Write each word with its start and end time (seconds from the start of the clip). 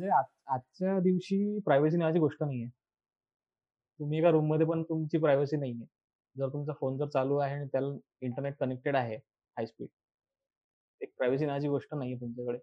म्हणजे 0.00 0.32
आजच्या 0.54 0.98
दिवशी 1.00 1.58
प्रायव्हसी 1.64 1.96
नावाची 1.96 2.18
गोष्ट 2.18 2.42
नाहीये. 2.42 2.66
तुम्ही 4.00 4.18
एका 4.18 4.30
रूममध्ये 4.30 4.66
पण 4.66 4.82
तुमची 4.82 5.18
प्रायव्हसी 5.18 5.56
नाहीये. 5.56 5.86
जर 6.36 6.48
तुमचा 6.52 6.72
फोन 6.80 6.96
जर 6.98 7.08
चालू 7.08 7.36
आहे 7.36 7.54
आणि 7.54 7.66
त्याला 7.72 7.88
इंटरनेट 8.22 8.54
कनेक्टेड 8.60 8.96
आहे 8.96 9.16
हाय 9.16 9.66
स्पीड. 9.66 9.88
एक 11.00 11.12
प्रायव्हसी 11.18 11.46
नावाची 11.46 11.68
गोष्ट 11.68 11.94
नाहीये 11.94 12.16
तुमच्याकडे. 12.20 12.58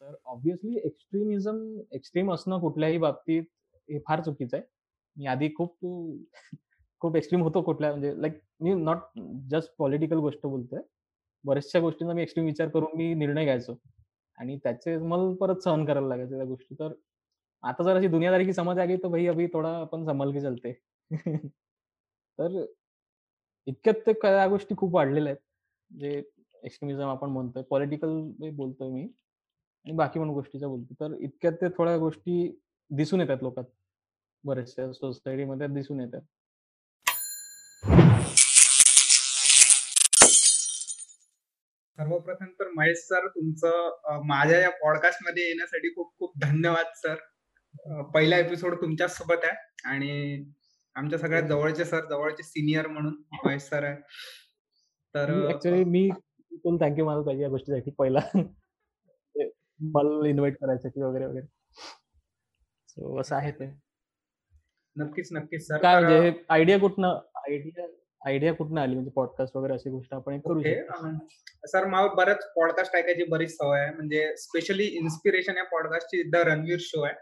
तर 0.00 0.14
ऑब्व्हियसली 0.24 0.76
एक्स्ट्रीमिझम 0.84 1.58
एक्स्ट्रीम 1.92 2.32
असणं 2.32 2.60
कुठल्याही 2.60 2.98
बाबतीत 2.98 3.42
हे 3.88 3.98
फार 3.98 4.20
चुकीचं 4.20 4.56
आहे. 4.56 4.66
मी 5.16 5.26
आधी 5.26 5.48
खूप 5.56 5.76
खूप 7.02 7.16
एक्स्ट्रीम 7.16 7.42
होतो 7.42 7.62
कुठल्या 7.62 7.90
म्हणजे 7.90 8.12
लाईक 8.22 8.40
मी 8.60 8.74
नॉट 8.74 8.98
जस्ट 9.50 9.74
पॉलिटिकल 9.78 10.18
गोष्ट 10.18 10.46
बोलतोय. 10.46 10.80
बऱ्याचशा 11.44 11.80
गोष्टींचा 11.80 12.14
मी 12.14 12.22
एक्स्ट्रीम 12.22 12.46
विचार 12.46 12.68
करून 12.68 12.96
मी 12.96 13.12
निर्णय 13.14 13.44
घ्यायचो 13.44 13.74
आणि 14.38 14.56
त्याचे 14.58 14.96
मला 14.98 15.34
परत 15.40 15.56
सहन 15.56 15.84
करायला 15.84 16.08
लागायचं 16.08 16.36
त्या 16.36 16.44
गोष्टी. 16.46 16.74
तर 16.74 16.92
आता 17.62 17.84
जराशी 17.84 18.08
दुनियादारी 18.08 18.44
की 18.44 18.52
समझ 18.52 18.78
आ 18.78 18.84
गई 18.84 18.96
भाई 19.04 19.26
अभी 19.26 19.46
थोडा 19.46 19.70
आपण 19.78 20.04
संभाल 20.06 20.32
के 20.32 20.40
चलते. 20.40 20.72
तर 22.38 22.64
इतक्यात 23.66 23.94
ते 24.06 24.12
त्या 24.12 24.46
गोष्टी 24.48 24.74
खूप 24.76 24.94
वाढलेल्या 24.94 25.32
आहेत. 25.32 25.42
जे 25.90 26.22
एक्स्ट्रीमिझम 26.64 27.08
आपण 27.08 27.30
म्हणतोय. 27.30 27.62
पॉलिटिकल 27.70 28.20
बोलतोय 28.56 28.90
मी 28.90 29.02
आणि 29.02 29.92
बाकी 29.92 30.20
पण 30.20 30.30
गोष्टीच्या 30.30 30.68
बोलतोय. 30.68 30.94
तर 31.00 31.16
इतक्यात 31.20 31.52
ते 31.62 31.68
थोड्या 31.78 31.96
गोष्टी 31.98 32.58
दिसून 32.90 33.20
येतात 33.20 33.42
लोकात. 33.42 33.64
बऱ्याचशा 34.44 34.92
सोसायटीमध्ये 34.92 35.66
दिसून 35.68 36.00
येतात. 36.00 36.22
सर्वप्रथम 41.98 42.50
तर 42.58 42.68
महेश 42.70 42.98
सर 42.98 43.26
तुमचं 43.28 44.20
माझ्या 44.26 44.58
या 44.60 44.70
पॉडकास्टमध्ये 44.82 45.46
येण्यासाठी 45.46 45.88
खूप 45.94 46.12
खूप 46.18 46.32
धन्यवाद 46.42 46.92
सर. 46.96 47.14
पहिला 48.14 48.36
एपिसोड 48.38 48.74
तुमच्याच 48.80 49.16
सोबत 49.16 49.44
आहे 49.44 49.90
आणि 49.92 50.44
आमच्या 50.96 51.18
सगळ्यात 51.18 51.48
जवळचे 51.48 51.84
सर, 51.84 52.04
जवळचे 52.10 52.42
सीनियर 52.42 52.86
म्हणून 52.86 53.14
महेश 53.44 53.62
सर 53.62 53.84
आहे. 53.84 53.96
तर 55.14 55.32
ऍक्च्युअली 55.48 55.84
मी 55.84 56.08
तुला 56.52 56.86
थँक 56.86 56.98
यू 56.98 57.04
म्हणायला 57.04 57.24
पाहिजे 57.26 57.42
या 57.42 57.48
गोष्टीसाठी 57.48 57.90
पहिला. 57.98 58.20
मला 59.92 60.28
इन्व्हाईट 60.28 60.56
करायसाठी 60.60 61.02
वगैरे, 61.02 61.26
वगैरे. 61.26 61.46
सो 62.88 63.20
असं 63.20 63.36
आहे 63.36 63.52
ते. 63.52 63.66
नक्कीच, 64.96 65.28
नक्कीच 65.32 65.66
सर. 65.66 65.76
काय 65.82 66.00
म्हणजे 66.00 66.32
आयडिया 66.48 66.78
कुठनं 66.78 67.20
आयडिया 67.36 67.86
आयडिया 68.26 68.54
कुठनं 68.54 68.80
आली 68.80 68.94
म्हणजे 68.94 69.10
पॉडकास्ट 69.10 69.56
वगैरे 69.56 69.72
अशी 69.72 69.90
गोष्ट 69.90 70.14
आपण 70.14 70.40
करू 70.40 70.62
शकतो. 70.62 71.18
सर 71.66 71.86
मला 71.86 72.06
बरंच 72.06 72.52
पॉडकास्ट 72.56 72.96
ऐकायची 72.96 73.24
बरीच 73.24 73.56
सवय 73.56 73.80
आहे. 73.80 73.94
म्हणजे 73.94 74.36
स्पेशली 74.36 74.84
इन्स्पिरेशन 74.84 75.56
या 75.56 75.64
पॉडकास्टची 75.64 76.22
द 76.22 76.36
रणवीर 76.36 76.76
शो 76.80 77.02
आहे. 77.02 77.14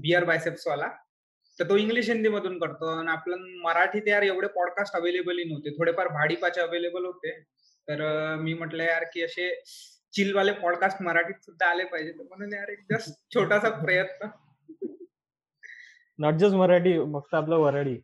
बिअर 0.00 0.24
बायसेप्स 0.24 0.66
वाला. 0.66 0.88
तर 1.60 1.68
तो 1.68 1.76
इंग्लिश 1.76 2.10
हिंदी 2.10 2.28
मधून 2.28 2.58
करतो 2.58 2.86
आणि 2.98 3.08
आपलं 3.08 3.36
मराठीत 3.62 4.08
यार 4.08 4.22
एवढे 4.22 4.46
पॉडकास्ट 4.46 4.96
अवेलेबल 4.96 5.36
नव्हते. 5.36 5.70
थोडेफार 5.70 6.08
भाडीपाचे 6.08 6.60
अवेलेबल 6.60 7.04
होते. 7.04 7.40
तर 7.88 8.34
मी 8.36 8.54
म्हटलं 8.54 8.82
यार 8.82 9.04
की 9.14 9.22
असे 9.22 9.62
चिलवाले 10.12 10.52
पॉडकास्ट 10.52 11.02
मराठीत 11.02 11.34
सुद्धा 11.42 11.66
आले 11.66 11.84
पाहिजे. 11.84 12.12
म्हणून 12.12 12.52
यार 12.52 12.68
एक 12.68 12.80
जस्ट 12.92 13.34
छोटासा 13.34 13.68
प्रयत्न. 13.68 14.26
नॉट 16.18 16.34
जस्ट 16.34 16.54
मराठी 16.54 16.98
फक्त 16.98 17.34
आपलं 17.34 17.56
वराडी. 17.56 17.96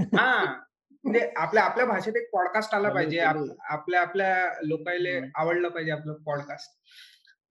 हा 0.00 0.62
म्हणजे 1.08 1.30
आपल्या 1.36 1.62
आपल्या 1.64 1.86
भाषेत 1.86 2.16
एक 2.16 2.28
पॉडकास्ट 2.32 2.74
आला 2.74 2.88
पाहिजे. 2.88 3.18
आपल्या 3.20 4.00
आपल्या 4.00 4.52
लोकायले 4.62 5.20
आवडलं 5.34 5.68
पाहिजे 5.68 5.92
आपलं 5.92 6.12
पॉडकास्ट. 6.26 6.70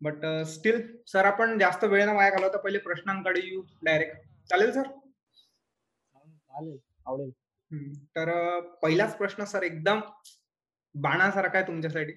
बट 0.02 0.26
स्टील 0.46 0.82
सर 1.08 1.26
आपण 1.26 1.60
जास्त 1.60 1.84
वेळ 1.84 2.06
न 2.06 2.10
वाया 2.10 2.30
घालवता 2.30 2.58
पहिले 2.58 2.78
प्रश्नांकडे 2.78 3.40
येऊ 3.40 3.62
डायरेक्ट. 3.84 4.18
चालेल 4.50 4.72
सर? 4.72 4.88
चालेल. 6.14 6.78
आवडेल. 7.06 7.32
तर 8.16 8.60
पहिलाच 8.84 9.18
प्रश्न 9.18 9.44
सर 9.44 9.64
एकदम 9.64 10.00
बाणासारखा 10.96 11.58
आहे 11.58 11.67
तुमच्यासाठी, 11.67 12.12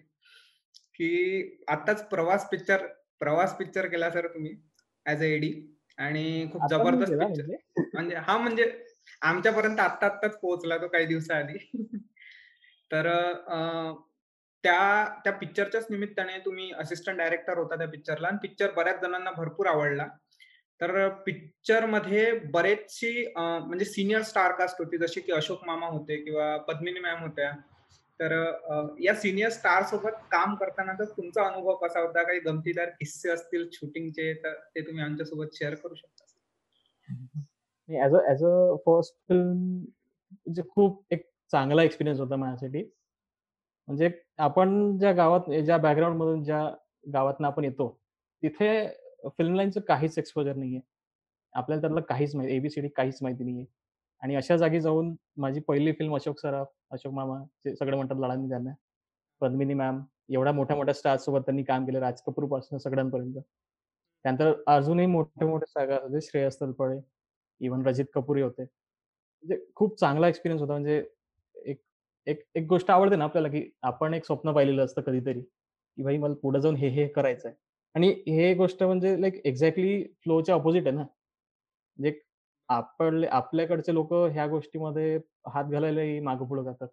की 0.95 1.65
आताच 1.69 2.09
प्रवास 2.09 2.49
पिक्चर 2.49 2.87
प्रवास 3.21 3.56
पिक्चर 3.56 3.87
केला 3.87 4.11
सर 4.11 4.27
तुम्ही 4.27 4.53
ऍज 5.06 5.21
अ 5.21 5.25
एडी 5.25 5.53
आणि 5.99 6.49
खूप 6.53 6.62
जबरदस्त 6.71 7.12
पिक्चर 7.12 7.83
म्हणजे 7.95 8.17
हा 8.17 8.37
म्हणजे 8.39 8.65
आमच्यापर्यंत 9.22 9.81
आत्ता 9.81 10.06
आत्ताच 10.06 10.38
पोहोचला 10.41 10.78
तो 10.78 10.88
काही 10.88 11.06
दिवसाआधी. 11.06 11.59
तर 12.93 13.09
त्या 14.65 15.05
त्या 15.25 15.33
पिक्चरच्याच 15.33 15.87
निमित्ताने 15.91 16.38
तुम्ही 16.38 16.72
असिस्टंट 16.78 17.16
डायरेक्टर 17.16 17.59
होता 17.59 17.77
त्या 17.77 17.88
पिक्चरला 17.88 18.28
आणि 18.28 18.38
पिक्चर 18.43 18.71
बऱ्याच 18.71 19.00
जणांना 19.00 19.31
भरपूर 19.31 19.66
आवडला. 19.66 20.06
तर 20.81 21.09
पिक्चरमध्ये 21.09 22.33
बरेचशी 22.33 23.33
म्हणजे 23.37 23.84
सिनियर 23.84 24.22
स्टार 24.22 24.53
कास्ट 24.53 24.77
होती 24.78 24.99
जशी 24.99 25.21
की 25.21 25.32
अशोक 25.32 25.65
मामा 25.67 25.87
होते 25.87 26.17
किंवा 26.17 26.56
पद्मिनी 26.56 27.00
मॅम 27.00 27.22
होत्या. 27.22 27.53
तर 28.21 28.32
या 29.00 29.15
सिनियर 29.15 29.50
स्टार 29.50 29.82
सोबत 29.82 30.17
काम 30.32 30.55
करताना 30.55 30.93
तर 30.93 31.05
तुमचा 31.05 31.43
अनुभव 31.43 31.77
कसा 31.77 32.00
होता? 32.00 32.22
काही 32.22 32.41
गमतीदार 32.41 32.88
किस्से 32.88 33.31
असतील 33.31 33.69
शूटिंगचे 33.72 34.34
तर 34.34 34.55
ते 34.55 34.81
तुम्ही 34.81 35.05
आमच्यासोबत 35.05 35.55
शेअर 35.55 35.75
करू 35.75 35.94
शकता? 35.94 36.25
As 37.91 38.15
a 38.15 38.21
as 38.28 38.45
a 38.45 38.77
first 38.87 39.15
film 39.28 39.53
म्हणजे 39.53 40.62
खूप 40.71 41.03
एक 41.12 41.25
चांगला 41.53 41.83
एक्सपिरियन्स 41.83 42.21
होता 42.21 42.37
माझ्यासाठी. 42.37 42.83
म्हणजे 43.89 44.11
आपण 44.39 44.99
ज्या 44.99 45.12
गावात 45.12 45.51
ज्या 45.65 45.77
बॅकग्राऊंडमधून 45.78 46.43
ज्या 46.45 46.62
गावातनं 47.12 47.47
आपण 47.49 47.65
येतो, 47.65 47.89
तिथे 48.43 48.71
फिल्म 49.39 49.55
लाईनचं 49.56 49.81
काहीच 49.81 50.19
एक्सपोजर 50.19 50.56
नाहीये. 50.56 50.81
आपल्याला 51.55 51.81
त्यातलं 51.83 52.00
काहीच 52.00 52.34
माहिती 52.37 52.56
एबीसीडी 52.56 52.89
काहीच 52.89 53.19
माहिती 53.23 53.45
नाहीये. 53.45 53.65
आणि 54.23 54.37
अशा 54.37 54.56
जागी 54.56 54.81
जाऊन 54.81 55.15
माझी 55.39 55.61
पहिली 55.61 55.93
फिल्म 55.93 56.15
अशोक 56.17 56.39
सराफ, 56.41 56.67
अशोक 56.93 57.12
मामा 57.15 57.39
जे 57.67 57.75
सगळे 57.77 57.97
म्हणतात 57.97 58.17
लढानी 58.21 58.49
त्यांना. 58.49 58.73
पद्मिनी 59.43 59.75
मॅम 59.75 60.00
एवढ्या 60.31 60.53
मोठ्या-मोठ्या 60.53 60.95
स्टार्स 60.95 61.25
सोबत 61.25 61.41
त्यांनी 61.47 61.62
काम 61.65 61.87
केलं 61.87 62.00
राज 62.00 62.23
कपूरपासून 62.27 62.79
सगळ्यांपर्यंत. 62.79 63.39
त्यानंतर 64.25 64.53
अजूनही 64.69 65.06
मोठे-मोठे 65.06 65.67
स्टार 65.67 65.93
होते 66.03 66.21
श्रेयस 66.23 66.61
तलपडे, 66.62 66.99
इव्हन 67.60 67.87
रजित 67.87 68.06
कपूरही 68.15 68.43
होते. 68.43 68.62
म्हणजे 69.22 69.59
खूप 69.76 69.98
चांगला 70.00 70.28
एक्सपिरियन्स 70.28 70.60
होता 70.62 70.72
म्हणजे 70.72 71.03
एक 71.56 71.81
एक 72.26 72.43
एक 72.54 72.66
गोष्ट 72.69 72.91
आवडते 72.91 73.16
ना 73.16 73.25
आपल्याला, 73.25 73.48
की 73.50 73.71
आपण 73.84 74.15
एक 74.15 74.25
स्वप्न 74.26 74.53
पाहिलेलं 74.53 74.84
असतं 74.84 75.03
कधीतरी, 75.03 75.41
की 75.41 76.03
भाई 76.03 76.19
मला 76.19 76.34
पुढे 76.43 76.60
जाऊन 76.60 76.76
हे, 76.76 76.88
हे 76.91 77.06
करायचंय. 77.10 77.53
आणि 77.94 78.09
हे 78.28 78.53
गोष्ट 78.54 78.82
म्हणजे 78.84 79.20
लाईक 79.20 79.41
एक्झॅक्टली 79.44 80.03
फ्लोच्या 80.25 80.54
ऑपोजिट 80.56 80.87
आहे 80.87 80.97
ना. 80.97 81.03
म्हणजे 81.99 82.20
आपण 82.69 83.25
आपल्याकडचे 83.26 83.94
लोक 83.94 84.12
ह्या 84.15 84.47
गोष्टीमध्ये 84.49 85.19
हात 85.49 85.65
घालायलाही 85.66 86.20
मागे-पुढे 86.20 86.62
जातात. 86.65 86.88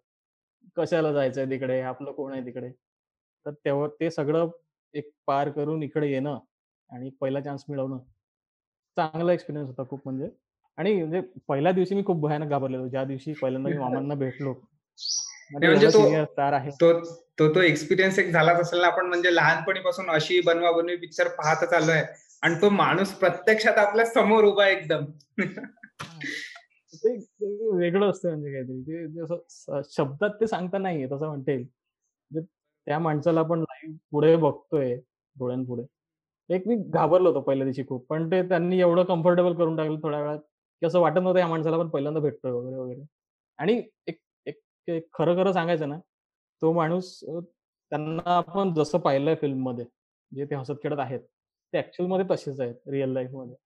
कशाला 0.76 1.12
जायचंय 1.12 1.46
तिकडे? 1.50 1.80
आपलं 1.82 2.12
कोण 2.12 2.32
आहे 2.32 2.44
तिकडे? 2.46 2.70
तर 3.46 3.52
तेव्हा 3.64 3.88
ते 4.00 4.10
सगळं 4.10 4.48
एक 4.94 5.10
पार 5.26 5.50
करून 5.50 5.82
इकडे 5.82 6.10
येणं 6.10 6.38
आणि 6.90 7.10
पहिला 7.20 7.40
चान्स 7.40 7.64
मिळवणं, 7.68 7.98
चांगला 8.96 9.32
एक्सपिरियन्स 9.32 9.68
होता 9.70 9.84
खूप 9.90 10.00
म्हणजे. 10.04 10.30
आणि 10.78 10.92
म्हणजे 10.94 11.20
पहिल्या 11.48 11.72
दिवशी 11.72 11.94
मी 11.94 12.02
खूप 12.06 12.20
भयानक 12.20 12.48
घाबरलेलो. 12.48 12.88
ज्या 12.88 13.04
दिवशी 13.04 13.32
पहिल्यांदा 13.32 13.70
मी 13.70 13.78
मामांना 13.78 14.14
भेटलो. 14.14 14.52
म्हणजे 15.50 15.86
तो 15.88 16.00
आहे. 16.36 16.70
तो 16.70 16.92
तो 17.38 17.54
तो 17.54 17.60
एक्सपिरियन्स 17.60 18.18
एक 18.18 18.30
झालाच 18.30 18.60
असेल 18.60 18.80
ना 18.80 18.86
आपण 18.86 19.06
म्हणजे 19.06 19.34
लहानपणीपासून 19.34 20.10
अशी 20.10 20.40
बनवा-बनवी 20.46 20.96
पिक्चर 20.96 21.28
पाहतच 21.28 21.72
आलोय 21.72 22.02
आणि 22.42 22.54
तो 22.62 22.70
माणूस 22.70 23.12
प्रत्यक्षात 23.12 23.78
आपल्यासमोर 23.78 24.44
उभा 24.44 24.64
आहे 24.64 24.72
एकदम. 24.72 25.04
ते 26.94 27.14
वेगळं 27.78 28.10
असतं 28.10 28.28
म्हणजे 28.28 28.52
काहीतरी. 28.52 28.80
ते 28.82 29.06
जसं 29.06 29.80
शब्दात 29.90 30.30
ते 30.40 30.46
सांगता 30.46 30.78
नाही 30.78 31.00
येत 31.00 31.12
असं 31.12 31.26
म्हणता 31.26 31.50
येईल. 31.52 31.66
म्हणजे 32.30 32.46
त्या 32.86 32.98
माणसाला 32.98 33.40
आपण 33.40 33.60
लाईव्ह 33.60 33.96
पुढे 34.10 34.34
बघतोय 34.36 34.94
डोळ्यांपुढे. 35.36 35.82
एक 36.50 36.66
मी 36.68 36.76
घाबरलो 36.76 37.28
होतो 37.28 37.40
पहिल्या 37.40 37.64
दिवशी 37.64 37.82
खूप. 37.88 38.06
पण 38.08 38.30
ते 38.30 38.42
त्यांनी 38.48 38.80
एवढं 38.80 39.02
कम्फर्टेबल 39.04 39.54
करून 39.54 39.76
टाकलं 39.76 39.98
थोड्या 40.02 40.20
वेळात, 40.20 40.38
की 40.82 40.86
असं 40.86 41.00
वाटत 41.00 41.18
नव्हतं 41.18 41.38
या 41.40 41.46
माणसाला 41.48 41.78
पण 41.78 41.88
पहिल्यांदा 41.88 42.20
भेटतोय 42.20 42.52
वगैरे, 42.52 42.76
वगैरे. 42.76 43.02
आणि 43.58 43.82
एक 44.08 44.18
एक 44.88 45.06
खरं-खरं 45.14 45.52
सांगायचं 45.52 45.88
ना, 45.88 45.98
तो 46.62 46.72
माणूस 46.74 47.18
त्यांना 47.92 48.36
आपण 48.36 48.72
जसं 48.74 48.98
पाहिलंय 49.00 49.34
फिल्ममध्ये 49.36 49.84
जे 50.32 50.44
ते 50.46 50.54
हसत-खेळत 50.54 50.98
आहेत, 51.00 51.20
ते 51.20 51.78
ॲक्चुअलमध्ये 51.78 52.26
तसेच 52.30 52.60
आहेत 52.60 52.74
रिअल 52.88 53.12
लाईफमध्ये 53.12 53.56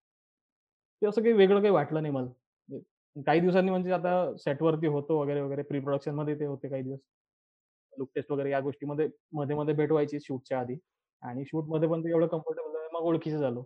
ते 1.03 1.07
असं 1.07 1.23
काही 1.23 1.33
वेगळं 1.35 1.61
काही 1.61 1.73
वाटलं 1.73 2.03
नाही 2.03 2.15
मला. 2.15 2.27
म्हणजे 2.69 3.23
काही 3.23 3.41
दिवसांनी 3.41 3.71
म्हणजे 3.71 3.93
आता 3.93 4.11
सेटवरती 4.39 4.87
होतो 4.87 5.19
वगैरे, 5.21 5.41
वगैरे 5.41 5.63
प्री 5.63 5.81
प्रोडक्शनमध्ये 5.81 6.35
ते 6.35 6.45
होते 6.47 6.69
काही 6.69 6.83
दिवस. 6.83 6.99
लुक 7.93 8.11
टेस्ट 8.15 8.31
वगैरे 8.33 8.51
या 8.51 8.61
गोष्टीमध्ये 8.61 9.09
मध्ये-मध्ये 9.35 9.75
भेट 9.75 9.91
व्हायची 9.93 10.19
शूटच्या 10.21 10.61
आधी 10.61 10.77
आणि 11.23 11.45
शूटमध्ये 11.47 11.89
पण 11.89 12.05
ते 12.05 12.11
एवढं 12.11 12.27
कम्फर्टेबल 12.29 12.87
मग 12.95 13.07
ओळखीचं 13.07 13.39
झालो. 13.39 13.65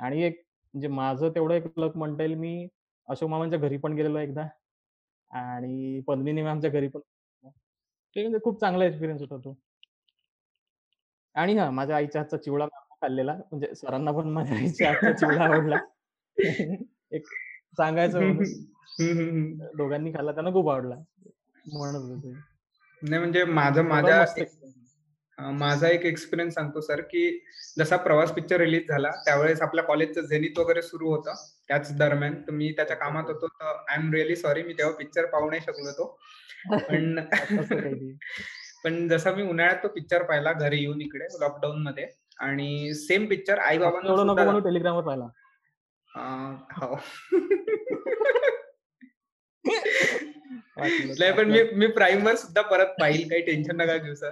आणि 0.00 0.22
एक 0.24 0.42
म्हणजे 0.74 0.88
माझं 0.88 1.28
तेवढं 1.28 1.54
एक 1.54 1.78
लक 1.78 1.96
म्हणता 1.96 2.22
येईल 2.22 2.34
मी 2.34 2.68
अशोक 3.08 3.30
मामांच्या 3.30 3.58
घरी 3.58 3.76
पण 3.76 3.92
गेलेलो 3.92 4.18
एकदा 4.18 4.46
आणि 5.30 6.00
पद्मिनी 6.00 6.42
मॅमच्या 6.42 6.70
घरी 6.70 6.88
पण 6.88 7.00
ते 8.16 8.22
म्हणजे 8.22 8.38
खूप 8.44 8.60
चांगला 8.60 8.84
एक्सपिरियन्स 8.84 9.22
होता 9.22 9.36
तो. 9.36 9.58
आणि 11.34 11.58
हां, 11.58 11.72
माझ्या 11.72 11.96
आईच्या 11.96 12.20
हातचा 12.22 12.36
चिवडा 12.36 12.66
खाल्लेला. 13.02 13.34
म्हणजे 13.34 13.74
सरांना 13.74 14.12
पण 14.12 14.28
माझ्या 14.28 14.88
हातचा 14.88 15.12
चिवडा 15.12 15.44
आवडला. 15.44 15.76
एक 17.12 17.26
सांगायचं. 17.76 18.32
दोघांनी 19.76 20.12
खाल्ला 20.12 20.32
त्यांना 20.32 20.50
खूप 20.50 20.68
आवडला. 20.68 20.94
म्हणत 21.72 21.96
होते. 21.96 22.32
नाही 23.02 23.18
म्हणजे 23.18 23.44
माझं 23.44 23.82
माझ्या 23.82 24.20
मस्त 24.22 24.38
एक 24.38 24.42
एक्सपिरियन्स. 24.42 24.96
अ, 25.29 25.29
माझा 25.40 25.88
एक 25.88 26.02
एक्सपिरियन्स 26.02 26.54
सांगतो 26.54 26.80
सर, 26.80 27.00
की 27.00 27.44
जसा 27.78 27.96
प्रवास 27.96 28.32
पिक्चर 28.32 28.56
रिलीज 28.56 28.88
झाला, 28.88 29.10
त्यावेळेस 29.10 29.62
आपल्या 29.62 29.84
कॉलेजचं 29.84 30.20
झेनिथ 30.20 30.58
वगैरे 30.58 30.82
सुरू 30.82 31.08
होतं. 31.08 31.34
त्याच 31.68 31.98
दरम्यान 31.98 32.34
तर 32.34 32.50
मी 32.50 32.72
त्याच्या 32.72 32.96
कामात. 32.96 33.24
होतो. 33.26 33.46
तर 33.46 33.84
आय 33.88 33.98
एम 33.98 34.12
रिअली 34.12 34.36
सॉरी 34.36 34.62
मी 34.62 34.72
तेव्हा 34.72 34.94
पिक्चर 34.94 35.26
पाहू 35.26 35.50
नाही 35.50 35.62
शकलो 35.62 35.84
होतो. 35.84 36.18
पण. 36.78 37.20
पण 38.84 39.08
जसा 39.08 39.32
मी 39.32 39.42
उन्हाळ्यात 39.42 39.78
तो 39.82 39.88
पिक्चर 39.88 40.22
पाहिला 40.22 40.52
घरी 40.52 40.78
येऊन 40.78 41.00
इकडे 41.00 41.26
लॉकडाऊनमध्ये 41.40 42.08
आणि 42.38 42.94
सेम 42.94 43.26
पिक्चर 43.26 43.58
सुद्धा 43.58 44.44
म्हणू 44.44 44.58
टेलिग्रामवर 44.58 45.02
पाहिला. 45.02 45.24
हो. 46.72 47.00
नाही 51.18 51.32
पण 51.32 51.50
मी. 51.50 51.72
मी 51.72 51.86
प्राईमवर 51.86 52.34
सुद्धा 52.34 52.62
परत 52.62 52.86
पाहील 52.86 53.28
काही 53.28 53.42
टेन्शन 53.42 53.76
नका 53.76 53.96
घेऊ 53.96 54.14
सर. 54.14 54.30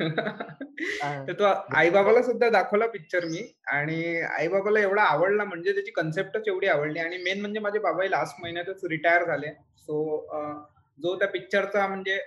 तर 1.28 1.32
तो 1.32 1.44
आई-बाबाला 1.76 2.22
सुद्धा 2.22 2.50
दाखवला 2.50 2.86
पिक्चर 2.86 3.24
मी 3.24 3.56
आणि 3.66 4.20
आई-बाबाला 4.20 4.80
एवढा 4.80 5.02
आवडला 5.02 5.44
म्हणजे 5.44 5.72
त्याची 5.72 5.90
कन्सेप्टच 5.90 6.42
एवढी 6.46 6.66
आवडली 6.66 6.98
आणि 6.98 7.16
मेन 7.16 7.40
म्हणजे 7.40 7.60
माझे 7.60 7.78
बाबाही 7.78 8.10
लास्ट 8.10 8.36
महिन्यातच 8.42 8.80
रिटायर 8.84 9.24
झाले. 9.24 9.46
सो 9.76 10.26
जो 11.02 11.18
त्या 11.18 11.28
पिक्चरचा 11.28 11.86
म्हणजे 11.86 12.18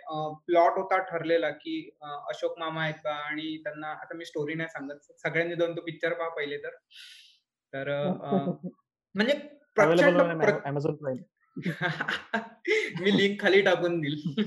प्लॉट 0.48 0.72
होता 0.76 0.98
ठरलेला, 0.98 1.50
की 1.50 1.98
अशोक 2.02 2.60
मामा 2.60 2.84
आहेत 2.84 2.94
का 2.94 3.12
आणि 3.12 3.58
त्यांना 3.58 3.88
आता 3.88 4.16
मी 4.16 4.26
स्टोरी 4.26 4.54
नाही 4.54 4.70
सांगत. 4.70 4.94
सगळ्यांनी 5.20 5.56
जाऊन 5.56 5.76
तो 5.76 5.82
पिक्चर 5.82 6.14
पहा 6.14 6.30
पहिले 6.30 6.58
तर. 6.58 6.70
तर 7.74 8.12
म्हणजे. 9.16 9.40
मी 13.02 13.18
लिंक 13.18 13.42
खाली 13.42 13.62
टाकून 13.62 14.02
देईल. 14.02 14.44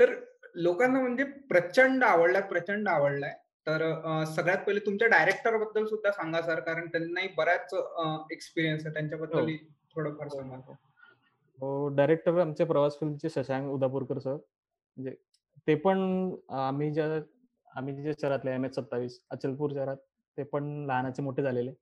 तर 0.00 0.35
लोकांना 0.56 1.00
म्हणजे 1.00 1.24
प्रचंड 1.48 2.04
आवडलाय, 2.04 2.42
प्रचंड 2.42 2.88
आवडलाय. 2.88 3.32
तर 3.66 3.82
सगळ्यात 4.26 4.58
पहिले 4.58 4.80
तुमच्या 4.80 5.08
डायरेक्टरबद्दल 5.08 5.86
सुद्धा 5.86 6.10
सांगा 6.12 6.40
सर, 6.42 6.60
कारण 6.60 6.86
त्यांनाही 6.88 7.28
बराच 7.36 7.74
एक्सपिरियन्स 8.32 8.86
आहे. 8.86 8.88
हो. 8.88 8.94
त्यांच्याबद्दलही 8.94 9.56
थोडंफार 9.94 10.26
हो, 10.26 10.36
सांगा. 10.36 10.56
हो, 10.56 10.62
हो. 10.62 10.76
हो, 11.58 11.88
डायरेक्टर 11.96 12.38
आमचे 12.40 12.64
प्रवास 12.64 12.98
फिल्मचे 13.00 13.28
शशांक 13.30 13.70
उदापूरकर 13.72 14.18
सर. 14.18 14.34
म्हणजे 14.96 15.14
ते 15.68 15.74
पण 15.74 15.98
आम्ही 16.56 16.92
ज्या 16.94 17.06
आम्ही 17.68 17.94
ज्या 18.02 18.12
शहरातले 18.20 18.50
एम-एच-27 18.50 19.18
अचलपूर 19.30 19.72
शहरात 19.72 19.96
ते 20.38 20.42
पण 20.42 20.64
लहानाचे 20.86 21.22
मोठे 21.22 21.42
झालेले. 21.42 21.72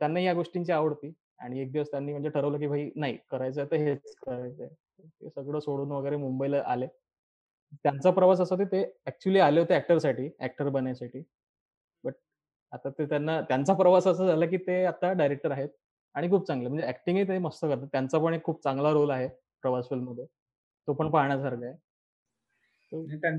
त्यांनाही 0.00 0.26
या 0.26 0.32
गोष्टींची 0.34 0.72
आवड 0.72 0.92
होती 0.92 1.12
आणि 1.38 1.60
एक 1.60 1.72
दिवस 1.72 1.90
त्यांनी 1.90 2.12
म्हणजे 2.12 2.28
ठरवलं, 2.28 2.58
की 2.58 2.66
भाई 2.66 2.90
नाही 2.96 3.16
करायचं 3.30 3.64
तर 3.70 3.76
हेच 3.76 4.14
करायचंय. 4.26 4.68
ते 4.98 5.28
सगळं 5.30 5.60
सोडून 5.60 5.90
वगैरे 5.92 6.16
मुंबईला 6.16 6.62
आले. 6.66 6.86
त्यांचा 7.74 8.10
प्रवास 8.10 8.40
असा 8.40 8.54
होता 8.54 8.64
ते 8.72 8.82
ॲक्चुअली 9.06 9.38
आले 9.40 9.60
होते 9.60 9.74
ॲक्टरसाठी, 9.74 10.28
ॲक्टर 10.40 10.68
बनण्यासाठी. 10.70 11.22
बट 12.04 12.14
आता 12.72 12.90
ते 12.90 13.06
त्यांना 13.06 13.40
त्यांचा 13.42 13.74
प्रवास 13.74 14.06
असा 14.06 14.26
झाला, 14.26 14.46
की 14.46 14.56
ते 14.58 14.84
आता 14.86 15.12
डायरेक्टर 15.14 15.50
आहेत 15.52 15.68
आणि 16.14 16.30
खूप 16.30 16.46
चांगले 16.48 16.68
म्हणजे 16.68 16.86
ॲक्टिंगही 16.86 17.24
ते 17.28 17.38
मस्त 17.40 17.64
करतात. 17.64 17.86
त्यांचा 17.92 18.18
पण 18.18 18.34
एक 18.34 18.44
खूप 18.44 18.62
चांगला 18.64 18.90
रोल 18.92 19.10
आहे 19.10 19.28
प्रवास 19.62 19.88
फिल्ममध्ये. 19.88 20.26
तो 20.88 20.92
पण 20.94 21.10
पाहण्यासारखा 21.10 21.66
आहे. 21.66 21.76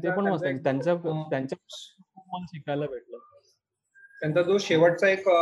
ते 0.03 0.09
पण 0.11 0.25
मस्त 0.25 0.43
त्यांच्या 0.45 0.95
मला 0.95 2.45
शिकायला 2.47 2.85
भेटलं. 2.87 3.17
त्यांचा 4.21 4.41
जो 4.41 4.57
शेवटचा 4.59 5.09
एक 5.09 5.27
अ, 5.29 5.37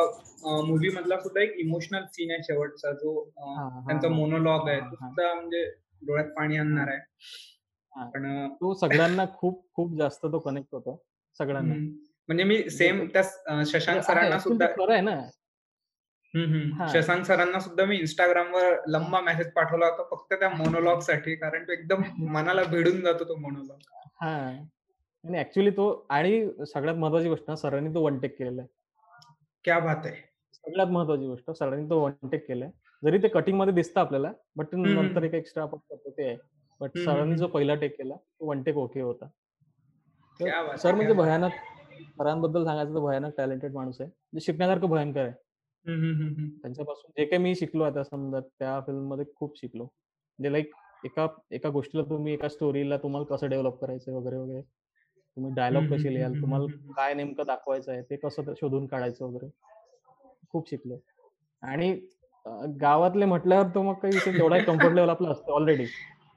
मूव्ही 0.62 0.90
मधला 0.90 1.20
सुद्धा 1.20 1.42
एक 1.42 1.56
इमोशनल 1.58 2.06
सीन 2.10 2.32
आहे 2.32 2.44
शेवटचा 2.44 2.92
जो 2.94 3.24
त्यांचा. 3.88 4.08
मोनोलॉग 4.10 4.68
आहे. 4.70 4.80
तो. 4.82 4.96
सुद्धा 4.96 5.34
म्हणजे 5.34 5.66
डोळ्यात 6.02 6.30
पाणी. 6.30 6.58
आणणारा 6.58 6.92
आहे. 6.92 7.00
हां. 7.96 8.10
पण 8.14 8.26
अ, 8.28 8.48
तो 8.60 8.74
सगळ्यांना 8.76 9.26
खूप 9.36 9.64
खूप 9.76 9.96
जास्त 9.98 10.26
तो 10.28 10.40
कनेक्ट 10.42 10.74
होतो. 10.74 10.98
सगळ्यांना. 11.40 11.74
हं. 11.74 11.86
म्हणजे 12.30 12.44
मी 12.44 12.58
म्हणजे 12.70 12.72
सेम 12.72 13.06
त्या 13.08 13.22
अ, 13.48 13.54
म्हणजे 13.54 13.72
शशांक 13.72 14.02
आहे 14.02 14.04
सरांना 14.04 14.28
ॲक्चुअली 14.28 14.28
सुद्धा 14.40 14.68
खरं 14.70 14.94
आहे 14.94 15.02
ना. 15.04 15.16
हं, 16.34 16.46
हं. 16.48 16.70
हां. 16.72 16.88
शशांक 16.88 17.24
सरांना 17.26 17.60
सुद्धा 17.60 17.86
मी 17.86 17.98
Instagramवर 18.00 18.76
लंबा 18.88 19.22
मेसेज 19.22 19.52
पाठवला 19.54 19.86
होता 19.88 20.04
फक्त 20.12 20.34
त्या 20.36 20.50
मोनोलॉगसाठी 20.56 21.36
कारण 21.38 21.64
तो 21.64 21.74
एकदम 21.74 22.04
मनाला 22.34 22.64
भिडून 22.70 23.02
जातो 23.04 23.24
तो 23.26 23.36
मोनोलॉग. 23.40 23.80
हां. 24.16 24.54
आणि 25.24 25.38
ॲक्चुअली 25.38 25.72
तो 25.74 25.88
आणि 26.12 26.66
सगळ्यात 26.68 26.98
महत्त्वाची 26.98 27.30
गोष्ट 27.30 27.46
ना 27.50 27.56
सरांनी 27.58 27.94
तो 27.96 28.04
वन 28.04 28.20
टेक 28.20 28.38
केलेला 28.38 28.62
आहे. 28.62 28.70
क्या 29.66 29.80
बात 29.80 30.06
है! 30.06 30.14
सगळ्यात 30.54 30.88
महत्त्वाची 30.88 31.26
गोष्ट 31.26 31.52
सरांनी 31.52 31.90
तो 31.90 32.00
वन 32.00 32.28
टेक 32.28 32.46
केलाय. 32.48 32.70
जरी 33.04 33.18
ते 33.18 33.28
कटिंगमध्ये 33.30 33.74
दिसतं 33.74 34.00
आपल्याला, 34.02 34.32
बट 34.56 34.76
हं, 34.78 34.96
नंतर 34.96 35.24
हं. 35.24 35.24
एक 35.24 35.34
एक्स्ट्रा 35.34 35.64
आपण 35.64 35.78
करतो 35.90 36.10
ते 36.12 36.28
आहे. 36.28 36.38
बट 36.84 36.98
सरांनी 36.98 37.36
जो. 37.38 37.48
पहिला 37.48 37.76
टेक 37.76 37.98
केला, 37.98 38.16
तो 38.16 38.46
वन 38.46 38.62
टेक 38.64 38.78
ओके 38.78 39.02
होता. 39.02 39.28
सर 40.78 40.96
म्हणजे! 40.96 41.14
भयानक 41.14 41.52
सरांबद्दल 42.18 42.64
सांगायचं 42.66 42.94
तर 42.96 43.00
भयानक 43.00 43.34
टॅलेंटेड 43.38 43.74
माणूस 43.74 44.02
आहे. 44.02 44.40
शिकण्यासारखं 44.42 44.90
भयंकर 44.90 45.22
आहे. 45.22 45.32
त्यांच्यापासून 46.64 47.12
जे 47.18 47.26
काही 47.26 47.42
मी 47.44 47.56
शिकलो 47.56 47.84
आता 47.84 48.04
समजा 48.04 48.40
त्या 48.40 48.80
फिल्ममध्ये 48.80 49.26
खूप 49.36 49.58
शिकलो. 49.58 49.84
म्हणजे 49.84 50.52
लाइक 50.52 50.72
एका 51.06 51.28
एका 51.52 51.70
गोष्टीला 51.70 52.04
तुम्ही 52.04 52.34
एका 52.34 52.48
स्टोरीला 52.50 52.98
तुम्हाला 52.98 53.36
कसं 53.36 53.50
डेव्हलप 53.50 53.80
करायचंय 53.82 54.14
वगैरे, 54.16 54.38
वगैरे. 54.38 54.62
तुम्ही 54.62 55.52
डायलॉग 55.54 55.84
कसे 55.92 56.14
लिहाल, 56.14 56.34
तुम्हाला. 56.42 56.66
काय 56.96 57.14
नेमकं 57.14 57.46
दाखवायचं 57.48 57.92
आहे, 57.92 58.02
ते 58.02 58.16
कसं 58.16 58.54
शोधून 58.54 58.86
काढायचं 58.86 59.26
वगैरे. 59.26 59.50
खूप 60.50 60.70
शिकलो. 60.70 60.98
आणि 61.62 61.92
गावातले 62.82 63.26
म्हटल्यावर 63.26 63.68
तो 63.76 63.82
मग 63.82 63.94
काही 63.94 64.38
तेवढा 64.38 64.58
कम्फर्ट 64.64 64.94
लेव्हल 64.94 65.10
आपला 65.10 65.30
असतो 65.30 65.54
ऑलरेडी. 65.54 65.86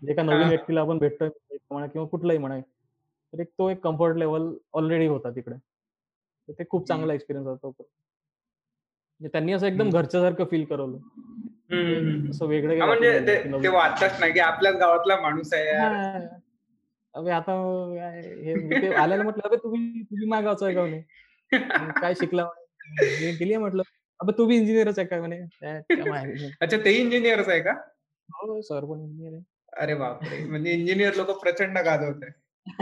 म्हणजे 0.02 0.12
एका 0.12 0.22
हां, 0.22 0.30
नवीन. 0.30 0.48
व्यक्तीला 0.48 0.80
आपण 0.80 0.98
भेटतोय 0.98 1.28
म्हणा 1.70 1.86
किंवा 1.86 2.06
कुठलाही 2.08 2.38
म्हणा. 2.38 2.60
तर 3.32 3.40
एक 3.40 3.48
तो 3.58 3.68
एक 3.70 3.80
कम्फर्ट 3.80 4.16
लेव्हल 4.16 4.52
ऑलरेडी 4.72 5.06
होता 5.06 5.30
तिकडे. 5.30 5.56
तर 6.48 6.52
ते 6.52 6.64
खूप. 6.70 6.86
चांगला 6.88 7.14
एक्सपिरियन्स 7.14 7.48
होता 7.48 7.68
तो. 7.68 7.88
म्हणजे 9.20 9.28
त्यांनी 9.32 9.52
असं 9.52 9.66
एकदम. 9.66 9.90
घरच्यासारखं 9.90 10.44
फील 10.44 10.64
करवलं. 10.64 10.96
म्हणजे 11.70 12.30
असं. 12.30 12.46
वेगळं 12.46 12.86
म्हणजे 12.86 13.18
ते 13.26 13.42
नाही, 13.42 13.52
की 13.52 13.62
ते 13.62 13.68
वाटतच 13.68 14.20
नाही, 14.20 14.32
की 14.32 14.40
आपल्याच 14.40 14.76
गावातला 14.76 15.20
माणूस 15.20 15.52
आहे. 15.54 16.26
अबे 17.14 17.30
आता 17.30 17.52
हे 18.12 18.54
म्हणजे 18.54 18.82
ते 18.82 18.94
आल्याला 18.94 19.22
म्हटलं, 19.22 19.42
"अबे 19.44 19.56
तुम्ही 19.56 20.02
तुम्ही 20.02 20.26
माझ्या 20.28 20.44
गावचा 20.44 20.66
आहे 20.66 20.74
का?" 20.74 20.80
म्हणे. 20.80 21.02
"मग 21.52 21.90
काय 22.00 22.14
शिकला?" 22.14 22.44
म्हणे. 22.44 22.62
"इंजिनिअरिंग 23.04 23.36
केली 23.38 23.52
आहे." 23.52 23.60
म्हटलं. 23.60 23.82
"अबे 24.20 24.32
तू 24.38 24.46
बी 24.46 24.56
इंजिनिअरच 24.56 24.98
आहे 24.98 25.08
का?" 25.08 25.18
म्हणे. 25.18 25.40
अच्छा 26.60 26.76
तेही 26.76 27.00
इंजिनिअरच 27.00 27.48
आहे 27.48 27.60
का? 27.60 27.72
हो, 28.28 28.60
सर 28.62 28.84
पण 28.84 29.00
इंजिनिअर 29.00 29.32
आहे. 29.32 29.42
अरे 29.76 29.94
बापरे! 29.94 30.44
म्हणजे 30.44 30.72
इंजिनिअर 30.72 31.14
लोकं 31.14 31.32
प्रचंड 31.32 31.78
गाजवताय. 31.78 32.30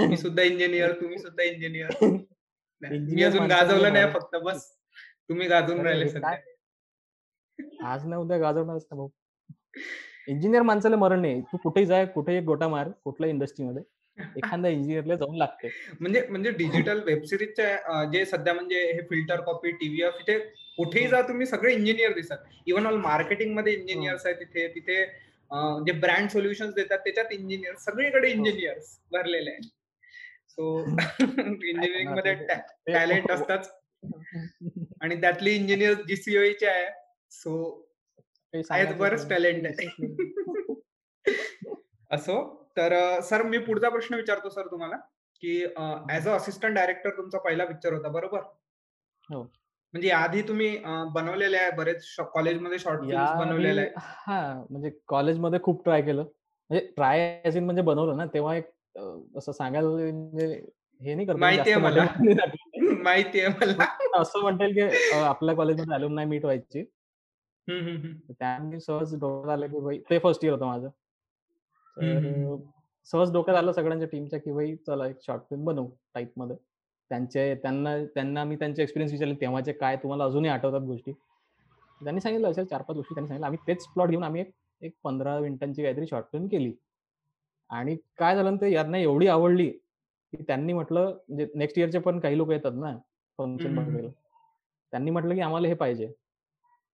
मी 0.07 0.17
सुद्धा 0.17 0.43
इंजिनिअर, 0.43 0.93
तुम्ही 0.93 1.19
सुद्धा 1.19 1.43
इंजिनिअर. 1.43 1.91
नाही, 2.81 2.99
मी 2.99 3.23
अजून 3.23 3.47
गाजवलं 3.47 3.93
नाही 3.93 4.13
फक्त 4.13 4.37
बस 4.37 4.77
तुम्ही 5.29 5.47
गाजवून 5.49 5.81
राहिले 5.81 6.05
हे 6.05 6.11
सध्या. 6.11 6.37
आज 7.85 8.07
ना 8.07 8.17
उद्या 8.17 8.39
गाजवणारच 8.39 8.87
ना 8.91 8.97
भाऊ. 8.97 9.09
इंजिनिअर 10.29 10.63
माणसाला 10.63 10.97
मरण 10.97 11.21
नाही. 11.21 11.41
तू 11.41 11.57
कुठेही 11.57 11.87
जा, 11.87 12.05
कुठेही 12.05 12.39
एक 12.39 12.45
गोटा 12.45 12.69
मार, 12.69 12.89
कुठल्याही 13.05 13.33
इंडस्ट्रीमध्ये. 13.35 13.83
एखाद्या 14.37 14.71
इंजिनिअरला 14.71 15.15
जाऊन 15.15 15.37
लागते. 15.37 15.71
म्हणजे 16.01 16.27
म्हणजे 16.31 16.51
डिजिटल 16.51 17.03
वेब 17.03 17.23
सीरीजच्या 17.23 18.05
जे 18.05 18.25
सध्या 18.25 18.55
म्हणजे 18.55 18.93
हे 18.93 19.01
फिल्टर 19.01 19.41
कॉपी, 19.41 19.71
टी-व्ही-एफ 19.71 20.15
इथे 20.21 20.39
कुठेही 20.77 21.05
हो, 21.05 21.11
जा 21.11 21.23
तुम्ही 21.23 21.47
सगळे 21.47 21.75
इंजिनिअर 21.75 22.13
दिसतात. 22.13 22.39
इव्हन 22.67 22.87
ऑल 22.87 22.97
मार्केटिंगमध्ये 22.97 23.75
हो, 23.75 23.81
इंजिनिअर्स 23.81 24.27
आहेत 24.27 24.37
तिथे. 24.37 24.69
तिथे 24.69 25.24
जे 25.87 25.93
ब्रँड 25.93 26.29
सोल्युशन्स 26.29 26.75
देतात 26.75 26.99
त्याच्यात 26.99 27.33
इंजिनिअर्स 27.33 27.85
सगळीकडे 27.85 28.29
हो. 28.29 28.35
इंजिनिअर्स 28.35 28.99
भरलेले 29.13 29.51
आहेत. 29.51 29.71
सो 30.49 30.85
टॅ 32.25 32.35
ते 32.57 32.93
टॅलेंट 32.93 33.31
असताच 33.31 33.71
आणि 35.01 35.21
त्यातली 35.21 35.55
इंजिनिअर 35.55 35.93
जी-सी-ओ-ईचे 35.93 36.67
आहे. 36.67 36.87
सो 37.31 37.81
बरंच 38.99 39.29
टॅलेंट 39.29 39.67
आहे. 39.67 39.87
असो, 42.11 42.71
तर 42.77 43.21
सर 43.21 43.43
मी 43.43 43.59
पुढचा 43.59 43.89
प्रश्न 43.89 44.15
विचारतो 44.15 44.49
सर 44.49 44.67
तुम्हाला, 44.67 44.97
की 45.41 45.65
ॲज 46.11 46.29
अ 46.29 46.33
असिस्टंट 46.33 46.75
डायरेक्टर 46.75 47.11
तुमचा 47.11 47.39
पहिला 47.39 47.65
पिक्चर 47.65 47.93
होता 47.93 48.09
बरोबर? 48.09 48.41
हो. 49.31 49.43
म्हणजे 49.95 50.09
याआधी 50.09 50.43
तुम्ही 50.43 50.77
बनवलेले 51.15 51.57
आहे 51.57 51.71
बरेच 51.71 52.15
कॉलेजमध्ये 52.35 52.79
शॉर्ट 52.79 53.01
फिल्म्स 53.01 53.31
बनवलेल्या 53.39 53.85
याआधी 53.85 53.95
आहेत. 53.97 54.15
हां, 54.27 54.65
म्हणजे 54.71 54.91
कॉलेजमध्ये 55.09 55.59
खूप 55.63 55.85
ट्राय 55.85 56.03
केलं. 56.03 56.23
म्हणजे 56.71 56.87
ट्राय 56.87 57.43
इन 57.57 57.65
म्हणजे 57.65 57.83
बनवलं 57.83 58.17
ना, 58.17 58.25
तेव्हा 58.35 58.57
एक 58.57 58.71
असं 59.37 59.53
सांगायला 59.53 59.89
म्हणजे 59.89 60.47
हे 61.01 61.15
नाही 61.15 61.27
करता 61.27 61.47
येईल, 61.47 61.57
माहिती 61.57 61.71
जास्त 61.71 61.79
आहे 61.79 61.85
मला. 61.85 62.03
मोठे-मोठे 62.03 62.35
नाही 62.35 62.39
टाकले. 62.39 63.03
माहिती 63.03 63.41
आहे 63.41 63.53
पण 63.53 63.69
मला. 63.69 64.21
असं 64.21 64.41
म्हणता 64.41 64.65
येईल, 64.65 64.75
की 64.75 65.15
आपल्या 65.17 65.55
कॉलेजमध्ये 65.55 65.95
अल्युमनाय 65.95 66.25
मीट 66.25 66.45
व्हायची. 66.45 66.85
त्यावेळी 68.31 68.81
सहज 68.81 69.15
डोक्यात 69.15 69.53
आलं, 69.53 69.67
की 69.67 69.81
भाई 69.81 69.99
ते 70.11 70.19
फर्स्ट 70.19 70.45
इयर 70.45 70.53
होतं 70.53 70.67
माझं. 70.67 70.89
सहज 73.07 73.33
डोक्यात 73.33 73.57
आलं 73.57 73.73
सगळ्यांच्या 73.73 74.09
टीमच्या, 74.09 74.39
की 74.39 74.53
भाई 74.53 74.77
चला 74.77 75.07
एक 75.07 75.17
शॉर्ट 75.27 75.43
फिल्म 75.43 75.65
बनवू 75.65 75.89
टाइपमध्ये. 76.15 76.57
त्यांचे 77.11 77.55
त्यांना 77.55 77.97
त्यांना 78.15 78.45
मी 78.45 78.57
त्यांचे 78.57 78.83
एक्सपिरियन्स 78.83 79.13
विचारले 79.13 79.35
तेव्हाचे 79.41 79.73
काय 79.73 79.97
तुम्हाला 79.97 80.25
अजूनही 80.25 80.51
आठवतात 80.51 80.81
गोष्टी. 80.81 81.13
त्यांनी 82.01 82.21
सांगितलं 82.21 82.49
अशा 82.49 82.65
4-5 82.65 82.97
गोष्टी 82.97 83.15
त्यांनी 83.15 83.29
सांगितल्या. 83.29 83.47
आम्ही 83.47 83.59
तेच 83.69 83.87
प्लॉट 83.87 84.09
घेऊन 84.09 84.23
आम्ही 84.23 84.41
एक 84.41 84.51
एक 84.83 84.93
15 85.05 85.39
मिनिटांची 85.41 85.83
काहीतरी 85.83 86.07
शॉर्ट 86.07 86.27
फिल्म 86.33 86.47
केली. 86.47 86.73
आणि 87.71 87.97
काय 88.19 88.35
झालं 88.37 88.57
ते 88.57 88.73
यांना 88.73 88.99
एवढी 88.99 89.27
आवडली, 89.27 89.69
की 89.69 90.43
त्यांनी 90.43 90.73
म्हटलं 90.73 91.05
म्हणजे 91.29 91.47
नेक्स्ट 91.55 91.79
इयरचे 91.79 91.99
पण 91.99 92.19
काही 92.21 92.39
लोकं 92.39 92.53
येतात 92.53 92.73
ना 92.75 92.97
फंक्शन. 93.39 93.75
बघायला. 93.77 94.09
त्यांनी 94.93 95.11
म्हटलं, 95.11 95.35
की 95.35 95.41
आम्हाला 95.41 95.69
हे 95.69 95.75
पाहिजे. 95.75 96.07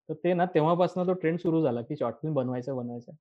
तर 0.08 0.14
ते 0.14 0.32
ना 0.34 0.44
तेव्हापासून 0.44 1.06
तो 1.06 1.12
ट्रेंड 1.12 1.38
सुरू 1.38 1.62
झाला, 1.62 1.80
की 1.80 1.96
शॉर्ट 1.96 2.16
फिल्म 2.16 2.34
बनवायचा, 2.34 2.74
बनवायचा. 2.74 3.12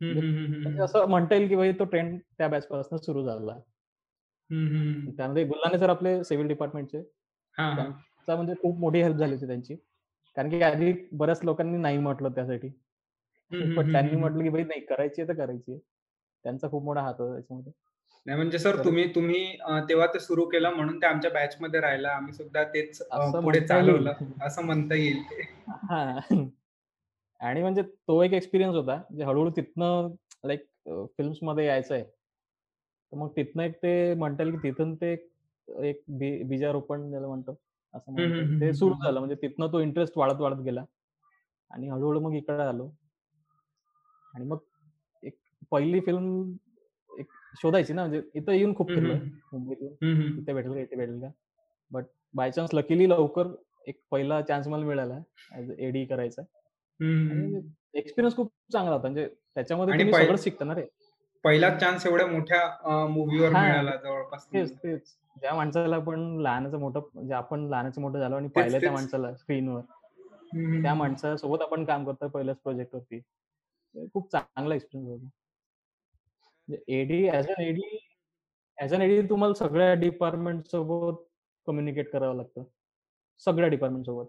म्हणजे. 0.00 0.78
असं 0.82 1.08
म्हणता 1.08 1.34
येईल, 1.34 1.48
की 1.48 1.56
भाई 1.56 1.72
तो 1.72 1.84
ट्रेंड 1.84 2.18
त्या 2.38 2.48
बॅचपासून 2.48 2.98
सुरू 2.98 3.24
झाला. 3.24 3.58
त्यामध्ये 5.08 5.44
गुल्हाने 5.46 5.78
सर 5.78 5.90
आपले 5.90 6.22
सिव्हिल 6.24 6.48
डिपार्टमेंटचे. 6.48 7.02
त्यांचा 7.68 8.36
म्हणजे 8.36 8.54
खूप 8.54 8.78
मोठी 8.78 9.02
हेल्प 9.02 9.16
झाली 9.16 9.34
होती 9.34 9.46
त्यांची. 9.46 9.74
कारण 10.36 10.50
की 10.50 10.62
आधी 10.64 10.92
बऱ्याच 11.14 11.40
लोकांनी 11.44 11.78
नाही 11.78 11.98
म्हटलं 12.00 12.30
त्यासाठी. 12.32 12.68
पण 13.76 13.86
त्यांनी. 13.86 14.16
म्हटलं, 14.16 14.42
की 14.42 14.48
"भाई 14.50 14.64
नाही 14.64 14.80
करायची 14.82 15.22
आहे 15.22 15.28
तर 15.28 15.34
करायची 15.36 15.72
आहे." 15.72 15.80
त्यांचा 16.44 16.68
खूप 16.70 16.84
मोठा 16.84 17.02
हात 17.02 17.14
होता 17.18 17.32
त्याच्यामध्ये. 17.32 17.72
नाही 18.26 18.36
म्हणजे 18.36 18.58
सर 18.58 18.76
तुम्ही 18.84 19.04
तुम्ही 19.14 19.44
तेव्हा 19.88 20.06
ते 20.08 20.20
सुरू 20.20 20.44
केलं 20.48 20.70
म्हणून 20.72 20.98
ते 20.98 21.06
आमच्या 21.06 21.30
बॅचमध्ये 21.32 21.80
राहिलं. 21.80 22.08
आम्ही 22.10 22.32
सुद्धा 22.34 22.64
तेच 22.66 23.02
पुढे. 23.34 23.60
चालवलं 23.62 24.14
असं 24.42 24.64
म्हणता 24.64 24.94
येईल. 24.96 25.22
हां. 25.84 26.20
आणि 27.40 27.62
म्हणजे 27.62 27.82
तो 27.82 28.22
एक 28.22 28.32
एक्सपिरियन्स 28.34 28.76
होता. 28.76 28.96
म्हणजे 28.96 29.24
हळू-हळू 29.24 29.50
तिथनं 29.56 30.08
लाइक 30.44 30.66
अ, 30.86 31.04
फिल्म्समध्ये 31.18 31.66
यायचंय. 31.66 32.02
तर 32.02 32.10
मग 33.12 33.28
तिथनं 33.36 33.62
एक 33.62 33.76
ते 33.82 34.14
म्हणता 34.14 34.42
येईल, 34.42 34.56
की 34.56 34.68
तिथून 34.68 34.94
ते 34.94 35.12
एक 35.88 36.02
बीजारोपण 36.48 37.08
ज्याला 37.10 37.26
म्हणतो, 37.28 37.56
असं 37.94 38.12
म्हणता 38.12 38.44
ते 38.60 38.72
सुरू. 38.72 38.94
झालं 39.04 39.18
म्हणजे 39.18 39.34
तिथनं 39.42 39.72
तो 39.72 39.80
इंटरेस्ट 39.80 40.18
वाढत, 40.18 40.40
वाढत 40.40 40.60
गेला. 40.64 40.84
आणि 41.70 41.88
हळू 41.88 42.20
मग 42.20 42.34
इकडे 42.34 42.62
आलो. 42.62 42.88
आणि 44.34 44.44
मग 44.44 44.58
एक 45.22 45.36
पहिली 45.70 46.00
फिल्म 46.00 46.52
एक 47.10 47.26
शोधायची 47.62 47.92
ना, 47.92 48.06
म्हणजे 48.06 48.22
इथं 48.34 48.52
येऊन 48.52 48.74
खूप. 48.74 48.88
फिरलोय 48.88 49.18
मुंबईतून. 49.52 49.92
इथे 50.38 50.52
भेटेल 50.52 50.72
का, 50.74 50.80
इथे 50.80 50.96
भेटेल 50.96 51.20
का? 51.20 51.30
बट 51.90 52.04
बाय 52.34 52.50
चान्स 52.50 52.74
लकीली 52.74 53.08
लवकर 53.10 53.48
एक 53.86 54.00
पहिला 54.10 54.40
चान्स 54.42 54.68
मला 54.68 54.84
मिळाला 54.86 55.18
ॲज 55.52 55.70
एडी 55.78 56.04
करायचा. 56.04 56.42
आणि 57.30 57.54
हं. 57.54 57.60
एक्सपिरियन्स 57.94 58.36
खूप 58.36 58.52
चांगला 58.72 58.94
होता. 58.94 59.02
म्हणजे 59.02 59.28
त्याच्यामध्ये 59.54 60.12
सगळंच 60.12 60.44
शिकता 60.44 60.64
ना 60.64 60.74
रे. 60.74 60.86
पहिलाच 61.44 61.78
चान्स 61.80 62.06
एवढ्या 62.06 62.26
मोठ्या 62.26 62.60
हां, 63.46 63.52
मिळाला 63.54 63.96
जवळपास 63.96 64.46
तेच. 64.52 64.72
ज्या 65.36 65.54
माणसाला 65.54 65.96
आपण 65.96 66.20
लहानाचं 66.40 66.78
मोठं 66.78 67.00
म्हणजे 67.14 67.34
आपण 67.34 67.68
लहानाचं 67.68 68.00
मोठं 68.00 68.18
झालो 68.20 68.36
आणि 68.36 68.48
पाहिलं 68.50 68.80
त्या. 68.80 68.92
माणसाला 68.92 69.34
स्क्रीनवर. 69.36 69.80
त्या. 70.82 70.94
माणसासोबत 70.94 71.62
आपण 71.62 71.84
काम 71.84 72.04
करतोय 72.06 72.28
पहिल्याच 72.30 72.58
प्रोजेक्टवरती. 72.58 73.20
ते 73.20 74.06
खूप 74.14 74.30
चांगला 74.32 74.74
एक्सपिरियन्स 74.74 75.10
होता. 75.12 75.30
AD 76.90 77.26
as 77.28 77.46
a 77.48 77.60
AD 77.60 77.82
as 78.78 78.94
an 78.94 79.02
AD 79.02 79.22
तुम्हाला 79.30 79.54
सगळ्या 79.54 79.92
डिपार्टमेंटसोबत 79.96 81.22
कम्युनिकेट 81.66 82.10
करावं 82.12 82.36
लागतं. 82.36 82.64
सगळ्या 83.40 83.68
डिपार्टमेंटसोबत. 83.68 84.26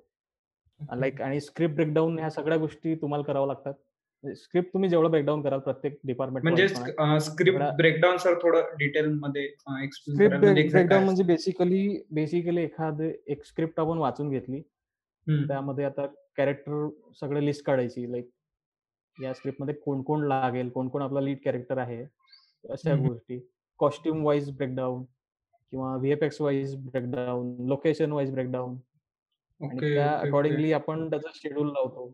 ओके. 0.80 0.92
लाइक 0.96 1.22
आणि 1.22 1.40
स्क्रिप्ट 1.42 1.76
ब्रेकडाउन 1.76 2.18
ह्या 2.20 2.30
सगळ्या 2.32 2.58
गोष्टी 2.58 2.96
तुम्हाला 2.96 3.24
कराव्या 3.24 3.48
लागतात. 3.48 3.74
म्हणजे 4.24 4.36
स्क्रिप्ट 4.36 4.74
तुम्ही 4.74 4.90
जेवढं 4.90 5.10
ब्रेकडाउन 5.12 5.42
कराल 5.42 5.60
प्रत्येक 5.60 5.98
डिपार्टमेंट 6.04 6.44
म्हणजे 6.44 6.68
स्क्रिप्ट 7.22 7.46
तेवढा 7.52 7.70
ब्रेकडाउन 7.78 8.18
सर 8.18 8.34
थोडं 8.42 8.62
अ, 9.68 9.82
एक्सप्लेन 9.84 10.18
स्क्रिप्ट 10.18 10.36
कराल 10.36 10.54
म्हणजे 10.54 10.70
ब्रेकडाउन 10.72 11.04
म्हणजे? 11.04 11.24
बेसिकली 11.24 12.02
बेसिकली 12.12 12.64
एखादे 12.64 13.12
एक 13.28 13.46
स्क्रिप्ट 13.46 13.80
आपण 13.80 13.98
वाचून 13.98 14.30
घेतली. 14.30 14.62
त्यामध्ये 15.48 15.86
आता 15.86 16.06
कॅरेक्टर 16.38 16.88
सगळे 17.20 17.46
लिस्ट 17.46 17.66
काढायची 17.66 18.12
लाइक 18.12 18.30
या 19.18 19.34
स्क्रिप्टमध्ये 19.34 19.76
कोण-कोण 19.76 20.26
लागेल, 20.28 20.70
कोण-कोण 20.70 21.02
आपला 21.02 21.22
लीड 21.22 21.38
कॅरेक्टर 21.46 21.78
आहे, 21.78 22.02
अशा. 22.66 22.96
गोष्टी. 22.98 23.40
कॉस्ट्यूम 23.80 24.24
वाईज 24.26 24.50
ब्रेकडाउन 24.58 25.04
किंवा 25.74 25.96
VFX 25.96 26.42
wise 26.42 26.76
breakdown, 26.86 27.56
location 27.68 28.12
wise 28.12 28.32
breakdown 28.34 28.74
आणि 29.62 29.80
त्या. 29.96 30.10
अकॉर्डिंगली 30.20 30.72
आपण 30.74 31.10
त्याचं 31.10 31.30
शेड्यूल 31.36 31.68
लावतो. 31.68 32.12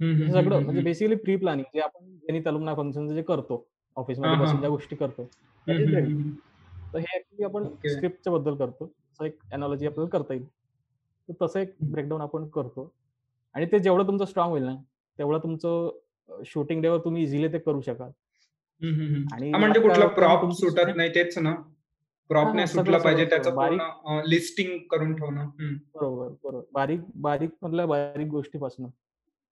हं, 0.00 0.26
सगळं 0.32 0.62
म्हणजे. 0.64 0.80
बेसिकली 0.80 1.14
प्री 1.16 1.36
प्लॅनिंग 1.36 1.64
जे 1.74 1.80
आपण 1.80 2.04
जेनी 2.16 2.40
तलुमना 2.40 2.74
फंक्शनचं 2.74 3.14
जे 3.14 3.22
करतो. 3.22 3.64
ऑफिसमध्ये. 3.96 4.36
बसून 4.38 4.60
ज्या 4.60 4.68
गोष्टी 4.70 4.96
करतो. 4.96 5.24
तर 6.94 6.98
हे 6.98 7.16
ॲक्चुअली 7.16 7.44
आपण. 7.44 7.64
स्क्रिप्टच्या 7.86 8.32
बद्दल 8.32 8.54
करतो. 8.54 8.84
असं 9.12 9.24
एक 9.24 9.36
एनालॉजी 9.52 9.86
आपल्याला 9.86 10.08
करता 10.08 10.34
येईल. 10.34 10.46
तर 11.28 11.34
तसं 11.42 11.60
एक. 11.60 11.74
ब्रेकडाउन 11.82 12.20
आपण 12.20 12.48
करतो. 12.48 12.90
आणि 13.54 13.66
ते 13.66 13.78
जेवढं 13.78 14.06
तुमचं 14.06 14.24
स्ट्राँग 14.24 14.50
होईल 14.50 14.62
ना, 14.62 14.74
तेवढं 15.18 15.38
तुमचं 15.38 16.42
शूटिंग 16.46 16.82
डेवर 16.82 16.98
तुम्ही 16.98 17.22
इझिली 17.22 17.48
ते 17.48 17.58
करू 17.58 17.80
शकाल. 17.80 18.10
आणि 19.32 19.52
म्हणजे 19.52 19.80
कुठला 19.80 20.06
प्रॉप 20.06 20.50
सुटत 20.52 20.96
नाही 20.96 21.10
तेच 21.14 21.38
ना? 21.38 21.54
प्रॉप. 22.30 22.54
नाही 22.54 22.66
सुटला 22.66 22.98
पाहिजे 22.98 23.24
त्याचं 23.24 23.54
बारीक 23.54 23.80
लिस्टिंग 24.28 24.78
करून 24.90 25.14
ठेवणं. 25.14 25.48
बरोबर, 25.94 26.28
बरोबर. 26.44 26.64
बारीक 26.72 27.00
बारीकमधल्या 27.14 27.86
बारीक 27.86 28.26
गोष्टीपासून. 28.28 28.86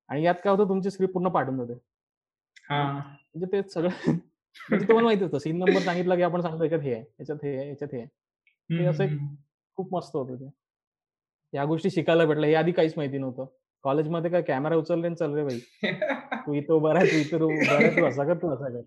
आणि 0.08 0.24
यात 0.24 0.34
काय 0.44 0.52
होतं 0.52 0.68
तुमची 0.68 0.90
स्क्रिप्ट 0.90 1.14
पूर्ण 1.14 1.28
पाठवून 1.28 1.58
जाते. 1.58 1.72
हां. 2.70 2.94
म्हणजे 2.94 3.46
ते 3.46 3.68
सगळं 3.68 3.88
म्हणजे 4.70 4.88
तुम्हाला 4.88 5.04
माहिती 5.04 5.24
होतं 5.24 5.38
सीन 5.38 5.58
नंबर 5.58 5.80
सांगितला, 5.80 6.16
की 6.16 6.22
आपण 6.22 6.40
सांगतो 6.40 6.58
ह्याच्यात 6.58 6.80
हे 6.80 6.92
आहे, 6.92 7.02
ह्याच्यात 7.02 7.38
हे 7.42 7.56
आहे, 7.56 7.64
ह्याच्यात 7.66 7.94
हे 7.94 8.00
आहे. 8.00 8.08
ते 8.78 8.84
असं. 8.84 9.06
खूप 9.76 9.94
मस्त 9.94 10.16
होतं 10.16 10.34
ते. 10.34 10.50
या 11.52 11.64
गोष्टी 11.64 11.90
शिकायला 11.90 12.24
भेटल्या. 12.24 12.48
हे 12.48 12.54
आधी 12.54 12.72
काहीच 12.72 12.94
माहिती 12.96 13.18
नव्हतं. 13.18 13.46
कॉलेजमध्ये 13.82 14.30
काय 14.30 14.42
कॅमेरा 14.42 14.76
उचलले 14.76 15.06
आणि 15.06 15.16
चल 15.16 15.34
रे 15.34 15.44
भाई. 15.44 15.58
तू 16.34 16.54
इथं 16.54 16.72
उभा 16.74 16.92
राह, 16.92 17.02
तू 17.02 17.16
इथं 17.16 17.42
उभा 17.42 17.80
राह, 17.80 17.90
तू 17.90 18.04
असा 18.04 18.24
कर, 18.24 18.34
तू 18.34 18.50
असा 18.50 18.68
कर. 18.68 18.80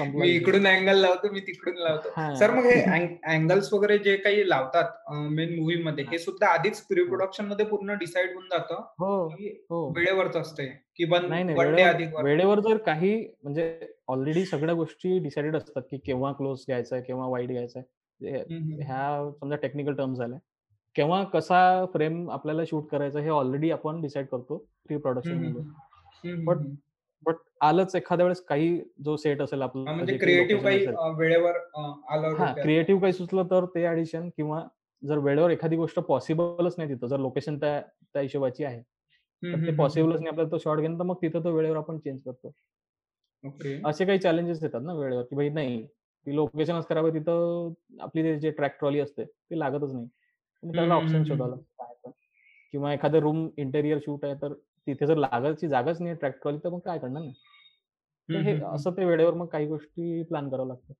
मी. 0.00 0.28
इकडून 0.28 0.66
अँगल 0.66 0.96
लावतो, 0.96 1.32
मी 1.32 1.40
तिकडून 1.40 1.74
लावतो. 1.76 2.08
सर. 2.34 2.50
मग 2.50 2.62
हे 2.62 2.82
अँग 2.82 3.16
अँगल्स 3.24 3.72
वगैरे 3.72 3.98
जे 3.98 4.16
काही 4.16 4.48
लावतात 4.48 4.88
मेन 5.12 5.58
मूव्हीमध्ये 5.58 6.04
हां. 6.04 6.12
हे 6.12 6.18
सुद्धा 6.18 6.46
आधीच 6.46 6.80
प्री 6.80 7.00
हो. 7.00 7.06
प्रोडक्शनमध्ये 7.06 7.66
पूर्ण 7.66 7.94
डिसाईड 7.94 8.30
होऊन 8.30 8.44
जातं, 8.44 8.74
हो, 8.98 9.28
हो. 9.70 9.92
वेळेवरच 9.96 10.36
असते, 10.36 10.66
की 10.66 11.04
वेळेवर 12.22 12.60
जर 12.60 12.76
काही 12.76 13.34
म्हणजे 13.42 13.80
ऑलरेडी 14.08 14.44
सगळ्या 14.44 14.74
गोष्टी 14.74 15.18
डिसाईडेड 15.18 15.56
असतात, 15.56 15.82
की 15.82 15.98
केव्हा 15.98 16.32
क्लोज 16.32 16.58
घ्यायचा 16.60 16.96
आहे, 16.96 17.04
केव्हा 17.04 17.28
वाईड 17.28 17.50
घ्यायचा 17.50 17.80
आहे. 17.80 18.36
हं, 18.36 18.62
हं. 18.62 18.82
ह्या 18.82 19.30
समजा 19.40 19.56
टेक्निकल 19.56 19.94
टर्म्स 19.94 20.18
झाल्या. 20.18 20.38
केव्हा 20.94 21.24
कसा 21.24 21.86
फ्रेम 21.86 22.30
आपल्याला 22.30 22.64
शूट 22.64 22.88
करायचा 22.88 23.20
हे 23.20 23.28
ऑलरेडी 23.28 23.70
आपण 23.70 24.00
डिसाईड 24.00 24.26
करतो 24.26 24.56
प्री 24.56 24.96
प्रोडक्शनमध्ये. 24.96 25.62
हं, 25.62 26.38
हं, 26.38 26.44
बट. 26.44 26.56
बट 27.26 27.34
आलंच 27.60 27.96
एखाद्या 27.96 28.26
वेळेस 28.26 28.40
काही 28.40 28.80
जो 29.04 29.16
सेट 29.16 29.42
असेल 29.42 29.62
आपलं, 29.62 29.94
म्हणजे 29.94 30.18
क्रिएटिव्ह 30.18 30.62
काही 30.62 30.86
वेळेवर 31.18 31.56
आलं 32.08 32.34
हां. 32.38 32.52
क्रिएटिव्ह 32.54 33.00
काही 33.00 33.12
सुचलं 33.12 33.44
तर 33.44 33.64
ते 33.64 33.84
ॲडिशन 33.86 34.28
किंवा 34.28 34.64
जर 35.04 35.18
वेळेवर 35.18 35.50
एखादी 35.50 35.76
गोष्ट 35.76 35.98
पॉसिबलच 35.98 36.74
नाही 36.78 36.90
तिथं, 36.90 37.06
जर 37.06 37.18
लोकेशन 37.18 37.58
त्या 37.58 37.80
त्या 37.80 38.22
हिशोबाची 38.22 38.64
आहे. 38.64 38.82
तर 39.42 39.66
ते. 39.66 39.76
पॉसिबलच 39.76 40.14
नाही 40.14 40.28
आपल्याला 40.28 40.50
तो 40.50 40.58
शॉट 40.58 40.78
घेणं, 40.78 40.98
तर 40.98 41.04
मग 41.04 41.14
तिथं 41.22 41.44
तो 41.44 41.50
वेळेवर 41.52 41.76
आपण 41.76 41.98
चेंज 41.98 42.22
करतो. 42.22 42.52
असे 43.84 44.04
काही 44.04 44.18
चॅलेंजेस 44.18 44.62
येतात 44.62 44.80
ना 44.82 44.92
वेळेवर, 44.92 45.22
की 45.22 45.36
भाई 45.36 45.48
नाही, 45.48 45.86
ती 45.86 46.34
लोकेशनच 46.36 46.86
आहे 46.90 47.14
तिथं 47.14 47.72
आपली 48.00 48.38
जे 48.40 48.50
ट्रॅक 48.50 48.78
ट्रॉली 48.78 49.00
असते, 49.00 49.24
ती 49.24 49.58
लागतच 49.58 49.92
नाही. 49.92 50.06
त्याला 50.74 50.94
ऑप्शन 50.94 51.24
शोधावा. 51.24 51.48
लागतो 51.48 51.84
काय 51.84 51.94
पण. 52.04 52.10
किंवा 52.72 52.94
एखादं 52.94 53.18
रूम 53.18 53.48
इंटेरियर 53.56 53.98
शूट 53.98 54.24
आहे, 54.24 54.34
तर 54.34 54.52
तिथे 54.86 55.06
जर 55.06 55.16
लागायची 55.16 55.68
जागाच 55.68 56.00
नाही 56.00 56.14
ट्रॅक 56.14 56.34
ट्रॉली, 56.34 56.58
तर 56.64 56.68
मग 56.68 56.78
काय 56.78 56.98
करणार 56.98 57.22
ना? 57.22 57.30
तर 58.28 58.62
हं. 58.62 58.74
असं 58.74 58.90
ते 58.90 59.04
वेळेवर 59.04 59.34
मग 59.34 59.46
काही 59.46 59.66
गोष्टी 59.66 60.22
प्लॅन 60.22 60.48
कराव्या 60.48 60.66
लागतात. 60.66 60.94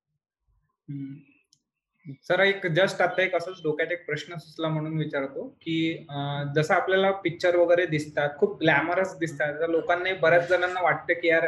सर 2.28 2.40
एक 2.40 2.66
जस्ट 2.76 3.00
आता 3.02 3.22
एक 3.22 3.34
असंच 3.34 3.60
डोक्यात 3.62 3.92
एक 3.92 4.04
प्रश्न 4.06 4.36
सुचला 4.36 4.68
म्हणून 4.68 4.96
विचारतो, 4.98 5.46
की 5.62 6.06
जसं 6.56 6.74
आपल्याला 6.74 7.10
पिक्चर 7.24 7.56
वगैरे 7.56 7.84
दिसतात, 7.86 8.30
खूप 8.38 8.58
ग्लॅमरस 8.60 9.16
दिसतात. 9.18 9.68
लोकांना 9.70 10.14
बऱ्याच 10.22 10.48
जणांना 10.48 10.82
वाटतं, 10.82 11.12
की 11.20 11.28
यार 11.28 11.46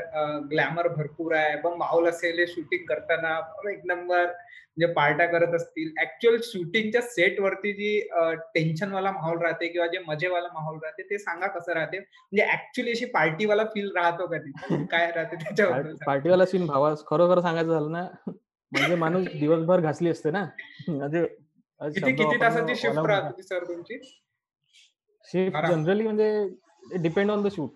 ग्लॅमर 0.51 0.89
भरपूर 0.89 1.35
आहे. 1.35 1.57
पण 1.61 1.77
माहोल 1.79 2.09
असेल 2.09 2.45
शूटिंग 2.49 2.85
करताना 2.89 3.39
एक 3.71 3.81
नंबर 3.87 4.25
म्हणजे 4.77 4.93
पार्ट्या 4.93 5.27
करत 5.29 5.55
असतील. 5.55 5.91
ऍक्च्युअल 6.03 6.37
शूटिंगच्या 6.45 7.01
सेटवरती 7.03 7.73
जी 7.73 8.01
टेन्शनवाला 8.55 9.11
माहोल 9.13 9.43
राहते 9.43 9.67
किंवा 9.69 9.87
जे 9.87 9.99
मजेवाला 10.07 10.49
माहोल 10.55 10.79
राहते, 10.83 11.03
ते 11.03 11.19
सांगा 11.19 11.47
कसं 11.49 11.73
राहते? 11.73 11.99
म्हणजे 11.99 12.47
ऍक्च्युअली 12.53 12.93
अशी 12.93 13.05
पार्टीवाला 13.15 13.65
फील 13.75 13.91
राहतो 13.97 14.27
का 14.27 14.39
काय 14.91 15.11
राहते 15.17 15.37
त्याच्यावर 15.37 15.93
पार्टीवाला 16.07 16.47
सीन 16.47 16.67
भावा 16.67 16.95
खरोखर 17.07 17.41
सांगायचं 17.41 17.73
झालं 17.73 17.93
ना, 17.93 18.07
म्हणजे 18.75 18.95
माणूस 18.97 19.25
दिवसभर 19.41 19.81
घासली 19.81 20.11
असते 20.11 20.31
ना. 20.31 20.45
म्हणजे 20.89 21.25
किती 21.81 22.37
तासाची 22.41 22.75
शिफ्ट 22.75 22.87
राहत 22.87 22.99
मोठा. 22.99 23.21
होती 23.21 23.43
सर 23.43 23.65
तुमची? 23.69 23.99
शिफ्ट 25.29 25.53
12. 25.53 25.69
जनरली 25.71 26.03
म्हणजे 26.03 26.99
depend 26.99 27.31
on 27.31 27.43
the 27.43 27.49
shoot. 27.53 27.71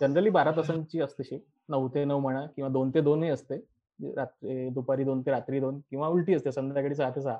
Generally 0.00 0.30
12 0.30 0.50
तासांची 0.56 1.00
असते 1.00 1.24
शिफ्ट. 1.24 1.44
9 1.68 1.88
ते 1.88 2.04
9 2.04 2.18
म्हणा 2.20 2.44
किंवा 2.46 2.70
2 2.70 2.90
ते 2.94 3.00
2 3.00 3.22
ही 3.22 3.30
असते. 3.30 3.54
म्हणजे 3.54 4.14
रात्री 4.16 4.68
दुपारी 4.70 5.04
2 5.04 5.20
ते 5.26 5.30
रात्री 5.30 5.60
2 5.60 5.80
किंवा 5.90 6.08
उलटी 6.08 6.34
असते 6.34 6.52
संध्याकाळी 6.52 6.94
6 6.94 7.10
ते 7.10 7.20
6. 7.20 7.36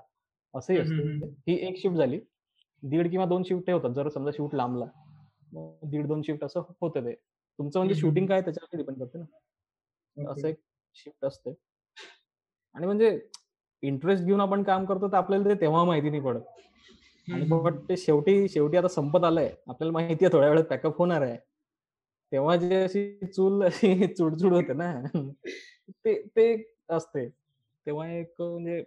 असंही 0.55 0.79
असतं. 0.79 1.09
हं. 1.09 1.33
एक 1.47 1.79
शिफ्ट 1.79 1.97
झाली. 1.97 2.21
दीड 2.83 3.11
किंवा 3.11 3.27
2 3.27 3.43
शिफ्ट 3.43 3.71
होतात. 3.71 3.91
जर 3.91 4.09
समजा 4.09 4.31
शूट 4.37 4.55
लांबला. 4.55 4.85
मग 5.53 5.89
दीड-2 5.91 6.23
शिफ्ट 6.23 6.45
असं 6.45 6.61
होतं 6.81 7.05
ते. 7.05 7.13
तुमचं 7.59 7.79
म्हणजे 7.79 7.95
शूटिंग. 7.95 8.27
काय 8.27 8.41
त्याच्यावरती 8.41 8.77
डिपेंड 8.77 8.99
करते 8.99 9.19
ना. 9.19 10.31
असं 10.31 10.49
एक 10.49 10.57
शिफ्ट 10.97 11.25
असते. 11.25 11.51
आणि 12.75 12.87
म्हणजे 12.87 13.19
इंटरेस्ट 13.83 14.25
घेऊन 14.25 14.41
आपण 14.41 14.63
काम 14.63 14.85
करतो 14.85 15.09
तर 15.09 15.17
आपल्याला 15.17 15.49
ते 15.49 15.61
तेव्हा 15.61 15.85
माहिती 15.85 16.11
नाही 16.11 16.23
पडत. 16.23 16.41
आणि 17.29 17.45
बट. 17.49 17.75
ते 17.89 17.97
शेवटी 17.97 18.49
शेवटी 18.49 18.77
आता 18.77 18.89
संपत 18.89 19.25
आलंय. 19.25 19.51
आपल्याला 19.69 19.93
माहिती 19.93 20.25
आहे 20.25 20.33
थोड्या 20.33 20.49
वेळात 20.49 20.65
पॅकअप 20.65 20.99
होणार 20.99 21.23
आहे. 21.23 21.37
तेव्हा 22.33 22.57
जी 22.57 22.75
अशी 22.75 23.27
चूल 23.27 23.63
अशी 23.65 24.07
चुड-चुड 24.15 24.53
होते 24.53 24.73
ना, 24.73 24.93
ते 26.05 26.15
ते 26.37 26.47
असते. 26.91 27.29
तेव्हा 27.87 28.09
एक 28.13 28.41
म्हणजे 28.43 28.83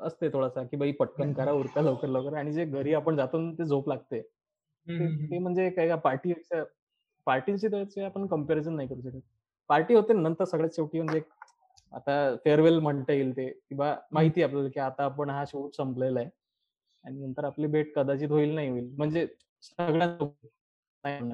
असते 0.00 0.28
थोडासा, 0.32 0.62
की 0.62 0.76
बाई 0.76 0.92
पटकन 0.92 1.32
करा. 1.32 1.52
उरका 1.52 1.80
लवकर-लवकर 1.82 2.36
आणि 2.36 2.52
जे 2.52 2.64
घरी 2.64 2.94
आपण 2.94 3.16
जातो 3.16 3.50
ते 3.58 3.64
झोप 3.64 3.88
लागते. 3.88 4.20
ते. 4.20 5.38
म्हणजे 5.38 5.68
काय 5.70 5.96
पार्टीपेक्षा 6.04 6.62
पार्टीची 7.26 7.68
त्याची 7.68 8.00
आपण 8.00 8.26
कंपॅरिझन 8.26 8.74
नाही 8.76 8.88
करू 8.88 9.00
शकत. 9.00 9.20
पार्टी 9.70 9.94
होते 9.94 10.12
नंतर 10.12 10.44
सगळ्यात 10.44 10.74
शेवटी 10.76 11.00
म्हणजे 11.00 11.20
आता 11.92 12.36
फेअरवेल 12.36 12.78
म्हणता 12.78 13.12
येईल 13.12 13.36
ते 13.36 13.48
किंवा. 13.48 13.96
माहिती 14.12 14.42
आपल्याला, 14.42 14.68
की 14.68 14.80
आता 14.80 15.04
आपण 15.04 15.30
हा 15.30 15.44
शूट 15.44 15.74
संपलेला 15.74 16.20
आहे 16.20 16.28
आणि 17.04 17.26
नंतर 17.26 17.44
आपली 17.44 17.66
भेट 17.66 17.94
कदाचित 17.94 18.28
होईल, 18.30 18.54
नाही 18.54 18.68
होईल. 18.68 18.94
म्हणजे 18.96 19.26
हं. 21.04 21.30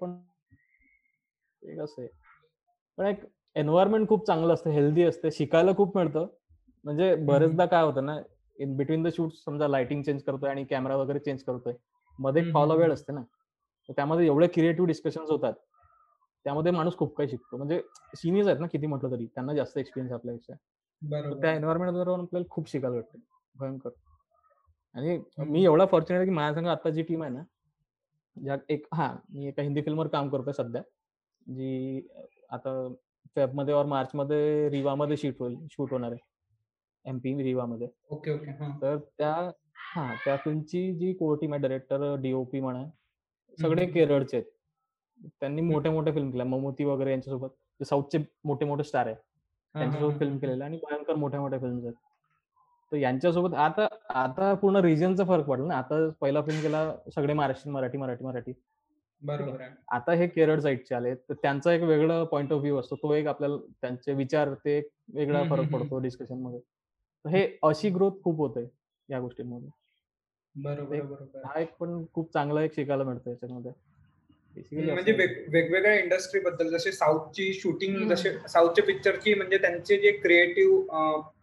पण 0.00 0.18
एक 1.62 1.80
असं. 1.80 2.06
पण 2.98 3.06
एक 3.06 3.20
एन्व्हायर्नमेंट 3.56 4.08
खूप 4.08 4.26
चांगलं 4.26 4.54
असतं, 4.54 4.70
हेल्दी 4.70 5.02
असते, 5.02 5.30
शिकायला 5.30 5.72
खूप 5.76 5.96
मिळतं. 5.96 6.26
म्हणजे. 6.84 7.14
बरेचदा 7.14 7.66
काय 7.66 7.82
होतं 7.82 8.06
ना, 8.06 8.18
इन 8.58 8.76
बिटवीन 8.76 9.02
द 9.02 9.08
शूट्स 9.12 9.44
समजा 9.44 9.68
लाइटिंग 9.68 10.02
चेंज 10.02 10.22
करतोय 10.22 10.50
आणि 10.50 10.64
कॅमेरा 10.64 10.96
वगैरे 10.96 11.18
चेंज 11.18 11.42
करतोय. 11.42 11.74
मध्ये 12.18 12.42
एक 12.42 12.52
फावला 12.52 12.74
वेळ. 12.74 12.92
असते 12.92 13.12
ना. 13.12 13.22
तर 13.88 13.92
त्यामध्ये 13.92 14.26
एवढे 14.26 14.46
क्रिएटिव्ह 14.46 14.86
डिस्कशन्स 14.86 15.30
होतात. 15.30 15.52
त्यामध्ये 16.46 16.72
माणूस 16.72 16.96
खूप 16.96 17.16
काही 17.16 17.28
शिकतो. 17.28 17.56
म्हणजे 17.56 17.82
सीनियर्स 18.16 18.48
आहेत 18.48 18.60
ना 18.60 18.66
किती 18.66 18.86
म्हटलं 18.86 19.10
तरी. 19.10 19.26
त्यांना 19.26 19.54
जास्त 19.54 19.78
एक्सपिरियन्स 19.78 20.12
आपल्यापेक्षा. 20.12 20.54
बरोबर 21.02 21.40
त्या 21.40 21.50
आहे. 21.50 21.56
एन्व्हायर्नमेंटबरोबर 21.56 22.20
आपल्याला 22.20 22.46
खूप 22.50 22.68
शिकायला 22.68 22.96
भेटतं. 22.96 23.18
भयंकर. 23.54 23.90
आणि 24.94 25.18
मी. 25.38 25.64
एवढा 25.64 25.86
फॉर्च्युनेट 25.86 26.24
की 26.26 26.30
माझ्या 26.30 26.54
संग 26.54 26.66
आता 26.66 26.90
जी 26.90 27.02
टीम 27.02 27.22
आहे 27.22 27.32
ना, 27.32 27.42
ज्यात 28.42 28.58
एक 28.68 28.86
हां, 28.94 29.16
मी 29.34 29.48
एका 29.48 29.62
हिंदी 29.62 29.82
फिल्मवर 29.82 30.06
काम 30.06 30.28
करतोय 30.28 30.52
सध्या. 30.52 30.82
जी 31.46 32.08
आता 32.50 32.94
फेबमध्ये 33.36 33.74
और 33.74 33.84
मार्चमध्ये 33.84 34.68
रिवामध्ये 34.70 35.16
शूट 35.16 35.34
होईल 35.40 35.56
शूट 35.70 35.90
होणार 35.90 36.12
आहे. 36.12 36.28
एम-पी 37.04 37.42
रिवामध्ये. 37.42 37.88
Okay, 38.10 38.30
okay. 38.30 38.52
तर 38.82 38.96
त्या 38.96 39.50
हां, 39.96 40.14
त्या 40.24 40.36
फिल्मची 40.36 40.94
जी 40.94 41.12
कोर 41.12 41.36
टीम 41.36 41.52
आहे 41.52 41.62
डायरेक्टर, 41.62 42.14
डी-ओ-पी 42.16 42.60
म्हणा, 42.60 42.84
सगळे. 43.62 43.86
केरळचे 43.86 44.36
आहेत. 44.36 44.55
त्यांनी 45.40 45.62
हं. 45.62 45.68
मोठ्या-मोठ्या 45.68 46.12
फिल्म 46.14 46.30
केल्या. 46.30 46.46
ममूटी 46.46 46.84
वगैरे 46.84 47.10
यांच्यासोबत 47.10 47.48
जे 47.80 47.84
साउथचे 47.84 48.18
मोठे-मोठे 48.44 48.84
स्टार 48.84 49.06
आहेत. 49.06 49.16
त्यांच्यासोबत 49.74 50.18
फिल्म. 50.18 50.38
केलेल्या 50.38 50.66
आणि 50.66 50.76
भयंकर 50.76 51.14
मोठ्या-मोठ्या 51.14 51.58
फिल्म्स 51.58 51.84
आहेत. 51.84 51.94
तर 52.92 52.96
यांच्यासोबत 52.96 53.54
आता 53.54 53.86
आता 54.14 54.52
पूर्ण 54.54 54.76
रिजनचा 54.76 55.24
फरक 55.24 55.44
पडला 55.46 55.66
ना. 55.66 55.76
आता 55.78 56.08
पहिला 56.20 56.42
फिल्म 56.42 56.60
केला 56.62 56.96
सगळे 57.14 57.34
महाराष्ट्रीयन, 57.34 57.74
मराठी, 57.76 57.98
मराठी, 57.98 58.24
मराठी. 58.24 58.52
बरोबर. 59.22 59.76
आता 59.88 60.12
हे 60.12 60.26
केरळ 60.28 60.60
साइडचे 60.60 60.94
आले. 60.94 61.14
तर 61.14 61.34
त्यांचा 61.34 61.72
एक 61.72 61.82
वेगळा 61.82 62.22
पॉइंट 62.24 62.52
ऑफ 62.52 62.60
व्ह्यू 62.60 62.76
असतो. 62.78 62.96
तो 62.96 63.12
एक 63.14 63.26
आपल्याला 63.26 63.56
त्यांचे 63.80 64.14
विचार 64.14 64.54
ते 64.54 64.76
एक 64.78 64.90
वेगळा 65.14 65.44
फरक. 65.44 65.70
पडतो 65.70 65.98
डिस्कशनमध्ये. 65.98 66.60
तर 67.24 67.30
हं, 67.30 67.46
अशी. 67.62 67.90
ग्रोथ 67.90 68.22
खूप 68.24 68.38
होते 68.38 68.68
या 69.08 69.20
गोष्टींमध्ये. 69.20 69.68
बरोबर. 70.54 71.02
हा 71.44 71.60
एक 71.60 71.76
पण 71.78 72.04
खूप 72.14 72.32
चांगला 72.32 72.62
एक 72.62 72.74
शिकायला 72.74 73.04
मिळतं 73.04 73.30
याच्यामध्ये. 73.30 73.72
हं, 74.56 74.92
म्हणजे 74.92 75.12
वेगवेगळ्या 75.12 75.94
इंडस्ट्रीबद्दल 76.00 76.68
जसे 76.68 76.92
साउथची 76.92 77.52
शूटिंग 77.52 78.08
जसे 78.08 78.30
हं. 78.30 78.46
साउथच्या 78.46 78.84
पिक्चरची 78.84 79.34
म्हणजे 79.34 79.58
त्यांचे 79.58 79.96
जे 79.96 80.10
क्रिएटिव्ह 80.12 80.82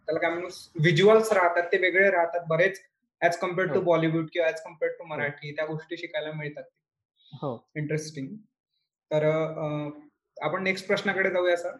त्याला 0.06 0.18
काय 0.18 0.30
म्हणू 0.30 0.46
व्हिज्युअल्स 0.80 1.32
राहतात 1.32 1.62
ते 1.62 1.78
वेगळे 1.78 2.10
राहतात 2.10 2.40
बरेच 2.48 2.80
ॲज 3.20 3.36
कंपेअर्ड 3.36 3.72
टू 3.72 3.78
हो. 3.78 3.84
बॉलिवूड 3.84 4.26
किंवा 4.32 4.48
ॲज 4.48 4.60
कंपेअर्ड 4.60 4.94
टू 4.98 5.04
हो. 5.04 5.08
मराठी 5.08 5.52
त्या 5.52 5.66
गोष्टी 5.66 5.96
शिकायला 5.96 6.32
मिळतात. 6.32 6.64
हो. 7.42 7.68
इंटरेस्टिंग. 7.76 8.28
तर 9.10 9.24
अ, 9.24 9.88
आपण 10.42 10.62
नेक्स्ट 10.62 10.86
प्रश्नाकडे 10.86 11.30
जाऊया 11.30 11.56
सर. 11.56 11.76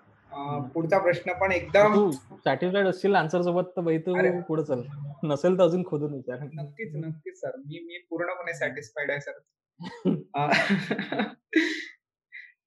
पुढचा. 0.74 0.98
प्रश्न 0.98 1.32
पण 1.32 1.50
तर 1.50 1.56
एकदम 1.56 1.94
तू 1.94 2.10
सॅटिस्फाईड 2.44 2.86
असशील 2.86 3.14
आन्सर 3.14 3.42
सोबत 3.42 3.62
तर 3.76 4.40
पुढे 4.40 4.62
चल. 4.62 4.82
नसेल 5.24 5.58
तर 5.58 5.62
अजून 5.62 5.84
खोदून 5.84 6.14
विचार. 6.14 6.38
नक्कीच, 6.54 6.94
नक्कीच 6.94 7.40
सर. 7.40 7.50
मी 7.56 7.78
मी 7.78 7.98
पूर्णपणे 8.10 8.52
हं. 8.52 8.58
सॅटिस्फाईड 8.58 9.10
आहे 9.10 9.20
सर. 9.20 9.32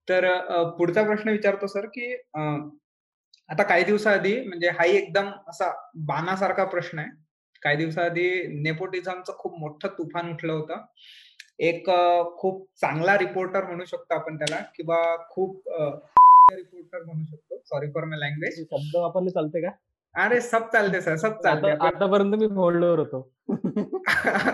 तर 0.09 0.25
पुढचा 0.77 1.03
प्रश्न 1.03 1.29
विचारतो 1.29 1.67
सर, 1.67 1.85
की 1.85 2.13
आता 3.49 3.63
काही 3.63 3.83
दिवसाआधी 3.83 4.41
म्हणजे 4.41 4.69
हाही 4.69 4.97
एकदम 4.97 5.29
असा 5.47 5.71
बाणासारखा 5.95 6.65
प्रश्न 6.65 6.99
आहे. 6.99 7.09
काही 7.61 7.77
दिवसाआधी 7.77 8.29
नेपोटिझमचं 8.61 9.33
खूप 9.33 9.59
मोठं 9.59 9.87
तुफान 9.87 10.31
उठलं 10.31 10.53
होतं. 10.53 10.77
एक 11.59 11.89
खूप 12.37 12.67
चांगला 12.81 13.17
रिपोर्टर 13.17 13.63
म्हणू 13.63 13.85
शकतो 13.85 14.15
आपण 14.15 14.37
त्याला 14.37 14.61
किंवा 14.75 15.25
खूप 15.29 15.61
रिपोर्टर 16.51 17.03
म्हणू 17.03 17.23
शकतो. 17.25 17.61
Sorry 17.65 17.87
for 17.87 18.03
my 18.03 18.19
language. 18.19 18.59
शब्द 18.61 18.95
वापरले 18.95 19.29
चालते 19.29 19.61
का? 19.61 19.69
अरे 20.15 20.41
सब 20.41 20.67
चालते 20.67 21.01
सर, 21.01 21.15
सब 21.15 21.33
चालते. 21.33 21.71
आतापर्यंत 21.71 22.35
मी 22.35 22.45
होल्डवर 22.45 22.99
होतो. 22.99 23.33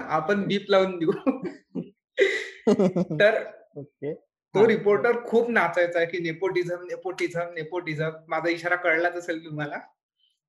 आपण 0.10 0.48
बीप 0.48 0.66
लावून 0.70 0.98
देऊ. 1.00 1.12
तर 3.20 3.44
ओके. 3.76 4.14
तो. 4.14 4.68
रिपोर्टर 4.68 5.26
खूप 5.28 5.50
नाचायचा 5.50 6.00
आहे, 6.00 6.08
की 6.08 6.18
नेपोटिझम, 6.18 6.84
नेपोटिझम, 6.84 7.54
नेपोटिझम. 7.54 8.10
माझा 8.28 8.50
इशारा 8.50 8.76
कळलाच 8.76 9.14
असेल 9.14 9.46
तुम्हाला. 9.46 9.78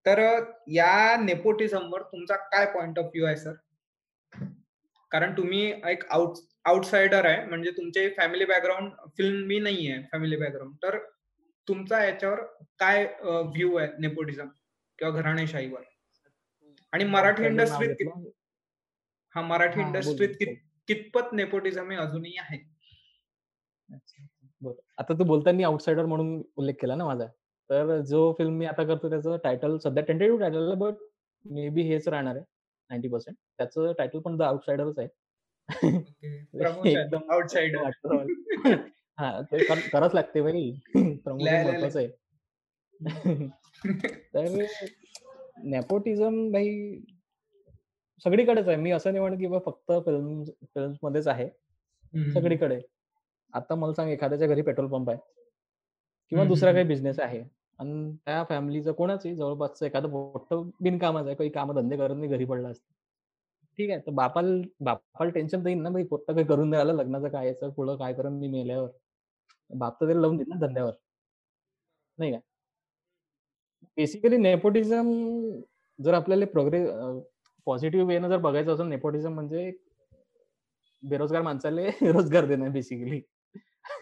तर 0.06 0.40
या 0.68 1.16
नेपोटिझमवर 1.16 2.02
तुमचा 2.02 2.36
काय 2.36 2.66
पॉइंट 2.66 2.98
ऑफ 2.98 3.04
व्ह्यू 3.04 3.24
आहे 3.24 3.36
सर? 3.36 3.52
कारण 5.10 5.32
तुम्ही 5.32 5.74
एक 5.86 6.04
आउट 6.10 6.36
आउटसाइडर 6.64 7.24
आहे. 7.24 7.44
म्हणजे 7.44 7.70
तुमचे 7.70 8.08
फॅमिली 8.08 8.44
बॅकग्राऊंड 8.44 8.92
फिल्मी 9.18 9.58
नाहीये 9.58 10.02
फॅमिली 10.12 10.36
बॅकग्राऊंड. 10.36 10.74
तर 10.82 10.98
तुमचा 11.68 12.04
याच्यावर 12.04 12.40
काय 12.78 13.04
व्ह्यू 13.22 13.76
आहे 13.76 13.88
नेपोटिझम 13.98 14.48
किंवा 14.98 15.20
घराणेशाहीवर? 15.20 15.82
आणि 16.92 17.04
मराठी 17.04 17.44
इंडस्ट्रीत. 17.44 18.08
हां, 19.34 19.44
मराठी 19.44 19.80
इंडस्ट्रीत. 19.80 20.56
कितपत 20.88 21.32
नेपोटिझम 21.32 21.90
हे 21.90 21.96
अजूनही 21.96 22.36
आहे? 22.38 22.74
आता 24.98 25.14
तू 25.14 25.24
बोलताना 25.24 25.66
आउटसाइडर 25.66 26.06
म्हणून 26.06 26.42
उल्लेख 26.56 26.74
केला 26.74 26.94
ना 26.94 27.04
माझा. 27.04 27.26
तर 27.70 28.00
जो 28.00 28.32
फिल्म 28.32 28.52
मी 28.52 28.66
आता 28.66 28.84
करतो 28.84 29.10
त्याचं 29.10 29.36
टायटल 29.36 29.78
सध्या 29.78 30.04
टेंटेटिव्ह 30.04 30.40
टायटल 30.40 30.66
आहे, 30.66 30.76
बट 30.76 30.94
मे 31.44 31.68
बी 31.68 31.82
हेच 31.82 32.08
राहणार 32.08 32.36
आहे 32.36 32.44
90% 32.90 33.34
त्याचं 33.58 33.92
टायटल 33.92 34.18
पण 34.18 34.36
द 34.36 34.42
आउटसाइडरच 34.42 34.98
आहे. 34.98 35.08
एकदम 36.86 37.30
आउटसाइडर. 37.30 37.78
हां, 39.18 39.42
ते 39.42 39.64
कर 39.64 39.74
करावंच 39.92 40.14
लागते 40.14 40.40
भाई. 40.40 40.72
प्रमोशन. 40.96 41.66
महत्वाचं 41.66 41.98
आहे. 41.98 42.08
तर 44.34 44.64
नेपोटिझम 45.64 46.52
भाई 46.52 46.98
सगळीकडेच 48.24 48.68
आहे. 48.68 48.76
मी 48.76 48.90
असं 48.90 49.10
नाही 49.12 49.20
म्हणत, 49.20 49.36
की 49.38 49.46
बा 49.46 49.58
फक्त 49.66 49.92
फिल्म्स 50.04 50.50
फिल्म्समध्येच 50.62 51.28
आहे. 51.28 51.44
हं, 51.44 52.18
हं, 52.18 52.24
हं. 52.24 52.32
सगळीकडे. 52.32 52.80
आता 53.52 53.74
मला 53.74 53.92
सांग 53.92 54.10
एखाद्याच्या 54.10 54.48
घरी 54.48 54.62
पेट्रोल 54.62 54.88
पंप 54.88 55.10
आहे 55.10 55.18
किंवा 56.32 56.44
दुसरा. 56.44 56.72
काही 56.72 56.84
बिझनेस 56.84 57.20
आहे 57.20 57.42
आणि 57.78 58.16
त्या 58.16 58.44
फॅमिलीचं 58.48 58.92
कोणाचंही 58.92 59.34
जवळपासचं 59.36 59.86
एखादं 59.86 60.08
मोठं 60.08 60.70
बिनकामाचं 60.80 61.26
आहे, 61.26 61.36
काही 61.36 61.50
कामधंदे 61.50 61.96
करत 61.96 62.16
नाही, 62.16 62.28
घरी 62.28 62.44
पडला 62.44 62.68
असतं. 62.68 62.92
ठीक 63.78 63.90
आहे. 63.90 64.00
तर 64.00 64.10
बापाला 64.10 64.62
बापाला 64.80 65.30
टेन्शन 65.30 65.66
येईल 65.66 65.78
ना, 65.78 65.90
भाई 65.90 66.04
पोट्ट 66.04 66.32
काही 66.32 66.46
करून 66.46 66.74
राहिलं, 66.74 66.92
लग्नाचं 66.92 67.28
काय 67.28 67.46
याचं 67.46 67.70
पुढं 67.70 67.96
काय 67.96 68.14
करेन 68.14 68.32
मी 68.32 68.48
मेल्यावर. 68.48 68.88
बाप 69.70 70.00
तर 70.00 70.14
लावून 70.14 70.36
देईल 70.36 70.48
ना 70.48 70.66
धंद्यावर. 70.66 70.92
नाही 72.18 72.32
का? 72.32 72.38
बेसिकली 73.96 74.36
नेपोटिझम 74.36 75.10
जर 76.04 76.14
आपल्याला 76.14 76.46
प्रोग्रेस 76.46 76.88
पॉझिटिव्ह 77.66 78.06
वेनं 78.06 78.28
जर 78.28 78.38
बघायचं 78.38 78.74
असेल 78.74 78.86
नेपोटिझम 78.86 79.32
म्हणजे 79.34 79.70
बेरोजगार 81.02 81.42
माणसाला 81.42 81.80
रोजगार 82.22 82.44
देणं 82.44 82.72
बेसिकली. 82.72 83.20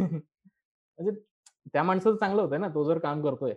म्हणजे 0.01 1.11
त्या 1.73 1.83
माणसाचं 1.83 2.17
चांगलं 2.17 2.43
होतंय 2.43 2.59
ना, 2.59 2.69
तो 2.69 2.85
जर 2.85 2.99
काम 2.99 3.23
करतोय. 3.23 3.55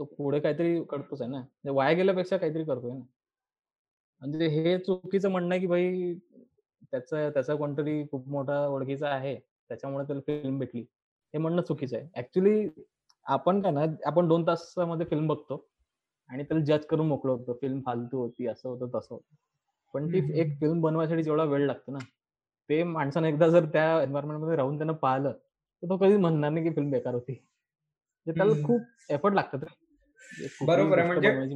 तो 0.00 0.04
पुढे 0.04 0.40
काहीतरी 0.40 0.82
करतोच 0.84 1.20
आहे 1.22 1.30
ना. 1.30 1.38
म्हणजे 1.38 1.70
वाया 1.70 1.92
गेल्यापेक्षा 1.92 2.36
काहीतरी 2.36 2.64
करतोय 2.64 2.92
ना. 2.92 3.04
म्हणजे 4.22 4.46
हे 4.46 4.78
चुकीचं 4.78 5.30
म्हणणं 5.30 5.50
आहे, 5.50 5.60
की 5.60 5.66
भाई 5.66 6.14
त्याचा 6.92 7.28
त्याचा 7.30 7.54
कोणतरी 7.54 8.02
खूप 8.10 8.28
मोठा 8.28 8.66
ओळखीचा 8.66 9.08
आहे. 9.08 9.34
त्याच्यामुळे 9.68 10.06
त्याला 10.06 10.20
फिल्म 10.26 10.58
भेटली. 10.58 10.80
हे 11.34 11.38
म्हणणं 11.38 11.62
चुकीचं 11.62 11.96
आहे. 11.96 12.08
ऍक्च्युली 12.16 12.68
आपण 13.26 13.60
काय 13.62 13.72
ना, 13.72 13.84
आपण 14.04 14.28
दोन 14.28 14.46
तासामध्ये 14.46 15.06
फिल्म 15.06 15.26
बघतो. 15.26 15.66
आणि 16.30 16.42
त्याला 16.44 16.64
जज 16.66 16.84
करून 16.86 17.06
मोकळं 17.08 17.32
होतं. 17.32 17.52
फिल्म 17.60 17.80
फालतू 17.86 18.18
होती, 18.18 18.46
असं 18.46 18.68
होतं, 18.68 18.88
तसं 18.94 19.14
होतं. 19.14 19.34
पण 19.94 20.08
ती 20.08 20.18
एक. 20.40 20.58
फिल्म 20.60 20.80
बनवायसाठी 20.80 21.22
जेवढा 21.22 21.44
वेळ 21.44 21.66
लागतो 21.66 21.92
ना, 21.92 21.98
ते 22.70 22.82
माणसानं 22.84 23.26
एकदा 23.28 23.48
जर 23.48 23.64
त्या 23.72 23.84
एन्व्हायर्नमेंटमध्ये 24.02 24.56
राहून 24.56 24.76
त्यानं 24.78 24.92
पाहिलं, 25.02 25.32
तर 25.32 25.88
तो 25.88 25.96
कधीच 25.96 26.18
म्हणणार 26.20 26.50
नाही, 26.50 26.64
की 26.64 26.74
फिल्म 26.74 26.90
बेकार 26.90 27.14
होती. 27.14 27.32
म्हणजे 27.32 28.38
त्याला. 28.38 28.54
खूप 28.62 28.80
एफर्ट 29.10 29.34
लागतात 29.34 29.64
बरोबर 30.62 30.98
आहे. 30.98 31.08
म्हणजे 31.08 31.54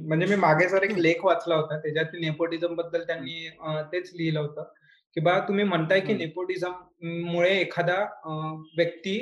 म्हणजे 0.00 0.26
मी 0.26 0.36
मागे 0.36 0.68
जर 0.68 0.82
एक. 0.82 0.92
लेख 0.98 1.24
वाचला 1.24 1.54
होता. 1.54 1.78
त्याच्यात 1.78 2.14
नेपोटिझमबद्दल 2.20 2.98
हं. 2.98 3.06
त्यांनी 3.06 3.48
तेच 3.92 4.10
लिहिलं 4.14 4.40
होतं, 4.40 4.64
की 5.16 5.20
बा 5.20 5.38
तुम्ही 5.48 5.64
म्हणताय, 5.64 6.00
की. 6.00 6.14
नेपोटिझम 6.14 6.72
मुळे 7.26 7.50
एखादा 7.60 7.98
व्यक्ती 8.76 9.14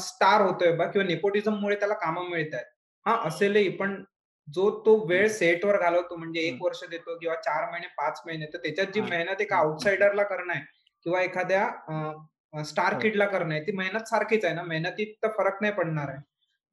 स्टार 0.00 0.40
होतोय 0.42 0.72
बा 0.76 0.86
किंवा 0.86 1.06
नेपोटिझममुळे 1.06 1.76
त्याला 1.76 1.94
कामं 1.96 2.28
मिळतायत. 2.30 2.64
हां, 3.06 3.16
असेलही 3.28 3.68
पण 3.76 4.02
जो 4.50 4.70
तो 4.86 4.96
हं. 4.96 5.06
वेळ 5.08 5.28
सेटवर 5.30 5.76
घालवतो 5.78 6.16
म्हणजे 6.16 6.40
हं. 6.40 6.46
1 6.46 6.62
वर्ष 6.62 6.82
देतो 6.90 7.18
किंवा 7.18 7.34
4 7.42 7.70
महिने, 7.70 7.86
5 7.98 8.20
महिने 8.26 8.46
तर 8.46 8.58
त्याच्यात 8.58 8.86
जी 8.94 9.00
हां. 9.00 9.08
मेहनत 9.10 9.40
एका 9.40 9.56
हं, 9.56 9.62
हं, 9.74 9.80
हं. 9.80 9.90
आउटसाइडरला 9.90 10.22
करणं 10.24 10.52
आहे 10.52 10.62
किंवा 11.06 11.20
एखाद्या 11.22 12.62
स्टार 12.64 12.94
हो. 12.94 13.00
किडला 13.00 13.26
करणं 13.26 13.54
आहे, 13.54 13.62
ती 13.66 13.72
मेहनत 13.72 14.08
सारखीच 14.08 14.44
आहे 14.44 14.54
ना. 14.54 14.62
मेहनतीत 14.62 15.14
तर 15.22 15.28
फरक 15.38 15.58
नाही 15.60 15.72
पडणार 15.74 16.08
आहे. 16.08 16.18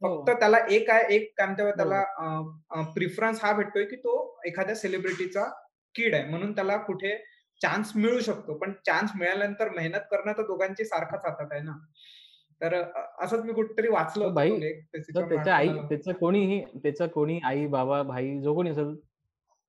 फक्त 0.02 0.30
हो. 0.30 0.40
त्याला 0.40 0.58
एक 0.72 0.90
आहे 0.92 1.16
एक 1.16 1.32
काय 1.38 1.46
म्हणतात 1.48 1.74
त्याला 1.78 2.84
प्रिफरन्स 2.96 3.44
हा 3.44 3.52
भेटतोय, 3.54 3.86
की 3.86 3.96
तो 3.98 4.14
एखाद्या 4.48 4.76
सेलिब्रिटीचा 4.76 5.44
किड 5.96 6.16
आहे. 6.16 6.26
म्हणून 6.30 6.52
त्याला 6.56 6.78
कुठे 6.88 7.16
चान्स 7.62 7.92
मिळू 7.96 8.20
शकतो. 8.22 8.58
पण 8.60 8.74
चान्स 8.86 9.12
मिळाल्यानंतर 9.20 9.70
मेहनत 9.76 10.02
करणं 10.12 10.32
तर 10.38 10.44
दोघांची 10.48 10.86
सारखंच 10.86 11.26
हातात 11.26 11.52
आहे 11.52 11.62
ना. 11.62 11.72
तर 12.62 12.74
असंच 13.22 13.44
मी 13.46 13.54
कुठेतरी 13.54 13.88
वाचलं 13.88 14.34
भाई 14.34 14.60
त्याच्या 14.94 15.56
आई. 15.56 15.68
त्याचं 15.90 16.12
कोणीही 16.12 16.64
त्याचं 16.84 17.08
कोणी 17.08 17.40
आई, 17.46 17.66
बाबा, 17.68 18.02
भाई 18.04 18.40
जो 18.42 18.54
कोणी 18.56 18.70
असेल. 18.70 18.96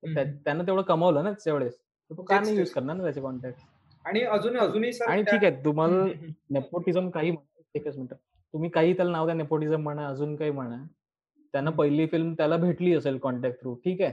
त्यानं 0.03 0.65
तेवढं 0.67 0.81
कमवलं 0.81 1.23
ना. 1.23 1.31
तर 1.45 2.15
तो 2.17 2.23
का 2.23 2.39
नाही 2.39 2.57
यूज. 2.57 2.69
करणार 2.71 2.95
ना 2.95 3.03
त्याचे 3.03 3.21
कॉन्टॅक्ट्स? 3.21 3.63
आणि 4.05 4.21
अजून 4.21 4.57
अजूनही 4.57 4.91
सर 4.93 5.09
आणि 5.09 5.23
ठीक 5.23 5.43
आहे 5.43 5.63
तुम्हाला. 5.65 6.05
नेपोटिझम 6.49 7.09
काही 7.09 7.35
एकच 7.75 7.95
मिनिटं. 7.95 8.15
तुम्ही 8.53 8.69
काही 8.69 8.93
त्याला 8.93 9.11
नाव 9.11 9.25
द्या 9.25 9.35
नेपोटिझम 9.35 9.81
म्हणा, 9.83 10.07
अजून 10.07 10.35
काही 10.35 10.51
म्हणा. 10.51 10.83
त्यानं. 11.53 11.71
पहिली 11.71 12.05
फिल्म 12.07 12.33
त्याला 12.33 12.57
भेटली 12.57 12.93
असेल 12.93 13.17
कॉन्टॅक्ट 13.17 13.61
थ्रू 13.61 13.73
ठीक 13.75 14.01
आहे. 14.01 14.11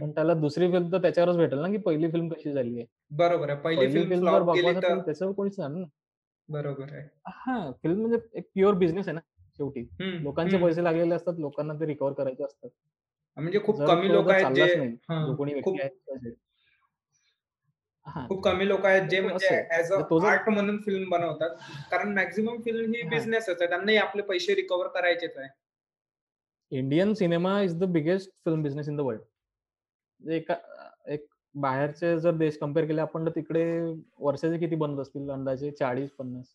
पण. 0.00 0.10
त्याला 0.10 0.34
दुसरी 0.34 0.70
फिल्म 0.70 0.92
तर 0.92 1.00
त्याच्यावरच 1.02 1.36
भेटेल 1.36 1.58
ना, 1.58 1.68
की 1.68 1.76
पहिली 1.76 2.10
फिल्म 2.10 2.28
कशी 2.28 2.52
झाली 2.52 2.76
आहे. 2.76 2.86
बरोबर 3.18 3.50
आहे. 3.50 3.60
पहिली 3.60 4.02
फिल्म 4.04 5.00
त्याच्यावर 5.00 5.32
कोणीच 5.34 5.58
ना. 5.60 5.84
बरोबर 6.48 6.94
आहे. 6.94 7.08
हां, 7.28 7.72
फिल्म 7.74 8.00
म्हणजे 8.00 8.18
एक 8.34 8.48
प्युअर 8.54 8.74
बिझनेस 8.76 9.08
आहे 9.08 9.14
ना 9.14 9.20
शेवटी. 9.58 9.86
हं, 10.00 10.18
लोकांचे 10.20 10.56
हं. 10.56 10.58
पैसे 10.58 10.84
लागलेले 10.84 11.14
असतात. 11.14 11.38
लोकांना 11.38 11.74
ते 11.74 11.86
रिकव्हर 11.86 12.12
करायचे 12.14 12.44
असतात. 12.44 12.70
म्हणजे 13.36 13.58
खूप 13.60 13.78
जर 13.78 13.86
कमी 13.86 14.08
तो 14.08 14.12
लोकं 14.12 14.22
जर 14.22 14.34
आहेत 14.34 14.52
जे 14.52 14.66
चाललाच 14.66 14.74
नाही, 14.74 14.96
हां, 15.08 15.22
जो 15.22 15.34
कोणी 15.34 15.54
व्यक्ती 15.54 15.80
खूप 15.80 15.80
आहे 15.80 15.90
हां, 18.06 18.28
खूप 18.28 18.40
कमी 18.42 18.64
लोकं 18.64 18.88
आहेत 18.88 19.02
तर 19.02 19.08
जे 19.08 19.20
तो 19.20 19.22
म्हणजे 19.22 19.30
असं 19.30 19.54
आहे. 19.54 19.62
ॲज 19.72 19.92
अ 19.92 19.96
म्हणजे 19.96 20.08
तो 20.10 20.20
जर 20.20 20.30
आर्ट 20.30 20.48
म्हणून 20.50 20.80
फिल्म 20.82 21.08
बनवतात. 21.10 21.56
कारण 21.90 22.12
मॅक्सिमम 22.14 22.60
फिल्म 22.62 22.92
ही 22.92 23.02
हां. 23.02 23.08
बिझनेसच 23.08 23.48
आहे. 23.52 23.68
त्यांनाही 23.68 23.96
आपले 23.98 24.22
पैसे 24.24 24.54
रिकव्हर 24.54 24.88
करायचेच 24.94 25.36
आहे. 25.36 25.48
Indian 26.72 27.12
cinema 27.14 27.60
is 27.62 27.74
the 27.74 27.84
biggest 27.92 28.30
film 28.44 28.62
business 28.62 28.88
in 28.88 28.96
the 28.96 29.00
world. 29.02 29.22
एक 30.20 30.50
बाहेरचे 31.58 32.18
जर 32.20 32.36
देश 32.36 32.56
कंपेअर 32.58 32.86
केले 32.86 33.00
आपण 33.00 33.26
तर 33.26 33.30
तिकडे 33.36 33.64
वर्षाचे 34.20 34.58
किती 34.58 34.76
बनत 34.76 35.00
असतील 35.00 35.30
अंदाजे 35.30 35.70
40-50 35.72 36.54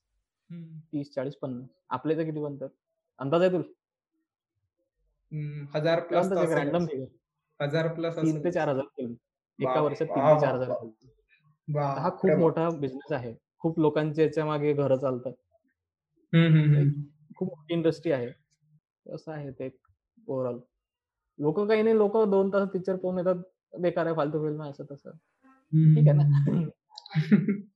हं. 0.50 0.84
30-40-50 0.94 1.68
आपल्या 1.90 2.16
इथे 2.18 2.26
किती 2.26 2.40
बनतात? 2.40 2.70
अंदाज 3.20 3.42
आहे 3.42 3.52
तुला? 3.52 3.74
हं, 5.32 5.66
1000 5.76 6.00
काय 6.08 6.48
प्लस 6.68 6.88
तर. 6.88 7.06
1000 7.60 7.94
प्लस 7.96 8.22
3 8.22 8.40
ते. 8.40 8.52
4000 8.52 8.86
फिल्म. 8.96 9.16
एका 9.60 9.82
वर्षात 9.82 10.08
3 10.08 10.28
ते 10.28 10.36
बाप, 10.36 10.42
बाप, 10.42 10.42
4000 10.42 10.68
बाप! 10.68 10.82
फिल्म. 10.82 10.92
तर 11.88 12.02
हा 12.02 12.10
खूप! 12.18 12.38
मोठा 12.38 12.70
बिझनेस 12.78 13.12
आहे. 13.14 13.34
खूप 13.62 13.80
लोकांची 13.80 14.22
याच्यामागे 14.22 14.74
घरं 14.76 14.98
चालतात. 14.98 15.34
हं, 16.34 16.52
हं, 16.54 16.70
हं. 16.72 16.90
खूप 17.32 17.48
मोठी 17.50 17.74
इंडस्ट्री 17.74 18.12
आहे. 18.12 18.28
असं 19.06 19.32
आहे 19.32 19.52
ते 19.52 19.70
ओव्हरऑल. 20.18 20.60
लोकं 21.40 21.68
काही 21.68 21.84
नाही, 21.84 21.98
लोकं 21.98 22.30
2 22.32 22.50
तास 22.54 22.70
पिक्चर 22.70 22.96
पाहून 22.98 23.18
येतात. 23.20 23.44
बेकार 23.80 24.06
आहे, 24.06 24.16
फालतू 24.16 24.48
फिल्म 24.48 24.62
आहे, 24.62 24.72
असं 24.72 24.84
तसं. 24.92 25.12
ठीक 25.96 26.08
आहे 26.08 26.14
ना. 26.14 26.70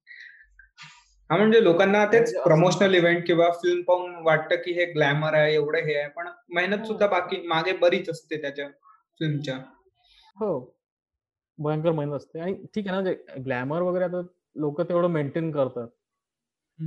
हं, 1.30 1.38
म्हणजे 1.38 1.64
लोकांना 1.64 2.06
तेच 2.06 2.12
म्हणजे 2.12 2.38
असं 2.38 2.44
प्रमोशनल 2.44 2.94
इव्हेंट 2.94 3.28
किंवा 3.28 3.50
फिल्म 3.50 3.82
पाहून 3.82 4.16
वाटतं, 4.16 4.56
की 4.56 4.72
हे 4.72 4.86
ग्लॅमर 4.86 5.34
आहे, 5.34 5.54
एवढं 5.54 5.78
हे 5.78 5.96
आहे. 5.96 6.10
पण 6.10 6.28
मेहनत 6.50 6.80
हो. 6.80 6.86
सुद्धा 6.86 7.08
बाकी 7.08 7.48
मागे 7.48 7.74
बरीच 7.74 8.10
असते 8.10 8.42
त्याच्या 8.42 8.68
फिल्मच्या. 9.20 9.60
हो. 10.36 10.78
भयंकर 11.60 11.92
मेहनत 11.92 12.14
असते 12.14 12.40
आणि 12.40 12.54
ठीक 12.54 12.88
आहे 12.88 12.96
ना, 12.96 13.02
म्हणजे 13.02 13.40
ग्लॅमर 13.40 13.82
वगैरे 13.82 14.04
आता 14.04 14.22
लोकं 14.56 14.84
तेवढं 14.84 15.08
मेंटेन 15.08 15.52
करतात. 15.52 15.88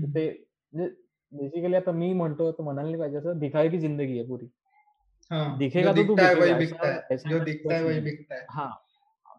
ते 0.04 0.46
म्हणजे 0.72 0.94
बेसिकली 1.32 1.74
आता 1.74 1.92
मी 1.92 2.12
म्हणतो 2.12 2.62
म्हणायला 2.62 2.90
नाही 2.90 3.00
पाहिजे 3.00 3.18
असं 3.18 3.38
दिखावे 3.38 3.68
की 3.68 3.78
जिंदगी 3.78 4.18
है 4.18 4.24
पूरी. 4.24 4.46
दिखेगा 5.58 5.92
तो 5.92 6.08
तू 6.08 6.14
दिखता 6.14 8.34
है 8.34 8.70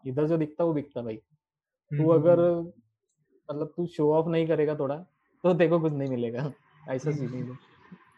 इधर 0.06 0.26
जो 0.26 0.36
दिखता 0.36 0.62
है 0.62 0.68
वो 0.68 0.74
बिकता 0.74 1.02
भाई. 1.02 1.16
तू 1.90 2.08
अगर 2.08 2.40
मतलब 3.48 3.72
तू 3.76 3.86
शो 3.86 4.12
ऑफ़ 4.14 4.28
नहीं 4.28 4.46
करेगा 4.46 4.74
थोड़ा, 4.74 4.96
तो 5.44 5.68
को 5.68 5.80
कुछ 5.80 5.92
नहीं 5.92 6.08
मिलेगा. 6.08 6.52
ऐसा 6.90 7.10
सीन 7.10 7.28
है 7.28 7.40
हं. 7.42 7.54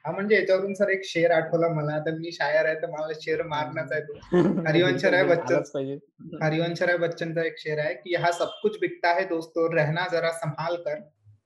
हाँ, 0.07 0.13
म्हणजे 0.15 0.35
याच्यावरून 0.37 0.75
सर 0.75 0.91
एक 0.91 1.05
शेर 1.05 1.31
आठवला 1.33 1.69
मला. 1.69 1.95
आता 1.95 2.11
मी 2.17 2.33
शायर 2.33 2.67
आहे, 2.67 2.75
तर 2.75 2.91
मला 2.91 3.13
शेर 3.21 3.41
हाँ, 3.41 3.49
मारणाच 3.49 3.93
आहे 3.93 4.01
तो. 4.01 4.15
हाँ. 4.33 4.65
हरिवंश 4.69 5.05
राय 5.05 5.25
बच्चन 5.25 6.39
हरिवंश 6.43 6.83
राय 6.83 6.97
बच्चनचा 6.99 7.43
एक 7.43 7.59
शेर 7.59 7.79
है 7.81 7.95
कि 7.95 8.13
यहाँ 8.15 8.33
सब 8.33 8.59
कुछ 8.63 8.79
बिकता 8.81 9.13
है 9.15 9.25
दोस्तों 9.29 9.69
रहना 9.75 10.07
जरा 10.13 10.31
संभाल 10.31 10.77
कर 10.77 10.99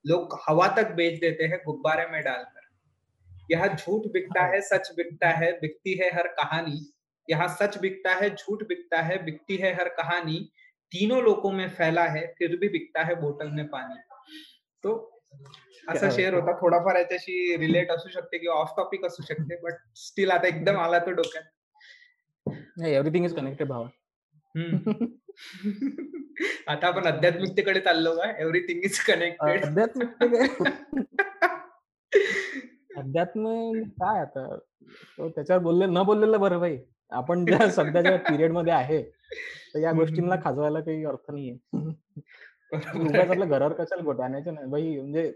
लोग 0.06 0.38
हवा 0.48 0.66
तक 0.76 0.92
बेच 0.94 1.20
देते 1.20 1.44
हैं 1.44 1.58
गुब्बारे 1.66 2.06
में 2.06 2.20
डालकर 2.24 2.66
यहाँ 3.50 3.68
झूठ 3.68 4.06
बिकता 4.12 4.44
है 4.46 4.60
सच 4.60 4.90
बिकता 4.96 5.28
है 5.28 5.52
बिकती 5.52 5.94
है 5.98 6.08
हर 6.14 6.26
कहानी 6.38 6.78
यहाँ 7.28 7.48
सच 7.56 7.78
बिकता 7.78 8.14
है 8.14 8.28
झूठ 8.30 8.62
बिकता 8.68 9.00
है 9.02 9.22
बिकती 9.24 9.56
है 9.56 9.72
हर 9.74 9.88
कहानी 9.96 10.38
तीनों 10.92 11.22
लोकों 11.22 11.52
में 11.52 11.68
फैला 11.68 12.04
है 12.08 12.26
फिर 12.38 12.56
भी 12.56 12.68
बिकता 12.68 13.02
है 13.02 13.14
बोतल 13.20 13.50
में 13.50 13.66
पानी 13.68 14.00
तो 14.84 14.94
असा 15.88 16.06
है. 16.08 16.30
होता 16.30 16.52
थोडाफार 16.52 16.96
याच्याशी 16.96 17.56
रिलेट 17.56 17.90
असू 17.90 18.08
शकते 18.10 18.38
किंवा 18.38 18.56
ऑफ 18.56 18.72
टॉपिक 18.76 19.04
असू 19.04 19.22
शकते 19.22 19.56
बट 19.62 19.74
स्टिल 19.98 20.30
आता 20.30 20.48
एकदम 20.48 20.76
आला 20.78 20.98
तो 20.98 21.10
डोक्यात 21.12 22.50
नाही 22.78 22.94
एव्हरीथिंग 22.94 23.24
इज 23.24 23.34
कनेक्टेड 23.36 23.68
भावा. 23.68 23.88
आता 26.68 26.86
आपण 26.86 27.06
अध्यात्मिकतेकडे 27.06 27.80
चाललो 27.80 28.14
का? 28.16 28.30
Everything 28.38 28.84
is 28.84 28.98
connected. 29.04 29.64
आध्यात्मिकता 29.64 30.26
काय? 30.26 30.46
अध्यात्म 32.96 33.52
काय 34.00 34.20
आता? 34.20 34.56
त्याच्यावर 35.18 35.62
बोलले 35.62 35.86
न 35.86 36.02
बोललेलं 36.06 36.40
बरं 36.40 36.58
भाई. 36.60 36.76
आपण 37.12 37.44
ज्या 37.44 37.58
सध्याच्या 37.72 38.16
पिरियडमध्ये 38.18 38.72
आहे, 38.72 39.02
तर 39.74 39.78
या 39.78 39.88
हं, 39.88 39.94
हं, 39.94 40.00
गोष्टींना 40.00 40.34
हं. 40.34 40.40
खाजवायला 40.44 40.80
काही 40.80 41.04
अर्थ 41.04 41.30
नाहीये. 41.30 41.56
आहे. 41.72 42.20
आपल्या 43.30 43.46
घरावर 43.46 43.72
कशाला 43.72 44.02
बोट 44.02 44.20
आणायचं 44.20 44.54
नाही. 44.54 44.66
भाई 44.66 44.96
म्हणजे 45.00 45.32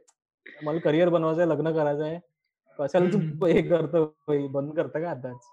मला 0.63 0.79
करियर 0.79 1.09
बनवायचंय, 1.09 1.47
लग्न 1.47 1.73
करायचंय. 1.73 2.19
कशाला 2.79 3.05
हं, 3.05 3.21
हं. 3.21 3.31
तू 3.31 3.47
हे 3.47 3.63
करतो 3.63 4.05
भाई 4.29 4.47
बंद 4.47 4.73
करतं 4.73 5.01
का 5.01 5.11
आताच? 5.11 5.49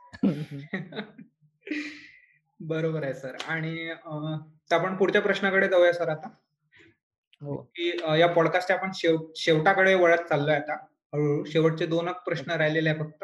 बरोबर 2.60 3.04
आहे 3.04 3.14
सर 3.14 3.36
आणि 3.48 3.90
आपण 4.72 4.96
पुढच्या 4.96 5.22
प्रश्नाकडे 5.22 5.68
जाऊया 5.68 5.94
सर 5.94 6.10
आता. 6.10 6.30
हो. 7.42 7.56
की 7.76 7.92
या 8.20 8.28
पॉडकास्टच्या 8.28 8.76
आपण 8.76 8.92
शेव 8.94 9.18
शेवटाकडे 9.36 9.96
वळत 9.96 10.24
चाललोय 10.30 10.56
आता 10.56 10.74
हळू-हळू. 11.14 11.44
शेवटचे 11.44 11.86
2च 11.86 12.16
प्रश्न 12.26 12.44
अच्छा. 12.44 12.58
राहिलेले 12.58 12.90
आहे 12.90 13.00
फक्त. 13.00 13.24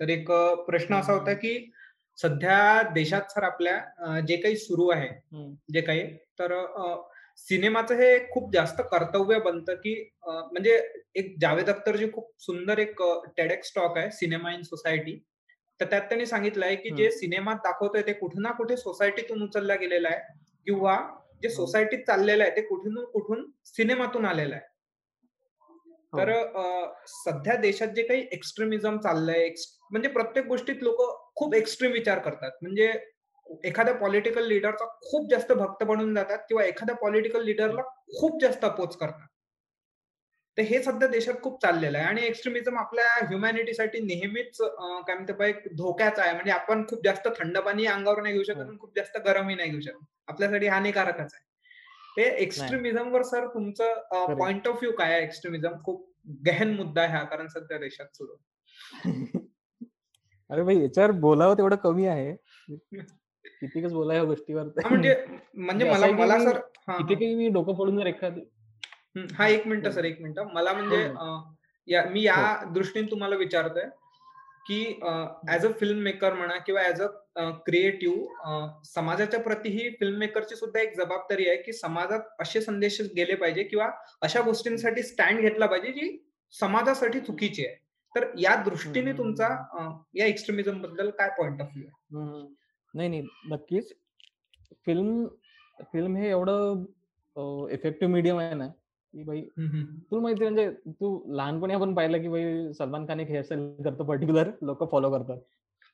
तर 0.00 0.08
एक 0.08 0.30
प्रश्न 0.66 0.94
हं, 0.94 1.00
असा 1.00 1.12
हं, 1.12 1.18
होता 1.18 1.30
हं. 1.30 1.36
की 1.36 1.70
सध्या 2.18 2.82
देशात 2.94 3.30
सर 3.30 3.42
आपल्या 3.42 4.20
जे 4.20 4.36
काही 4.36 4.56
सुरू 4.56 4.88
आहे. 4.88 5.08
जे 5.72 5.80
काही 5.80 6.02
तर 6.38 6.52
सिनेमाचं 7.38 7.94
हे 7.94 8.18
खूप 8.30 8.52
जास्त 8.52 8.80
कर्तव्य 8.90 9.38
बनतं 9.40 9.74
की 9.74 9.94
म्हणजे 10.26 10.76
एक 11.14 11.34
जावेद 11.40 11.70
अख्तरची 11.70 12.10
खूप 12.12 12.30
सुंदर 12.38 12.78
एक 12.78 13.02
TEDx 13.38 13.72
टॉक 13.76 13.96
आहे 13.98 14.10
सिनेमा 14.10 14.52
इन 14.54 14.62
सोसायटी. 14.62 15.18
तर 15.80 15.86
त्यात 15.86 16.02
त्यांनी 16.02 16.26
सांगितलंय 16.26 16.74
की 16.76 16.88
हं. 16.88 16.96
जे 16.96 17.10
सिनेमात 17.10 17.56
दाखवतोय 17.56 18.02
ते 18.02 18.12
कुठे 18.12 18.40
ना 18.40 18.50
कुठे 18.52 18.76
सोसायटीतून 18.76 19.42
उचलला 19.42 19.74
गेलेला 19.74 20.08
आहे 20.08 20.20
किंवा 20.66 20.96
जे. 21.42 21.48
सोसायटीत 21.48 21.98
चाललेलं 22.06 22.42
आहे 22.42 22.56
ते 22.56 22.60
कुठून 22.62 23.04
कुठून 23.04 23.50
सिनेमातून 23.64 24.24
आलेलं 24.24 24.54
आहे. 24.54 24.70
तर 26.12 26.30
हो. 26.30 26.62
अ, 26.62 26.92
सध्या 27.06 27.54
देशात 27.56 27.88
जे 27.88 28.02
काही 28.02 28.26
एक्स्ट्रीमिझम 28.32 28.98
चाललंय, 28.98 29.48
म्हणजे 29.90 30.08
प्रत्येक 30.08 30.46
गोष्टीत 30.46 30.82
लोकं 30.82 31.21
खूप 31.36 31.54
एक्स्ट्रीम 31.54 31.92
विचार 31.92 32.18
करतात. 32.18 32.50
म्हणजे 32.62 32.92
एखाद्या 33.64 33.94
पॉलिटिकल 33.94 34.46
लीडरचा 34.46 34.86
खूप 35.02 35.30
जास्त 35.30 35.52
भक्त 35.52 35.84
बनून 35.84 36.14
जातात 36.14 36.38
किंवा 36.38 36.64
एखाद्या 36.64 36.94
पॉलिटिकल. 36.96 37.42
लीडरला 37.44 37.82
खूप 38.20 38.40
जास्त 38.42 38.64
अपोज 38.64 38.96
करतात. 38.96 39.26
तर 40.58 40.62
हे 40.62 40.82
सध्या 40.82 41.08
देशात 41.08 41.34
खूप 41.42 41.60
चाललेलं 41.62 41.98
आहे 41.98 42.06
आणि 42.06 42.22
एक्स्ट्रीमिझम 42.22 42.78
आपल्या 42.78 43.04
ह्युमॅनिटीसाठी 43.28 44.00
नेहमीच 44.00 44.56
काय 44.60 45.14
म्हणते 45.14 45.48
एक 45.48 45.62
धोक्याचा 45.76 46.22
आहे. 46.22 46.32
म्हणजे 46.32 46.50
आपण 46.52 46.84
खूप 46.88 47.04
जास्त 47.04 47.28
थंड 47.38 47.58
पाणी 47.58 47.86
अंगावर 47.86 48.20
नाही 48.22 48.34
घेऊ 48.34 48.42
शकत 48.42 48.56
हो. 48.56 48.68
आणि 48.68 48.78
खूप 48.78 48.96
जास्त 48.96 49.18
गरमही 49.18 49.56
नाही 49.56 49.70
घेऊ 49.70 49.80
शकत. 49.80 50.04
आपल्यासाठी 50.28 50.66
हानिकारकच 50.66 51.34
आहे. 51.34 51.44
हे 52.18 52.28
नाही. 52.28 52.42
एक्स्ट्रीमिझमवर 52.42 53.22
सर 53.22 53.46
तुमचं. 53.46 54.34
पॉइंट 54.38 54.68
ऑफ 54.68 54.74
व्ह्यू 54.74 54.92
काय 54.92 55.12
आहे 55.12 55.22
एक्स्ट्रीमिझम? 55.22 55.82
खूप 55.84 56.08
गहन 56.46 56.74
मुद्दा 56.74 57.02
आहे 57.02 57.12
हा 57.12 57.22
कारण 57.24 57.46
सध्या 57.46 57.78
देशात 57.78 58.16
सुरू. 58.16 58.36
अरे 60.52 60.62
भाई 60.62 60.80
याच्यावर 60.80 61.10
बोलावं 61.10 61.54
तेवढं 61.54 61.76
कमी 61.76 62.06
आहे. 62.06 62.34
कितीकच 63.44 63.92
बोला 63.92 64.14
या 64.14 64.24
गोष्टीवर. 64.24 64.62
हां, 64.62 64.90
म्हणजे 64.90 65.14
म्हणजे 65.26 65.84
म्हणजे 65.84 65.84
मला 65.86 66.06
मला 66.16 66.38
सर 66.38 66.56
हां, 66.88 66.96
किती 66.98 67.14
हां. 67.14 67.22
काही 67.22 67.34
मी 67.34 67.48
डोकं 67.48 67.74
फोडून 67.74 67.98
जर 67.98 68.06
एखादी 68.06 68.40
हं. 69.16 69.26
हां, 69.34 69.48
1 69.48 69.66
मिनिटं 69.66 69.88
हो. 69.88 69.94
सर, 69.94 70.04
1 70.04 70.20
मिनिटं. 70.22 70.52
मला 70.54 70.70
हो, 70.70 70.76
म्हणजे 70.76 71.06
हो. 71.06 72.10
मी 72.10 72.22
या 72.22 72.34
हो. 72.34 72.72
दृष्टीने 72.72 73.10
तुम्हाला 73.10 73.36
विचारतोय, 73.36 73.84
की 74.66 75.00
ॲज 75.48 75.66
अ 75.66 75.70
फिल्म 75.80 75.98
मेकर 75.98 76.34
म्हणा 76.34 76.56
किंवा 76.56 76.82
ॲज 76.82 77.02
अ 77.02 77.06
क्रिएटिव्ह 77.66 78.68
समाजाच्या 78.84 79.40
प्रतीही 79.40 79.88
फिल्म 79.90 80.18
मेकरची 80.18 80.56
सुद्धा 80.56 80.80
एक 80.80 80.96
जबाबदारी 80.96 81.48
आहे, 81.48 81.56
की 81.56 81.72
समाजात 81.72 82.20
असे 82.40 82.60
संदेश 82.60 83.00
गेले 83.16 83.34
पाहिजे 83.34 83.62
किंवा 83.62 83.90
अशा 84.22 84.40
गोष्टींसाठी 84.40 85.02
स्टँड 85.02 85.40
घेतला 85.40 85.66
पाहिजे, 85.66 85.92
जी 85.92 86.18
समाजासाठी 86.52 87.20
चुकीची 87.20 87.66
आहे. 87.66 87.81
तर 88.14 88.24
या 88.38 88.54
दृष्टीने 88.62 89.12
तुमचा 89.12 89.48
या 90.14 90.26
एक्स्ट्रीमिझमबद्दल 90.26 91.10
काय 91.10 91.28
पॉइंट 91.38 91.60
ऑफ 91.60 91.68
व्ह्यू. 91.76 92.48
नाही, 92.94 93.08
नाही. 93.08 93.22
नक्कीच. 93.50 93.92
फिल्म 94.86 95.26
फिल्म 95.92 96.16
हे 96.16 96.28
एवढं 96.30 96.84
इफेक्टिव्ह 97.70 98.12
मीडियम 98.14 98.38
आहे 98.38 98.54
ना, 98.54 98.66
की 98.66 99.22
भाई. 99.24 99.40
तुला 100.10 100.20
माहिती 100.22 100.42
म्हणजे 100.42 100.70
तू 100.88 101.34
लहानपणी 101.36 101.74
आपण 101.74 101.94
पाहिलं, 101.94 102.20
की 102.22 102.28
भाई 102.28 102.72
सलमान 102.72 103.06
खान 103.06 103.20
एक 103.20 103.28
हेअरस्टाईल 103.28 103.82
करतो 103.84 104.04
पर्टिक्युलर 104.04 104.50
लोकं 104.62 104.86
फॉलो 104.86 105.10
करतात. 105.10 105.38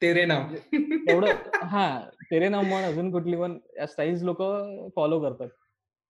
तेरे 0.03 0.25
नाम. 0.25 0.43
म्हणजे 0.43 0.97
तेवढं 1.07 1.67
हां, 1.67 2.01
तेरे 2.23 2.49
नाम 2.49 2.67
म्हण 2.67 2.85
अजून 2.85 3.11
कुठली 3.13 3.37
पण 3.37 3.59
या 3.77 3.87
स्टाईल्स 3.87 4.23
लोकं 4.23 4.89
फॉलो 4.97 5.21
करतात. 5.21 5.49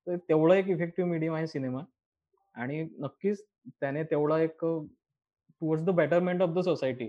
तर 0.06 0.16
तेवढं 0.28 0.54
एक 0.54 0.68
इफेक्टिव्ह 0.68 1.10
मीडियम 1.10 1.34
आहे 1.34 1.46
सिनेमा 1.46 1.82
आणि 2.54 2.82
नक्कीच 2.98 3.44
त्याने 3.70 4.02
तेवढा 4.02 4.38
एक 4.40 4.64
towards 5.60 5.84
the 5.84 5.90
betterment 5.90 6.42
of 6.42 6.48
the 6.48 6.60
society. 6.60 7.08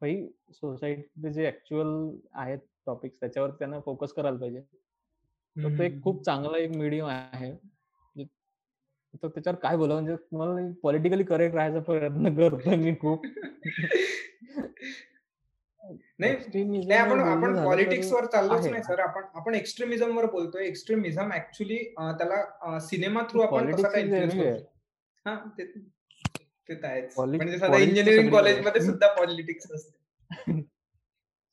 भाई 0.00 0.26
सोसायटीचे 0.50 1.32
जे 1.32 1.46
ॲक्चुअल 1.46 2.16
आहेत 2.32 2.58
टॉपिक्स 2.86 3.20
त्याच्यावर 3.20 3.50
त्यांना 3.50 3.80
फोकस 3.80 4.12
करायला 4.12 4.38
पाहिजे. 4.38 4.60
तर 5.56 5.78
तो 5.78 5.82
एक 5.82 6.02
खूप. 6.02 6.22
चांगला 6.24 6.58
एक 6.58 6.70
मीडियम 6.70 7.06
आहे. 7.06 7.52
तर 9.22 9.28
त्याच्यावर 9.28 9.58
काय 9.58 9.76
बोलावं 9.76 10.02
म्हणजे 10.02 10.22
तुम्हाला 10.22 10.72
पॉलिटिकली 10.82 11.24
करेक्ट 11.24 11.54
राहायचा 11.54 11.80
प्रयत्न 11.80 12.34
करतोय 12.34 12.76
मी 12.76 12.94
खूप. 13.00 13.26
नाही, 16.18 16.96
आपण 16.96 17.20
आपण 17.20 17.64
पॉलिटिक्सवर 17.64 18.24
चाललोच. 18.24 18.66
नाही 18.66 18.82
सर. 18.82 18.98
आपण 18.98 19.22
आपण 19.34 19.54
एक्स्ट्रीमिझमवर 19.54 20.26
बोलतोय. 20.26 20.66
एक्स्ट्रीमिझम 20.66 21.32
ॲक्चुअली 21.32 21.94
अ, 21.98 22.12
त्याला 22.12 22.78
सिनेमा 22.78 23.22
थ्रू 23.22 23.40
आपण 23.40 23.70
ते 26.68 26.74
आहेच. 26.86 27.14
म्हणजे 27.18 27.58
पॉलिटिक्स 27.58 27.62
इंजिनिअरिंग 27.62 28.04
सगळीकडे 28.04 28.20
आहे. 28.20 28.30
कॉलेजमध्ये 28.30 28.82
सुद्धा 28.82 29.06
पॉलिटिक्स 29.14 29.70
असते. 29.72 29.98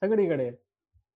सगळीकडे 0.01 0.43
आहे. 0.43 0.51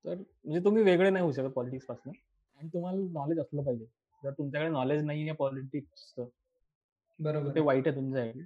तर 0.05 0.15
म्हणजे 0.15 0.59
तुम्ही 0.65 0.83
वेगळे 0.83 1.09
नाही 1.09 1.23
होऊ 1.23 1.31
शकत 1.31 1.49
पॉलिटिक्सपासून 1.49 2.13
आणि 2.59 2.69
तुम्हाला 2.73 3.01
नॉलेज 3.11 3.39
असलं 3.39 3.63
पाहिजे. 3.63 3.85
जर 4.23 4.31
तुमच्याकडे 4.31 4.69
नॉलेज 4.69 5.03
नाहीये 5.03 5.31
पॉलिटिक्सचं 5.31 6.23
तर 6.23 7.23
बरोबर 7.23 7.45
ते 7.45 7.59
आहे. 7.59 7.61
वाईट 7.61 7.87
आहे 7.87 7.95
तुमच्यासाठी. 7.95 8.39
हं, 8.39 8.45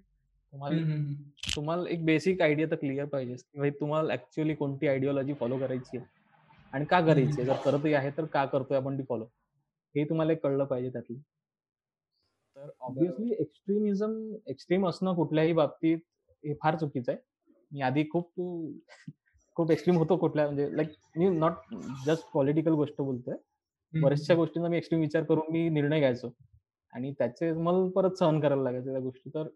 तुम्हाला. 0.54 1.14
तुम्हाला 1.56 1.90
एक 1.90 2.06
बेसिक 2.06 2.42
आयडिया 2.42 2.68
तर 2.72 2.76
क्लिअर 2.76 3.06
भाई 3.06 3.70
तुम्हाला 3.70 4.14
ॲक्चुअली 4.14 4.56
कोणती 4.56 4.88
आयडिओलॉजी 4.88 5.34
फॉलो 5.34 5.58
करायची 5.58 5.98
आहे 5.98 6.06
आणि 6.74 6.86
का 6.86 7.00
करायची 7.02 7.42
आहे? 7.42 7.46
जर 7.46 7.56
करतही 7.66 7.94
आहे 7.94 8.10
तर 8.18 8.26
का 8.26 8.46
करतोय 8.46 8.78
आपण 8.78 8.98
ती 8.98 9.04
फॉलो? 9.04 9.26
हे 9.96 10.04
तुम्हाला 10.04 10.32
एक 10.32 10.44
कळलं 10.44 10.64
पाहिजे 10.66 10.90
त्यातलं. 10.90 11.18
तर. 12.68 12.72
ऑब्व्हियसली 12.80 13.36
एक्स्ट्रीमिझम 13.40 14.14
एक्स्ट्रीम 14.48 14.88
असणं 14.88 15.16
कुठल्याही 15.16 15.54
बाबतीत 15.54 15.98
हे 16.44 16.54
फार 16.54 16.76
चुकीचं 16.76 17.12
आहे. 17.12 17.22
मी 17.72 17.82
आधी 17.82 18.04
खूप 18.12 18.32
खूप 19.58 19.72
एक्स्ट्रीम 19.72 19.98
होतो 19.98 20.16
कुठल्या 20.18 20.46
म्हणजे 20.46 20.70
लाइक 20.78 20.90
मी 21.18 21.30
नॉट 21.30 21.76
जस्ट 22.06 22.32
पॉलिटिकल 22.34 22.74
गोष्ट 22.74 23.02
बोलतोय. 23.02 23.36
बऱ्याचशा. 23.94 24.36
गोष्टींचा 24.36 24.70
मी 24.70 24.78
एक्स्ट्रीम 24.78 25.02
विचार 25.02 25.24
करून 25.24 25.52
मी 25.52 25.68
निर्णय 25.70 26.00
घ्यायचो 26.00 26.30
आणि 26.94 27.12
त्याचे 27.12 27.52
मला 27.54 27.88
परत 27.96 28.18
सहन 28.20 28.40
करायला 28.40 28.64
लागायच्या 28.64 28.94
त्या 28.94 29.02
गोष्टी. 29.02 29.30
तर 29.30 29.48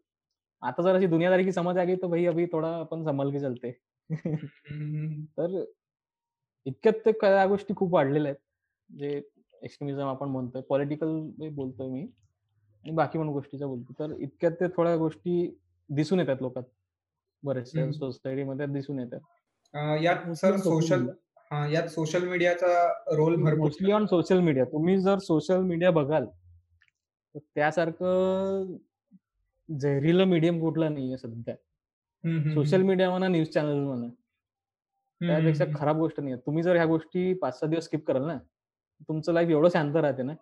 आता 0.64 0.84
जर 0.84 0.96
अशी 0.96 1.08
दुनियादारी 1.08 1.44
की 1.44 1.52
समझ 1.52 1.78
आ 1.78 1.84
गई 1.84 1.96
तो 1.96 2.08
भई 2.08 2.26
अभी 2.26 2.46
थोडा 2.46 2.76
अपन 2.80 3.04
संभल 3.04 3.32
के 3.32 3.40
चलते. 3.40 3.72
तर 5.38 5.64
इतक्यात 6.66 7.06
ते 7.06 7.12
त्या 7.12 7.46
गोष्टी 7.48 7.74
खूप 7.76 7.94
वाढलेल्या 7.94 8.32
आहेत. 8.32 8.40
जे 8.90 9.22
एक्स्ट्रीमिझम 9.64 10.08
आपण 10.08 10.30
म्हणतोय. 10.30 10.62
पॉलिटिकल 10.62 11.20
बोलतोय 11.52 11.88
मी 11.88 12.06
आणि 12.84 12.92
बाकी 12.96 13.20
पण 13.20 13.28
गोष्टीच्या 13.30 13.68
बोलतो. 13.68 13.94
तर 14.00 14.16
इतक्यात 14.20 14.52
ते 14.62 14.68
थोड्या 14.78 14.96
गोष्टी 14.98 15.36
दिसून 15.90 16.20
येतात 16.20 16.42
लोकात. 16.42 16.64
बऱ्याचशा 17.44 17.80
हं. 17.80 17.92
सोसायटीमध्ये 17.92 18.66
दिसून 18.68 19.00
येतात. 19.00 19.20
यात 20.04 20.32
सर 20.36 20.58
सोशल 20.60 21.08
यात 21.74 21.88
सोशल 21.90 22.28
मीडियाचा 22.28 22.68
role 23.16 23.36
mostly 23.54 23.92
on 23.92 24.06
social 24.06 24.40
media. 24.42 24.66
तुम्ही 24.66 24.98
जर 25.02 25.18
सोशल 25.22 25.62
मीडिया 25.64 25.92
बघाल 25.92 26.26
तर 27.36 27.40
त्यासारखं 27.56 28.76
जहरीलं 29.70 30.26
मीडियम 30.26 30.60
कुठलं 30.62 30.94
नाहीये 30.94 31.18
सध्या. 31.18 31.56
सोशल. 32.54 32.82
मीडिया 32.84 33.10
म्हणा, 33.10 33.28
न्यूज 33.28 33.48
चॅनल 33.50 33.84
म्हणा. 33.86 34.08
त्यापेक्षा. 35.22 35.66
खराब 35.76 35.98
गोष्ट 35.98 36.20
नाहीये. 36.20 36.38
तुम्ही 36.46 36.64
जर 36.64 36.76
ह्या 36.76 36.86
गोष्टी 36.86 37.34
5-6 37.42 37.70
दिवस 37.70 37.84
स्किप 37.86 38.06
कराल 38.08 38.26
ना, 38.28 38.38
तुमचं 39.10 39.34
लाईफ 39.34 39.50
एवढं 39.50 39.70
शांत 39.70 39.96
राहते 39.98 40.24
ना. 40.24 40.34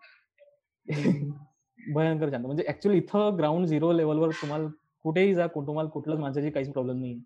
भयंकर 1.79 2.29
शांत. 2.31 2.45
म्हणजे 2.45 2.63
ॲक्चुअली 2.67 2.97
इथं 2.97 3.37
ग्राउंड 3.37 3.65
झिरो 3.67 3.91
लेव्हलवर 3.93 4.31
तुम्हाला 4.31 4.67
कुठेही 5.05 5.33
जा, 5.35 5.47
तुम्हाला 5.47 5.89
कुठल्याच 5.89 6.19
माणसाची 6.19 6.49
काहीच 6.51 6.71
प्रॉब्लेम 6.71 6.99
नाहीये. 6.99 7.19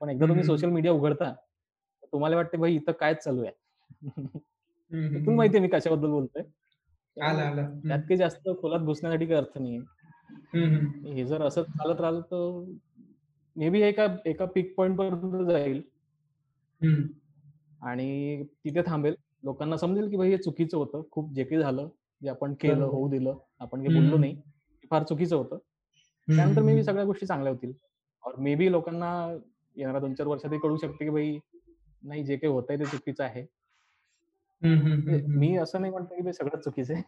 पण 0.00 0.08
एकदा 0.10 0.26
तुम्ही. 0.28 0.44
सोशल 0.44 0.70
मीडिया 0.70 0.92
उघडता, 0.92 1.32
तुम्हाला 2.12 2.36
वाटते 2.36 2.56
भाई 2.58 2.74
इथं 2.74 2.92
काय 2.92 3.14
चालू 3.14 3.42
आहे? 3.42 3.52
हं, 4.92 4.98
तर 5.14 5.18
हं, 5.18 5.24
तुला 5.26 5.36
हं. 5.36 5.36
माहिती 5.36 5.56
आहे 5.56 5.62
मी 5.62 5.68
कशाबद्दल 5.68 6.08
बोलतोय. 6.10 6.42
त्यात. 7.16 8.00
काही 8.00 8.16
जास्त 8.16 8.48
खोलात 8.60 8.80
घुसण्यासाठी 8.80 9.26
काही 9.26 9.38
अर्थ 9.38 9.58
नाहीये. 9.58 9.80
हं, 10.54 11.24
जर 11.26 11.42
असंच 11.42 11.66
चालत 11.66 12.00
राहिलं 12.00 12.20
तर 12.20 12.74
मे 13.56 13.70
बी 13.70 13.80
एका 13.82 14.06
एका 14.26 14.44
पीक 14.46 14.74
पॉइंटपर्यंत 14.76 15.48
जाईल. 15.50 15.82
हं. 16.80 17.16
आणि 17.82 18.42
तिथे 18.64 18.82
थांबेल. 18.86 19.14
लोकांना 19.44 19.76
समजेल, 19.76 20.08
की 20.10 20.16
भाई 20.16 20.30
हे 20.30 20.36
चुकीचं 20.36 20.76
होतं. 20.78 21.02
खूप 21.10 21.32
जे 21.32 21.44
काही 21.44 21.60
झालं, 21.62 21.88
जे 22.22 22.28
आपण 22.28 22.54
केलं. 22.60 22.84
होऊ 22.84 23.08
दिलं, 23.10 23.38
आपण 23.60 23.78
काही 23.78 23.90
बोललो 23.90 24.18
नाही, 24.18 24.34
हं. 24.34 24.86
फार 24.90 25.02
चुकीचं 25.04 25.36
होतं. 25.36 25.58
त्यानंतर 26.28 26.62
मे 26.62 26.74
बी. 26.74 26.82
सगळ्या 26.82 27.04
गोष्टी 27.04 27.26
चांगल्या 27.26 27.52
होतील. 27.52 27.72
और 28.24 28.36
मे 28.38 28.54
बी 28.54 28.70
लोकांना 28.72 29.10
येणाऱ्या 29.76 30.00
2-4 30.00 30.26
वर्षात 30.26 30.52
हे 30.52 30.58
कळू 30.58 30.76
शकते, 30.76 31.04
की 31.04 31.10
भाई 31.10 31.38
नाही 32.02 32.24
जे 32.24 32.36
काही 32.36 32.52
होतंय 32.52 32.76
ते 32.78 32.86
चुकीचं 32.86 33.24
आहे. 33.24 33.46
म्हणजे. 34.62 35.20
मी 35.30 35.56
असं 35.56 35.80
नाही 35.80 35.92
म्हणतो, 35.92 36.14
की 36.14 36.24
ते 36.26 36.32
सगळंच 36.32 36.64
चुकीचं 36.64 36.94
आहे. 36.94 37.02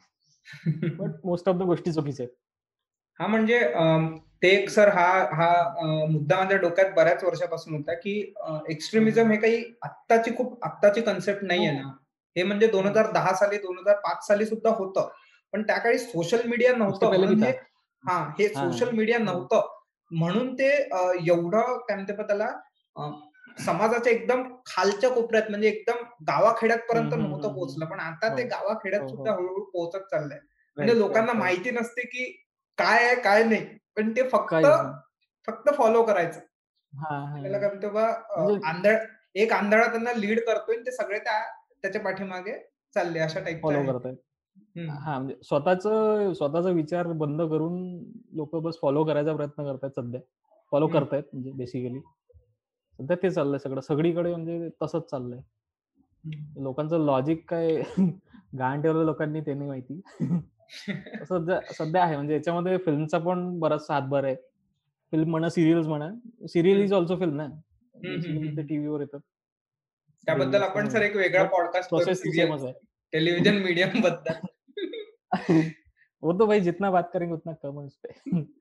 बट 0.99 1.11
मोस्ट 1.25 1.49
ऑफ 1.49 1.57
द 1.57 1.63
गोष्टी 1.63 1.93
चुकीच्या 1.93 2.25
आहेत. 2.27 2.35
हां, 3.21 3.29
म्हणजे 3.31 3.61
ते 4.43 4.49
एक 4.51 4.69
सर 4.71 4.89
हा 4.89 5.07
हा 5.33 5.49
मुद्दा 6.11 6.37
माझ्या 6.37 6.57
डोक्यात 6.59 6.93
बऱ्याच 6.97 7.25
वर्षापासून 7.25 7.75
होता, 7.75 7.95
की. 7.95 8.21
एक्स्ट्रीमिझम 8.71 9.31
हे 9.31 9.37
काही 9.37 9.65
आत्ताची 9.83 10.37
खूप 10.37 10.65
आत्ताची 10.65 11.01
कन्सेप्ट 11.01 11.45
नाहीये 11.45 11.71
हो. 11.71 11.83
ना. 11.83 11.93
हे 12.37 12.43
म्हणजे 12.43 12.67
हो. 12.67 12.73
2010 12.73 13.33
साली, 13.33 13.59
2005 13.59 14.27
साली 14.27 14.47
सुद्धा 14.47 14.71
होतं. 14.71 15.09
पण 15.53 15.63
त्या 15.63 15.79
काळी 15.79 15.99
सोशल 15.99 16.47
मीडिया 16.49 16.75
नव्हतं 16.77 17.13
हे. 17.43 17.51
हां, 18.05 18.25
हे 18.39 18.49
सोशल 18.49 18.89
हां. 18.89 18.97
मीडिया 18.97 19.19
हो. 19.21 19.25
नव्हतं. 19.25 19.67
म्हणून 20.11 20.55
ते 20.55 20.69
एवढं 21.29 21.79
काय 21.79 21.95
म्हणतात 21.97 22.17
बा 22.17 22.23
त्याला 22.23 22.49
समाजाच्या 23.59 24.13
एकदम 24.13 24.43
खालच्या 24.67 25.11
कोपऱ्यात 25.11 25.51
म्हणजे 25.51 25.69
एकदम 25.69 26.03
हं, 26.91 27.09
गावाखेड्यातपर्यंत 27.09 27.15
हं, 27.15 27.23
नव्हतं 27.23 27.49
हं, 27.49 27.55
हं. 27.55 27.55
पोहोचलं. 27.55 27.85
पण 27.87 28.01
आता 28.01 28.29
हो. 28.29 28.37
ते 28.39 28.43
गावाखेड्यात 28.43 29.03
हो, 29.03 29.09
सुद्धा 29.11 29.31
हो. 29.31 29.37
हळू 29.37 29.65
पोहोचत 29.65 30.05
चाललंय. 30.11 30.39
म्हणजे 30.77 30.99
लोकांना. 30.99 31.33
माहिती 31.33 31.71
नसते, 31.71 32.03
की 32.03 32.25
काय 32.79 33.05
आहे, 33.05 33.15
काय 33.23 33.45
नाही. 33.45 33.65
पण 33.97 34.13
ते 34.17 34.29
फक्त. 34.29 34.67
फक्त 35.49 35.71
फॉलो 35.75 36.03
करायचं. 36.03 36.41
हां, 36.93 37.21
त्याला 37.43 37.59
हां. 37.59 37.61
काय 37.61 37.69
म्हणतो 37.69 37.91
बा 37.91 38.07
म्हणजे 38.37 38.55
आंधळ 38.65 38.97
एक 39.35 39.53
आंधळा 39.53 39.87
त्यांना 39.87 40.13
लीड 40.13 40.41
करतोय 40.47 40.77
ते 40.77 40.93
सगळे 40.93 41.19
त्या 41.19 41.39
त्याच्या 41.83 42.01
पाठीमागे 42.01 42.53
चालले 42.95 43.19
अशा 43.19 43.41
टाइपचं 43.41 43.63
फॉलो. 43.63 43.93
करतायत. 43.93 44.17
हं. 44.77 45.19
म्हणजे 45.19 45.35
स्वतःचं 45.43 46.33
स्वतःचा 46.33 46.71
विचार 46.71 47.07
बंद 47.07 47.43
करून 47.43 48.05
लोकं 48.33 48.63
बस 48.63 48.79
फॉलो 48.83 49.05
करायचा 49.05 49.37
प्रयत्न 49.37 49.65
करतायत 49.65 50.01
सध्या. 50.01 50.21
फॉलो. 50.73 50.87
करतायत 50.87 51.23
म्हणजे 51.33 51.53
बेसिकली. 51.53 52.01
सध्या 52.99 53.17
ते 53.23 53.31
चाललंय 53.31 53.59
सगळं. 53.59 53.81
सगळीकडे 53.81 54.31
म्हणजे 54.31 54.69
तसंच 54.83 55.11
चाललंय. 55.11 55.41
लोकांचं 56.57 56.99
लॉजिक 56.99 57.51
काय 57.51 57.77
गहाण 58.59 58.83
ठेवलं 58.83 59.05
लोकांनी 59.05 59.41
ते 59.41 59.55
नाही 59.55 59.69
माहिती. 59.69 60.01
सध्या 61.29 61.61
सध्या 61.73 62.03
आहे 62.03 62.17
म्हणजे 62.17 62.35
याच्यामध्ये 62.35 62.79
फिल्मचा 62.79 63.19
पण 63.19 63.59
बराचसा 63.59 63.95
हातभार 63.95 64.25
आहे. 64.25 64.35
फिल्म 65.13 65.31
म्हणा, 65.31 65.49
सीरियल्स 65.49 65.87
म्हणा. 65.87 66.11
सीरियल. 66.49 66.83
इज 66.83 66.95
अल्सो 66.95 67.17
फिल्म 67.17 67.41
ना. 67.41 67.47
टीव्हीवर 68.63 69.01
येतात. 69.01 69.21
त्याबद्दल 70.29 70.63
आपण. 70.63 70.89
सर 70.89 71.03
एक 71.03 71.17
वेगळा 71.17 71.45
पॉडकास्ट 71.45 71.91
करू 71.91 72.01
प्रोसेस 72.01 72.23
तो. 72.23 72.73
टेलिव्हिजन 73.13 73.55
मीडियमबद्दल. 73.55 74.47
वो 76.23 76.33
तो 76.33 76.47
भाई 76.47 76.61
जितना 76.61 76.91
बात 76.91 77.03
करेंगे 77.13 77.35
उतना 77.35 77.53
कम 77.53 77.81
है 77.81 77.87
उसपे. 77.87 78.09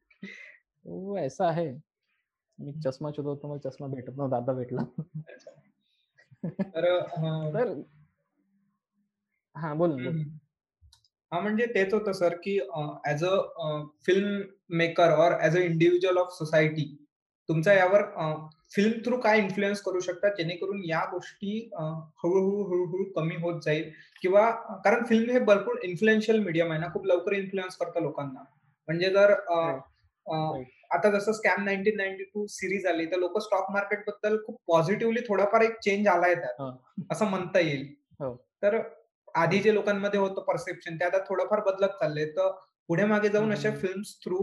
वो 0.85 1.17
ऐसा 1.17 1.51
है. 1.51 1.67
मी 2.59 2.71
चष्मा 2.71 3.09
होतो, 3.17 3.47
मला 3.47 3.69
चष्मा 3.69 3.87
भेटत 3.87 4.13
नव्हता. 4.17 4.37
आता 4.37 4.53
भेटला. 4.53 4.83
तर 6.61 6.87
हां, 9.55 9.77
बोल 9.77 9.91
हं, 9.91 10.05
बोल. 10.05 11.41
म्हणजे 11.41 11.65
तेच 11.65 11.93
होतं 11.93 12.11
सर, 12.11 12.35
की 12.43 12.59
as 13.05 13.25
a 13.25 13.35
film 14.05 14.41
maker 14.69 15.11
or 15.11 15.31
as 15.41 15.57
a 15.57 15.59
individual 15.59 16.17
of 16.17 16.27
society 16.31 17.06
तुमचा 17.49 17.73
यावर 17.73 18.01
फिल्म 18.75 18.99
थ्रू 19.05 19.17
काय 19.17 19.37
इन्फ्लुअन्स 19.39 19.81
करू 19.81 19.99
शकतात, 19.99 20.31
जेणेकरून 20.37 20.81
या 20.85 21.03
गोष्टी 21.11 21.69
हळू-हळू, 21.79 22.63
हळू-हळू 22.63 23.03
कमी 23.13 23.35
होत 23.35 23.61
जाईल 23.65 23.91
किंवा 24.21 24.51
कारण 24.85 25.05
फिल्म 25.05 25.31
हे 25.31 25.39
भरपूर 25.39 25.75
इन्फ्लुएन्शियल 25.83 26.39
मीडियम 26.39 26.71
आहे 26.71 26.79
ना, 26.79 26.87
खूप 26.93 27.05
लवकर 27.05 27.31
इन्फ्लुअन्स 27.31 27.75
करतं 27.77 28.01
लोकांना. 28.01 28.43
म्हणजे 28.87 29.09
जर. 29.09 29.31
आता 30.91 31.09
जसं 31.11 31.31
स्कॅम 31.31 31.65
1992 31.65 32.45
सीरीज 32.49 32.85
आली, 32.85 33.05
तर 33.05 33.17
लोकं 33.17 33.39
स्टॉक 33.39 33.71
मार्केटबद्दल 33.71 34.37
खूप 34.45 34.61
पॉझिटिव्हली 34.67 35.19
थोडाफार 35.27 35.61
एक 35.61 35.79
चेंज 35.79 36.07
आलाय 36.07 36.35
त्यात. 36.35 36.71
असं 37.11 37.25
म्हणता 37.25 37.59
येईल. 37.59 37.87
हो. 38.19 38.33
तर 38.61 38.77
आधी. 39.35 39.59
जे 39.59 39.73
लोकांमध्ये 39.73 40.19
होतं 40.19 40.41
परसेप्शन 40.41 40.95
ते 40.95 41.05
आता 41.05 41.17
थोडंफार 41.19 41.59
बदलत 41.59 41.89
चाललंय. 41.89 42.25
तर 42.25 42.51
पुढे-मागे 42.87 43.27
हं, 43.27 43.33
जाऊन 43.33 43.51
अशा. 43.51 43.71
फिल्म्स 43.71 44.15
थ्रू 44.23 44.39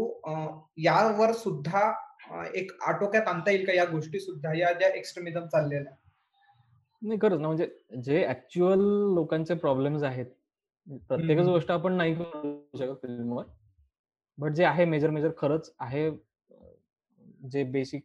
यावर 0.76 1.32
सुद्धा 1.32 1.92
एक 2.54 2.72
आटोक्यात 2.82 3.28
आणता 3.28 3.50
येईल 3.50 3.66
का 3.66 3.72
या 3.72 3.84
गोष्टी 3.84 4.20
सुद्धा, 4.20 4.52
या 4.58 4.72
ज्या 4.72 4.88
एक्स्ट्रीमिझम 4.96 5.46
चाललेल्या? 5.46 5.92
नाही 7.02 7.18
खरंच 7.22 7.40
ना, 7.40 7.46
म्हणजे 7.46 7.66
जे 8.02 8.24
ॲक्चुअल 8.26 8.80
लोकांचे 9.14 9.54
प्रॉब्लेम्स 9.54 10.02
आहेत. 10.02 10.26
प्रत्येकच. 11.08 11.46
गोष्ट 11.46 11.70
आपण 11.70 11.92
नाही 11.92 12.14
करू 12.14 12.78
शकत 12.78 13.02
फिल्मवर. 13.02 13.44
बट 14.38 14.52
जे 14.52 14.64
आहे 14.64 14.84
मेजर-मेजर 14.84 15.30
खरंच 15.38 15.72
आहे 15.80 16.10
जे 17.50 17.62
बेसिक 17.72 18.04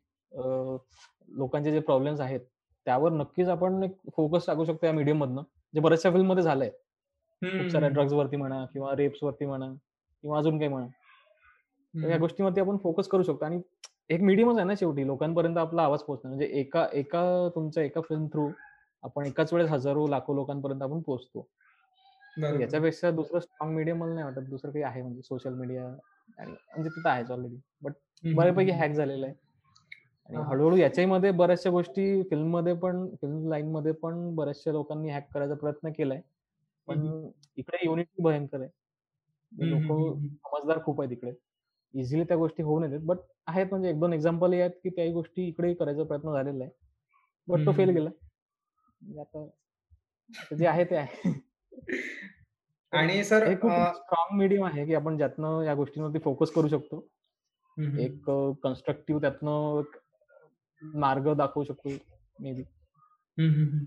लोकांचे 1.29 1.71
जे 1.71 1.79
प्रॉब्लेम्स 1.79 2.19
आहेत, 2.21 2.39
त्यावर 2.87 3.11
नक्कीच 3.13 3.47
आपण 3.49 3.83
एक 3.83 3.95
फोकस 4.15 4.45
टाकू 4.47 4.65
शकतो 4.65 4.85
या 4.85 4.91
मीडियममधनं. 4.93 5.43
जे 5.73 5.79
बऱ्याचशा 5.81 6.11
फिल्ममध्ये 6.11 6.43
झालंय. 6.43 6.69
हं, 7.41 7.49
खूप 7.51 7.71
साऱ्या 7.71 7.89
हं. 7.89 7.93
ड्रग्सवरती 7.93 8.35
म्हणा 8.37 8.65
किंवा 8.73 8.95
रेप्सवरती 8.97 9.45
म्हणा 9.45 9.71
किंवा 10.23 10.37
अजून 10.39 10.57
काही 10.59 10.69
म्हणा. 10.69 10.87
तर 11.93 12.09
या. 12.09 12.17
गोष्टीवरती 12.17 12.61
आपण 12.61 12.77
फोकस 12.83 13.07
करू 13.07 13.23
शकतो 13.23 13.45
आणि 13.45 13.59
एक 14.09 14.21
मीडियमच 14.21 14.55
आहे 14.57 14.65
ना 14.65 14.73
शेवटी 14.75 15.05
लोकांपर्यंत 15.07 15.57
आपला 15.57 15.83
आवाज 15.83 16.01
पोहोचणं. 16.01 16.29
म्हणजे 16.29 16.45
एका 16.59 16.87
एका 16.93 17.21
तुमच्या 17.55 17.83
एका 17.83 18.01
फिल्म 18.01 18.27
थ्रू 18.27 18.49
आपण 19.03 19.25
एकाच 19.25 19.53
वेळेस 19.53 19.69
हजारो, 19.69 20.07
लाखो 20.07 20.33
लोकांपर्यंत 20.33 20.81
आपण 20.81 20.99
पोहोचतो. 21.01 21.47
याच्यापेक्षा 22.59 23.11
दुसरं 23.11 23.39
स्ट्राँग 23.39 23.73
मीडियम 23.75 23.97
मला 23.97 24.13
नाही 24.13 24.25
वाटत. 24.25 24.49
दुसरं 24.49 24.71
काही 24.71 24.83
आहे 24.83 25.01
म्हणजे 25.01 25.21
सोशल 25.21 25.53
मीडिया 25.53 25.85
आणि 26.39 26.51
म्हणजे 26.51 26.89
तिथं 26.89 27.09
आहेच 27.09 27.31
ऑलरेडी. 27.31 27.57
बट 27.81 27.93
बऱ्यापैकी. 28.35 28.71
हॅक 28.71 28.91
झालेलं 28.91 29.25
आहे. 29.25 29.35
आणि. 30.29 30.37
हळू-हळू 30.37 30.75
याच्याहीमध्ये 30.77 31.31
बऱ्याचशा 31.31 31.69
गोष्टी 31.69 32.21
फिल्ममध्ये 32.23 32.73
पण 32.73 33.07
फिल्म 33.21 33.49
लाईनमध्ये 33.49 33.91
पण 33.91 34.35
बऱ्याचशा 34.35 34.71
लोकांनी 34.71 35.09
हॅक 35.09 35.31
करायचा 35.33 35.55
प्रयत्न 35.55 35.91
केलाय. 35.91 36.21
पण 36.87 37.31
इकडे 37.57 37.85
युनिटी 37.85 38.23
भयंकर 38.23 38.61
आहे. 38.61 38.69
लोकं. 39.51 40.27
समजदार 40.27 40.83
खूप 40.83 41.01
आहेत 41.01 41.11
इकडे. 41.11 41.31
इझिली 41.93 42.23
त्या 42.23 42.37
गोष्टी 42.37 42.63
होऊ 42.63 42.79
नयेत. 42.79 42.99
बट 43.03 43.17
आहेत 43.49 43.67
म्हणजे 43.71 43.89
1-2 43.89 44.13
एक्झाम्पलही 44.13 44.59
आहेत, 44.59 44.71
की 44.71 44.89
त्याही 44.89 45.11
गोष्टी 45.11 45.47
इकडेही 45.47 45.73
करायचा 45.73 46.03
प्रयत्न 46.03 46.33
झालेला 46.33 46.63
आहे. 46.63 46.73
हं, 46.79 47.53
बट 47.53 47.65
तो 47.65 47.71
हं, 47.71 47.77
फेल 47.77 47.89
हं. 47.89 47.95
गेला. 47.95 48.09
म्हणजे 49.01 49.19
आता 49.19 50.55
जे 50.55 50.67
आहे 50.67 50.85
ते 50.85 50.95
आहे. 50.95 51.43
आणि 52.91 53.23
सर 53.23 53.47
हे 53.47 53.55
स्ट्राँग 53.55 54.37
मीडियम 54.37 54.65
आहे, 54.65 54.85
की 54.85 54.93
आपण 54.93 55.17
ज्यातनं 55.17 55.61
या 55.61 55.73
गोष्टींवरती 55.75 56.19
फोकस 56.19 56.51
करू 56.51 56.67
शकतो. 56.67 57.07
हं, 57.77 57.85
हं. 57.85 57.97
एक 57.97 58.23
कन्स्ट्रक्टिव्ह 58.63 59.21
त्यातनं 59.21 59.79
एक 59.79 59.95
मार्ग 60.81 61.33
दाखवू 61.33 61.63
शकतो 61.63 61.89
मे 62.39 62.53
बी. 62.53 62.61
हं, 63.41 63.49
हं, 63.49 63.65
हं. 63.65 63.83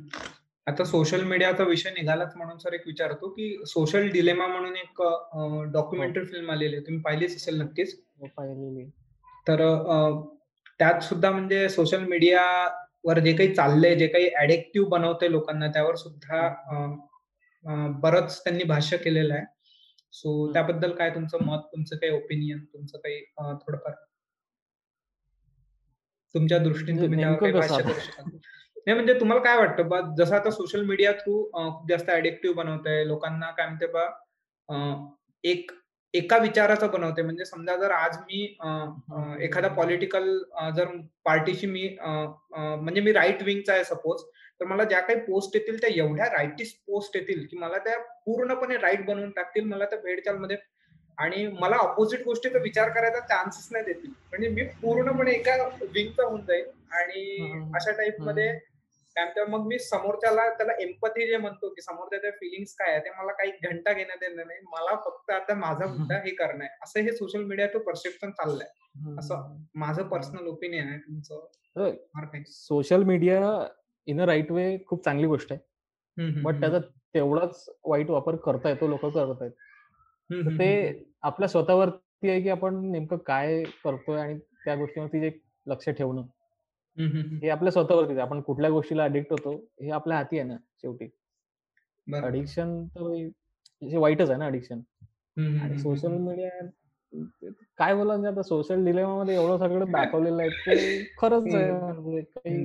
आता 0.66 0.84
सोशल 0.84 1.24
मीडियाचा 1.24 1.64
विषय 1.64 1.90
निघालाच 1.90 2.36
म्हणून 2.36 2.58
सर 2.58 2.72
एक 2.72 2.82
विचारतो, 2.86 3.28
की 3.28 3.62
सोशल 3.66 4.08
डिलेमा 4.08 4.46
म्हणून 4.46 4.76
एक 4.76 5.02
हो. 5.02 5.64
डॉक्युमेंटरी 5.64 6.24
फिल्म 6.24 6.50
आलेली 6.50 6.76
आहे. 6.76 6.86
तुम्ही 6.86 7.02
पाहिलीच 7.02 7.36
असेल 7.36 7.60
नक्कीच. 7.60 8.04
हो, 8.20 8.26
पाहिलेली. 8.36 8.90
तर 9.46 9.60
त्यात 10.80 11.00
सुद्धा 11.02 11.30
म्हणजे 11.30 11.68
सोशल 11.68 12.04
मीडियावर 12.08 13.18
जे 13.18 13.32
काही 13.32 13.54
चाललंय, 13.54 13.94
जे 13.94 14.06
काही 14.06 14.28
ॲडिक्टिव्ह 14.36 14.88
बनवतंय 14.88 15.28
लोकांना 15.28 15.66
त्यावर 15.68 15.96
सुद्धा 15.96 16.48
बरंच 18.02 18.38
त्यांनी 18.44 18.64
भाष्य 18.64 18.96
केलेलं 18.96 19.34
आहे. 19.34 19.44
सो. 20.12 20.52
त्याबद्दल 20.52 20.92
काय 20.94 21.10
तुमचं 21.10 21.44
मत, 21.44 21.58
तुमचं 21.72 21.96
काही 21.96 22.12
ओपिनियन, 22.12 22.58
तुमचं 22.64 22.98
काही 22.98 23.20
थोडंफार 23.36 23.92
तुमच्या 26.34 26.58
दृष्टीने 26.58 27.06
म्हणजे? 27.06 27.24
नाही 28.86 28.94
म्हणजे 28.94 29.14
तुम्हाला 29.20 29.42
काय 29.42 29.56
वाटतं 29.56 29.88
बा 29.88 30.00
जसं 30.18 30.34
आता 30.36 30.50
सोशल 30.50 30.84
मीडिया 30.84 31.12
थ्रू 31.12 31.42
खूप 31.44 31.88
जास्त 31.88 32.08
ॲडिक्टिव्ह 32.10 32.56
बनवतंय. 32.56 33.04
लोकांना 33.04 33.50
काय 33.50 33.66
म्हणते 33.66 33.86
बा 33.92 34.06
एक 35.44 35.70
एका 36.14 36.36
विचाराचं 36.38 36.90
बनवतंय. 36.90 37.24
म्हणजे 37.24 37.44
समजा 37.44 37.76
जर 37.76 37.90
आज 37.90 38.16
मी 38.20 38.42
एखादा. 39.44 39.68
पॉलिटिकल 39.68 40.36
जर 40.76 40.86
पार्टीशी 41.24 41.66
मी 41.66 41.88
म्हणजे 42.02 43.00
मी 43.00 43.12
राइट 43.12 43.42
विंगचा 43.42 43.72
आहे 43.72 43.84
सपोज, 43.84 44.22
तर 44.60 44.64
मला 44.66 44.84
ज्या 44.84 45.00
काही 45.00 45.18
पोस्ट 45.20 45.56
येतील 45.56 45.80
त्या 45.80 45.90
एवढ्या 45.94 46.26
राइटिस्ट 46.32 46.76
पोस्ट 46.86 47.16
येतील, 47.16 47.46
की 47.50 47.58
मला 47.58 47.78
त्या 47.78 47.98
पूर्णपणे 48.26 48.76
राइट 48.76 49.04
बनवून 49.06 49.30
टाकतील. 49.30 49.64
मला 49.64 49.84
त्या 49.84 49.98
भेडचालमध्ये 50.00 50.56
आणि 51.18 51.46
मला 51.60 51.76
अपोझिट 51.76 52.22
गोष्टीचा 52.24 52.58
विचार 52.58 52.88
करायचा 52.88 53.20
चान्सच 53.20 53.68
नाही 53.72 53.84
देतील. 53.84 54.10
म्हणजे 54.30 54.48
मी 54.48 54.62
पूर्णपणे 54.82 55.32
एका 55.32 55.56
विंगचा 55.82 56.24
होऊन 56.24 56.44
जाईल 56.46 56.64
आणि. 56.92 57.70
अशा 57.74 57.90
हं, 57.90 57.96
टाइपमध्ये 57.96 58.52
म्हणतात 59.16 59.48
मग 59.48 59.66
मी 59.66 59.78
समोरच्याला 59.78 60.48
त्याला 60.50 60.72
एम्पॅथी 60.80 61.26
जे 61.26 61.36
म्हणतो, 61.36 61.68
की 61.68 61.82
समोरच्याच्या 61.82 62.30
फीलिंग्स 62.30 62.74
काय 62.74 62.90
आहे, 62.90 63.00
ते 63.00 63.10
मला 63.10 63.32
काही 63.32 63.50
घंटा 63.50 63.92
घेणं-देणं 63.92 64.46
नाही. 64.46 64.60
मला 64.60 64.96
फक्त 64.96 65.30
आता 65.30 65.54
माझा 65.54 65.86
मुद्दा 65.86 66.16
हे 66.16 66.34
करणं 66.34 66.64
आहे. 66.64 66.76
असं 66.82 67.00
हे 67.00 67.12
सोशल 67.12 67.44
मीडियाचं 67.44 67.78
परसेप्शन 67.78 68.30
चाललंय. 68.30 68.68
असं. 69.18 69.56
माझं. 69.74 70.02
पर्सनल 70.08 70.46
ओपिनियन 70.46 70.88
आहे. 70.88 70.98
तुमचं 70.98 71.46
social 72.46 73.02
media 73.04 73.66
in 74.06 74.20
a 74.20 74.24
right 74.24 74.50
way 74.52 74.78
खूप 74.86 75.04
चांगली 75.04 75.26
गोष्ट 75.26 75.52
आहे. 75.52 75.60
बट. 76.42 76.54
त्याचा 76.60 76.78
तेवढाच 77.14 77.64
वाईट 77.84 78.10
वापर 78.10 78.36
करता 78.36 78.68
येतो, 78.68 78.88
लोकं 78.88 79.10
करत 79.10 79.42
आहेत. 79.42 79.52
तर 80.40 80.50
हं, 80.50 80.58
ते. 80.58 81.04
आपल्या 81.22 81.48
स्वतःवरती 81.48 82.30
आहे, 82.30 82.40
की 82.42 82.48
आपण 82.48 82.74
नेमकं 82.92 83.16
काय 83.16 83.64
करतोय 83.84 84.20
आणि 84.20 84.38
त्या 84.64 84.74
गोष्टीवरती 84.76 85.26
एक 85.26 85.42
लक्ष 85.66 85.88
ठेवणं. 85.88 86.22
हं, 86.98 87.48
आपल्या 87.50 87.72
स्वतःवरतीच 87.72 88.16
आहे. 88.18 88.26
आपण 88.26 88.40
कुठल्या 88.42 88.70
गोष्टीला 88.70 89.04
अडिक्ट 89.04 89.32
होतो, 89.32 89.54
हे 89.82 89.90
आपल्या 89.90 90.16
हाती 90.16 90.38
आहे 90.38 90.48
ना 90.48 90.56
शेवटी. 90.82 91.08
अडिक्शन 92.06 92.84
तर 92.88 93.12
हे 93.82 93.96
वाईटच 93.98 94.30
आहे 94.30 94.38
ना 94.38 94.46
अडिक्शन. 94.46 94.80
आणि 95.58 95.78
सोशल. 95.78 96.16
मीडिया 96.18 96.50
काय 97.78 97.94
बोलायचं 97.94 98.20
म्हणजे 98.20 98.28
आता 98.30 98.42
सोशल 98.42 98.84
डिलेमामध्ये 98.84 99.34
एवढं 99.34 99.58
सगळं 99.58 99.90
दाखवलेलं 99.92 100.42
आहे, 100.42 100.50
ते 100.50 101.04
खरंच. 101.18 101.54
म्हणजे 101.54 102.20
काही 102.36 102.64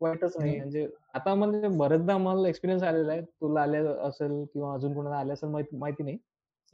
वाईटच 0.00 0.36
नाही. 0.38 0.56
म्हणजे 0.56 0.86
आता 1.14 1.34
म्हणजे 1.34 1.68
बरेचदा 1.78 2.16
मला 2.18 2.48
एक्सपिरियन्स 2.48 2.82
आलेला 2.84 3.12
आहे. 3.12 3.22
तुला 3.22 3.62
आले 3.62 3.78
असेल 4.08 4.44
किंवा 4.54 4.74
अजून 4.74 4.94
कोणाला 4.94 5.16
आले 5.16 5.32
असेल 5.32 5.50
माहिती 5.50 6.02
नाही. 6.04 6.18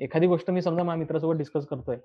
एखादी 0.01 0.27
गोष्ट 0.27 0.51
मी 0.51 0.62
समजा 0.62 0.83
माझ्या 0.83 0.98
मित्रासोबत 0.98 1.37
डिस्कस 1.38 1.66
करतोय. 1.66 1.96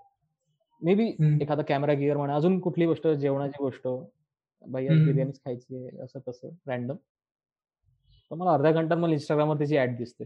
मे 0.81 0.93
बी. 0.95 1.11
एखादा 1.41 1.63
कॅमेरा 1.63 1.93
गिअर 1.93 2.17
म्हणा, 2.17 2.35
अजून 2.35 2.59
कुठली 2.59 2.85
गोष्ट, 2.85 3.07
जेवणाची 3.07 3.57
गोष्ट. 3.59 3.87
हं. 4.61 5.05
बिर्याणीच 5.05 5.39
खायची 5.39 5.75
आहे, 5.75 6.01
असं 6.01 6.19
तसं 6.27 6.49
रँडम. 6.67 6.95
तर 8.31 8.35
मला 8.35 8.51
अर्ध्या 8.51 8.71
घंटात 8.71 8.97
मला 8.97 9.13
Instagramवर 9.13 9.57
त्याची 9.57 9.77
ॲड 9.77 9.97
दिसते. 9.97 10.23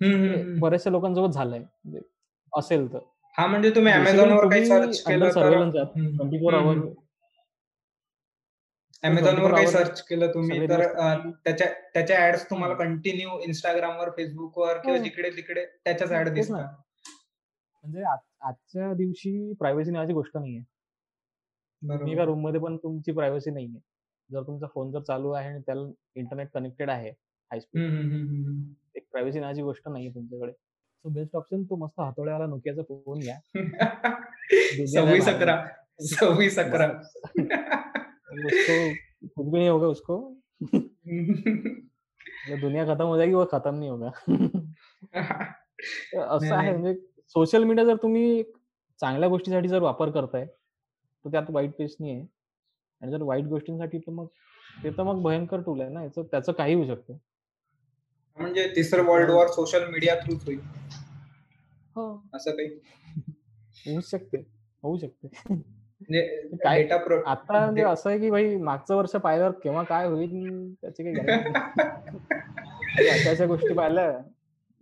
हं. 0.00 0.58
बऱ्याचशा 0.60 0.90
लोकांसोबत 0.90 1.32
झालंय. 1.32 1.58
म्हणजे 1.58 2.00
असेल 2.56 2.92
तर. 2.92 2.98
हां, 3.38 3.48
म्हणजे 3.48 3.70
तुम्ही 3.70 3.92
Amazonवर 3.92 4.50
काही 4.50 4.66
सर्च 4.66 5.02
केलं 5.02 5.24
तर 5.24 5.30
सर्व्हेलन्स 5.30 5.76
आहात. 5.76 5.86
24 6.18 6.54
हॉवर 6.54 6.74
हं. 6.74 6.80
तुम्ही 6.80 6.94
Amazonवर 9.04 9.34
24 9.34 9.54
काही 9.54 9.66
सर्च 9.66 10.02
केलं 10.02 10.34
तुम्ही 10.34 10.68
तर 10.68 11.30
त्याच्या 11.44 11.66
त्याच्या 11.94 12.16
ॲड्स 12.18 12.50
तुम्हाला. 12.50 12.74
कंटिन्यू 12.74 13.28
Instagramवर, 13.28 14.08
Facebookवर 14.08 14.80
किंवा 14.80 14.98
हो. 14.98 15.04
जिकडे-तिकडे 15.04 15.66
त्याच्याच 15.84 16.10
हां, 16.12 16.20
ॲड 16.20 16.36
तेच 16.36 16.50
ना. 16.50 16.56
दिसतात. 16.56 16.74
म्हणजे 17.84 18.02
आज 18.02 18.18
आजच्या 18.40 18.92
दिवशी 18.94 19.52
प्रायव्हसी 19.52 19.90
नावाची 19.90 20.12
गोष्ट 20.12 20.36
नाहीये. 20.36 20.60
तुम्ही 21.82 22.12
एका 22.12 22.22
बरोबर. 22.22 22.24
रूममध्ये 22.24 22.60
पण 22.60 22.76
तुमची 22.76 23.12
प्रायव्हसी 23.12 23.50
नाहीये. 23.50 23.80
जर 24.32 24.42
तुमचा 24.42 24.66
फोन 24.74 24.92
जर 24.92 25.00
चालू 25.00 25.30
आहे 25.30 25.48
आणि 25.48 25.60
त्याला 25.60 25.90
इंटरनेट 26.14 26.48
कनेक्टेड 26.54 26.90
आहे 26.90 27.08
हाय 27.08 27.12
हं, 27.52 27.60
स्पीड. 27.60 27.82
हं, 27.82 27.96
हं, 27.96 28.02
हं, 28.02 28.44
हं. 28.44 28.72
एक 28.94 29.06
प्रायव्हसी 29.12 29.40
नावाची 29.40 29.62
गोष्ट 29.62 29.88
नाहीये 29.88 30.14
तुमच्याकडे. 30.14 30.52
सो 30.52 31.08
बेस्ट 31.08 31.36
ऑप्शन 31.36 31.62
तो 31.62 31.76
मस्त 31.76 32.00
हातोड्यावाला 32.00 32.52
Nokiaचा 32.52 32.82
फोन 32.82 33.18
घ्या. 33.18 33.38
दुनिया 33.54 35.04
नाही 35.04 35.20
2611 35.20 35.32
भागणार. 35.32 35.66
26 36.00 36.58
11 36.58 37.00
उसको 38.46 38.94
कुछ 39.26 39.52
भी 39.52 39.58
नहीं 39.58 39.68
होगा 39.68 39.86
उसको. 39.86 40.38
मतलब 40.60 42.60
दुनिया 42.60 42.84
खत्म 42.84 43.04
हो 43.04 43.16
जाएगी, 43.16 43.34
वो 43.34 43.44
खत्म 43.52 43.74
नहीं 43.74 43.90
होगा. 43.90 44.10
तर 44.28 44.34
नाही, 45.14 46.18
असं 46.28 46.54
आहे 46.54 46.70
नाही. 46.70 46.72
म्हणजे 46.72 46.94
सोशल 47.26 47.64
मीडिया 47.64 47.86
जर 47.86 47.96
तुम्ही 47.96 48.42
चांगल्या 49.00 49.28
गोष्टीसाठी 49.28 49.68
जर 49.68 49.82
वापर 49.82 50.10
करताय, 50.10 50.46
तर 51.24 51.30
त्यात 51.30 51.42
वाईट 51.48 51.70
काहीच 51.70 51.96
नाहीये. 52.00 52.26
आणि 53.00 53.10
जर 53.10 53.22
वाईट 53.22 53.44
गोष्टींसाठी 53.44 53.98
तर 53.98 54.10
मग 54.10 54.26
ते 54.84 54.90
तर 54.90 55.02
मग 55.02 55.22
भयंकर 55.22 55.60
टूल 55.60 55.80
आहे 55.80 55.90
ना. 55.90 56.02
याचं 56.02 56.22
त्याचं 56.22 56.52
काहीही 56.52 56.76
होऊ 56.76 56.86
शकतं. 56.86 57.14
म्हणजे 58.38 58.72
तिसरं 58.76 59.02
वर्ल्ड 59.02 59.30
वॉर 59.30 59.46
सोशल 59.46 59.90
मीडिया 59.90 60.14
थ्रूच 60.14 60.44
होईल. 60.44 60.60
हो. 61.96 62.28
असं 62.34 62.50
काही? 62.50 62.68
होऊच 63.86 64.10
शकते. 64.10 64.38
होऊ 64.82 64.98
शकते. 64.98 65.28
म्हणजे 65.50 66.48
काय 66.64 66.88
आता 67.26 67.64
म्हणजे 67.64 67.82
असं 67.82 68.10
आहे 68.10 68.18
की 68.18 68.30
भाई 68.30 68.56
मागचं 68.56 68.96
वर्ष 68.96 69.10
पाहिल्यावर 69.10 69.52
केव्हा 69.52 69.82
काय 69.82 70.06
होईल 70.06 70.74
त्याची 70.74 71.02
काही 71.02 71.14
नाही. 71.14 71.38
म्हणजे 72.90 73.08
अशा-अशा 73.08 73.46
गोष्टी 73.46 73.74
पाहिल्या 73.74 74.18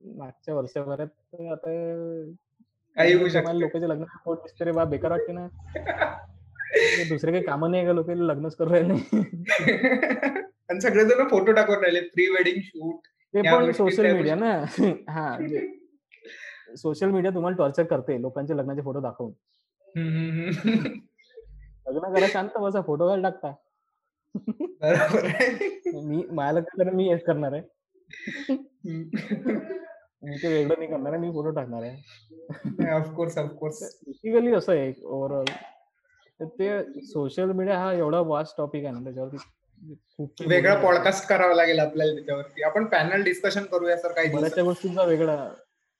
मागच्या 0.04 0.54
वर्षभरात 0.54 1.34
आता 1.52 1.70
काही 2.96 3.12
होऊ 3.14 3.26
लग्न 3.26 3.58
शकतं. 3.62 3.86
लग्न 3.86 4.04
दिसते 4.34 4.64
रे 4.64 4.72
बा 4.72 4.84
बेकार 4.84 5.10
वाटते 5.10 5.32
ना. 5.32 5.46
म्हणजे 5.76 7.04
दुसरे 7.08 7.32
काही 7.32 7.44
कामं 7.44 7.70
नाही 7.70 7.86
का 7.86 7.92
लोक 7.92 8.10
लग्नच 8.10 8.56
करू 8.56 8.70
राहिले. 8.70 8.94
आणि 10.70 10.80
सगळेजण 10.80 11.28
फोटो 11.28 11.52
टाकून 11.52 11.76
राहिले 11.76 12.00
प्री 12.00 12.26
वेडिंग 12.26 12.60
शूट 12.62 13.06
ते 13.34 13.40
या 13.44 13.56
पण 13.56 13.70
सोशल 13.72 14.12
मीडिया. 14.12 14.34
ना. 14.34 14.64
हां, 15.08 15.38
म्हणजे 15.38 16.76
सोशल 16.76 17.10
मीडिया 17.10 17.34
तुम्हाला 17.34 17.56
टॉर्चर 17.56 17.82
करते 17.82 18.20
लोकांचे 18.22 18.56
लग्नाचे 18.56 18.82
फोटो 18.82 19.00
दाखवून. 19.00 19.32
लग्न 21.88 22.14
करा 22.14 22.26
शांत 22.32 22.58
बसा 22.60 22.80
फोटो 22.80 23.08
कशाला 23.08 23.28
टाकता. 23.28 23.52
बरोबर. 24.80 25.26
मी 26.04 26.22
माझ्या 26.30 26.52
लग्नात 26.52 26.94
मी 26.94 27.08
हेच 27.08 27.24
करणार 27.24 27.52
आहे. 27.52 27.62
मी 30.22 30.36
ते 30.42 30.48
वेगळं 30.48 30.74
नाही 30.78 30.90
करणार 30.90 31.12
आहे. 31.12 31.20
मी 31.20 31.30
फोटो 31.32 31.50
टाकणार 31.50 31.82
आहे. 31.82 31.96
नाही 32.64 32.90
of 32.90 33.10
course, 33.16 33.38
of 33.38 33.50
course. 33.58 33.82
Basically 34.06 34.52
असं 34.54 34.72
आहे 34.72 34.92
ओव्हरऑल. 35.04 35.44
ते 36.58 37.00
सोशल 37.02 37.52
मीडिया 37.52 37.78
हा 37.78 37.92
एवढा 37.92 38.20
वास्ट 38.26 38.56
टॉपिक 38.56 38.84
आहे 38.84 38.94
ना 38.94 39.04
त्याच्यावरती 39.04 39.36
खूप 40.16 40.42
वेगळा. 40.48 40.74
पॉडकास्ट 40.82 41.28
करावा 41.28 41.54
लागेल 41.54 41.78
आपल्याला 41.78 42.14
त्याच्यावरती. 42.14 42.62
आपण 42.62 42.84
पॅनल 42.86 43.22
डिस्कशन 43.24 43.64
करूया 43.72 43.96
सर 43.96 44.12
काही 44.12 44.34
बऱ्याचशा. 44.34 44.62
गोष्टींचा 44.62 45.02
वेगळा 45.04 45.36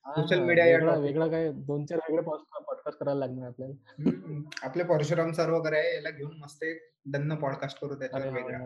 सोशल 0.07 0.41
मीडिया 0.41 0.97
वेगळा 0.99 1.27
काय 1.29 1.51
2-4 1.53 1.99
वेगळे 2.09 2.23
पॉडकास्ट 2.23 2.99
करायला 2.99 3.19
लागणार 3.19 3.49
आपल्याला. 3.49 4.41
आपले 4.63 4.83
परशुराम 4.85 5.33
सर 5.33 5.51
वगैरे 5.51 5.81
याला 5.95 6.11
घेऊन 6.11 6.37
मस्त 6.43 6.65
एक 6.65 6.81
दन्न 7.13 7.35
पॉडकास्ट 7.35 7.81
करू 7.81 7.95
त्याच्यावर 7.95 8.35
वेगळा. 8.35 8.59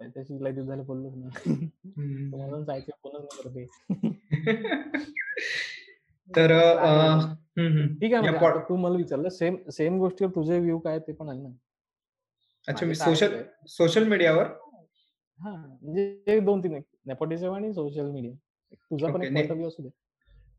त्याच्याशी 0.00 0.44
लय 0.44 0.52
दिवस 0.52 0.66
झाले 0.68 0.82
बोललोच 0.82 1.14
नाही. 1.14 1.66
पण 2.30 2.64
जायचं 2.64 2.92
फोनच 3.02 3.38
नाही 3.44 3.64
करत. 3.64 3.68
तर 6.30 6.52
बोलतो? 6.76 7.34
ठीक 8.00 8.14
आहे 8.14 8.60
तू 8.68 8.76
मला 8.76 8.96
विचारलं 8.96 9.28
सेम 9.28 9.56
सेम 9.72 9.98
गोष्टीवर 9.98 10.30
तुझे 10.34 10.58
व्ह्यू 10.58 10.78
काय 10.78 10.98
ते 10.98 11.12
पण 11.12 11.28
आहे 11.28 11.38
ना. 11.38 11.48
अच्छा 12.68 12.86
मी 12.86 12.94
सोशल. 12.94 13.40
सोशल 13.68 14.08
मीडियावर? 14.08 14.44
हां, 15.38 15.56
म्हणजे 15.82 16.38
2-3 16.40 16.72
आहेत. 16.72 16.84
नेपोटिझम 17.06 17.52
आणि 17.54 17.72
सोशल 17.72 18.10
मीडिया. 18.10 18.32
तुझा 18.72 19.06
पण 19.06 19.20
पॉइंट 19.20 19.50
ऑफ 19.50 19.50
व्ह्यू 19.50 19.68
असू 19.68 19.82
दे. 19.82 19.88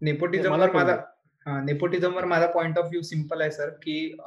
नेपोटिझमवर 0.02 0.72
माझा 0.74 0.96
नेपोटिझमवर 1.64 2.26
माझा 2.26 2.48
पॉइंट 2.52 2.78
ऑफ 2.78 2.86
व्ह्यू 2.86 3.02
सिंपल 3.02 3.42
आहे 3.42 3.52
सर, 3.52 3.70
की. 3.70 4.18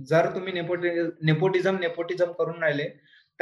जर 0.00 0.26
तुम्ही 0.34 0.52
नेपोटि 0.52 0.88
नेपोटिझम, 1.22 1.76
नेपोटिझम 1.80 2.32
करून 2.32 2.62
राहिले, 2.62 2.88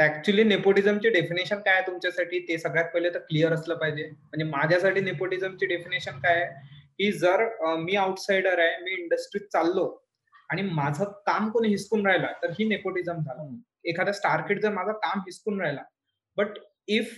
ॲक्चुअली 0.01 0.43
नेपोटिझमची 0.43 1.09
डेफिनेशन 1.09 1.59
काय 1.59 1.73
आहे 1.73 1.85
तुमच्यासाठी 1.87 2.39
ते 2.47 2.57
सगळ्यात 2.57 2.85
पहिले 2.93 3.09
तर 3.13 3.19
क्लिअर 3.19 3.53
असलं 3.53 3.75
पाहिजे. 3.75 4.03
म्हणजे 4.03 4.45
माझ्यासाठी 4.47 5.01
नेपोटिझमची 5.01 5.65
डेफिनेशन 5.65 6.19
काय 6.19 6.35
आहे, 6.35 6.45
की 6.97 7.11
जर 7.11 7.45
मी 7.79 7.95
आउटसाइडर 7.95 8.59
आहे, 8.59 8.77
मी 8.83 8.91
इंडस्ट्रीत 8.93 9.47
चाललो 9.53 9.87
आणि 10.49 10.61
माझं 10.63 11.03
काम 11.27 11.49
कोणी 11.51 11.69
हिसकून 11.69 12.05
राहिला, 12.07 12.31
तर 12.43 12.51
ही 12.59 12.67
नेपोटिझम 12.67 13.19
झालं. 13.19 13.55
एखादा 13.85 14.11
स्टार 14.11 14.41
किड 14.47 14.61
जर 14.61 14.71
माझं 14.71 14.91
काम 14.93 15.19
हिसकून 15.19 15.61
राहिला, 15.61 15.83
बट 16.37 16.57
इफ 16.89 17.17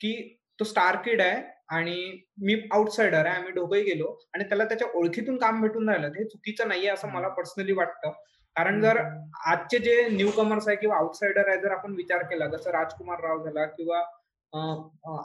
की 0.00 0.12
तो 0.58 0.64
स्टार 0.64 0.96
किड 0.96 1.20
आहे 1.20 1.42
आणि 1.70 1.96
मी 2.38 2.54
आउटसाइडर 2.72 3.26
आहे, 3.26 3.36
आम्ही 3.36 3.52
दोघंही 3.52 3.82
गेलो 3.84 4.16
आणि 4.34 4.44
त्याला 4.44 4.64
त्याच्या 4.64 4.88
ओळखीतून 4.94 5.36
काम 5.38 5.60
भेटून 5.62 5.88
राहिलं, 5.88 6.06
हे 6.08 6.24
चुकीचं 6.24 6.68
नाहीये 6.68 6.88
असं 6.90 7.08
मला. 7.08 7.28
पर्सनली 7.28 7.72
वाटतं. 7.72 8.12
कारण 8.56 8.74
हं, 8.74 8.80
जर 8.80 9.00
हं. 9.00 9.30
आजचे 9.46 9.78
जे 9.78 10.08
न्यू 10.10 10.30
कमर्स 10.30 10.68
आहे 10.68 10.76
किंवा 10.76 10.96
आउटसाइडर 10.96 11.48
आहे, 11.48 11.60
जर 11.60 11.70
आपण 11.70 11.94
विचार 11.94 12.22
केला, 12.22 12.46
जसं 12.46 12.70
राजकुमार 12.70 13.20
राव 13.20 13.44
झाला 13.44 13.64
किंवा 13.66 14.02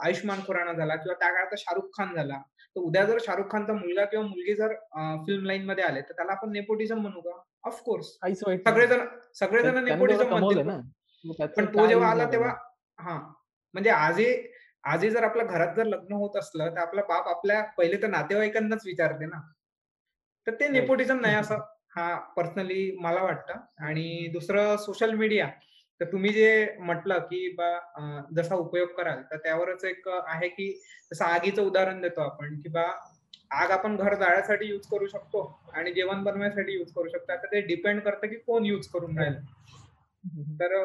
आयुष्मान 0.04 0.40
खुराना 0.46 0.72
झाला 0.72 0.96
किंवा 0.96 1.14
त्या 1.14 1.28
काळात 1.28 1.54
शाहरुख 1.58 1.88
खान 1.96 2.14
झाला, 2.14 2.38
तर 2.76 2.80
उद्या 2.80 3.04
जर 3.04 3.18
शाहरुख 3.20 3.44
खानचा 3.52 3.72
मुलगा 3.72 4.04
किंवा 4.04 4.26
मुलगी 4.26 4.54
जर 4.54 4.74
फिल्म 5.26 5.46
लाईनमध्ये 5.46 5.84
आले, 5.84 6.00
तर 6.00 6.12
त्याला 6.12 6.32
आपण 6.32 6.52
नेपोटिझम 6.52 6.98
म्हणू 6.98 7.20
का? 7.20 7.40
Of 7.64 7.80
course. 7.82 8.06
काहीच 8.22 8.42
वाईट 8.46 8.68
नाही. 8.68 8.74
सगळेजण 8.74 9.06
सगळेजण 9.34 9.84
नेपोटिझम 9.84 10.28
म्हणतील. 10.28 11.46
पण 11.56 11.66
तो 11.66 11.86
जेव्हा 11.86 12.10
आला 12.10 12.30
तेव्हा. 12.32 12.54
हां, 12.98 13.18
म्हणजे 13.74 13.90
आजही 13.90 14.34
आजही 14.84 15.10
जर 15.10 15.24
आपल्या 15.24 15.44
घरात 15.46 15.74
जर 15.76 15.84
लग्न 15.84 16.12
होत 16.12 16.36
असलं, 16.36 16.70
तर 16.70 16.78
आपला 16.78 17.02
बाप 17.02 17.28
आपल्या 17.28 17.62
पहिले 17.78 17.96
तर 18.02 18.06
नातेवाईकांनाच 18.06 18.86
विचारते 18.86 19.26
ना. 19.26 19.40
तर 20.46 20.54
ते. 20.60 20.68
नेपोटिझम 20.68 21.20
नाही 21.20 21.36
असं 21.36 21.58
हां, 21.96 22.16
पर्सनली 22.36 22.96
मला 23.00 23.22
वाटतं. 23.22 23.84
आणि 23.86 24.28
दुसरं 24.32 24.76
सोशल 24.76 25.12
मीडिया, 25.14 25.46
तर 26.00 26.04
तुम्ही 26.12 26.32
जे 26.32 26.76
म्हटलं, 26.80 27.18
की 27.18 27.48
बा 27.58 27.70
जसा 28.36 28.54
उपयोग 28.54 28.88
कराल, 28.88 29.22
तर 29.22 29.36
त्यावरच 29.36 29.84
एक 29.84 30.08
आहे, 30.08 30.48
की 30.48 30.72
जसं 31.12 31.24
आगीचं 31.24 31.62
उदाहरण 31.62 32.00
देतो 32.00 32.20
आपण, 32.20 32.60
की 32.60 32.68
बा 32.68 32.84
आग 33.50 33.70
आपण 33.70 33.96
घर 33.96 34.14
जाळण्यासाठी 34.14 34.66
यूज 34.66 34.86
करू 34.86 35.06
शकतो 35.06 35.40
आणि 35.74 35.92
जेवण 35.92 36.22
बनवण्यासाठी 36.24 36.72
यूज 36.72 36.92
करू 36.92 37.08
शकतो. 37.08 37.32
आता 37.32 37.46
ते 37.46 37.60
डिपेंड 37.60 38.00
करतं, 38.00 38.26
की 38.26 38.36
कोण 38.36 38.66
यूज 38.66 38.86
करून 38.88 39.18
राहिलं. 39.18 39.40
तर 40.60 40.84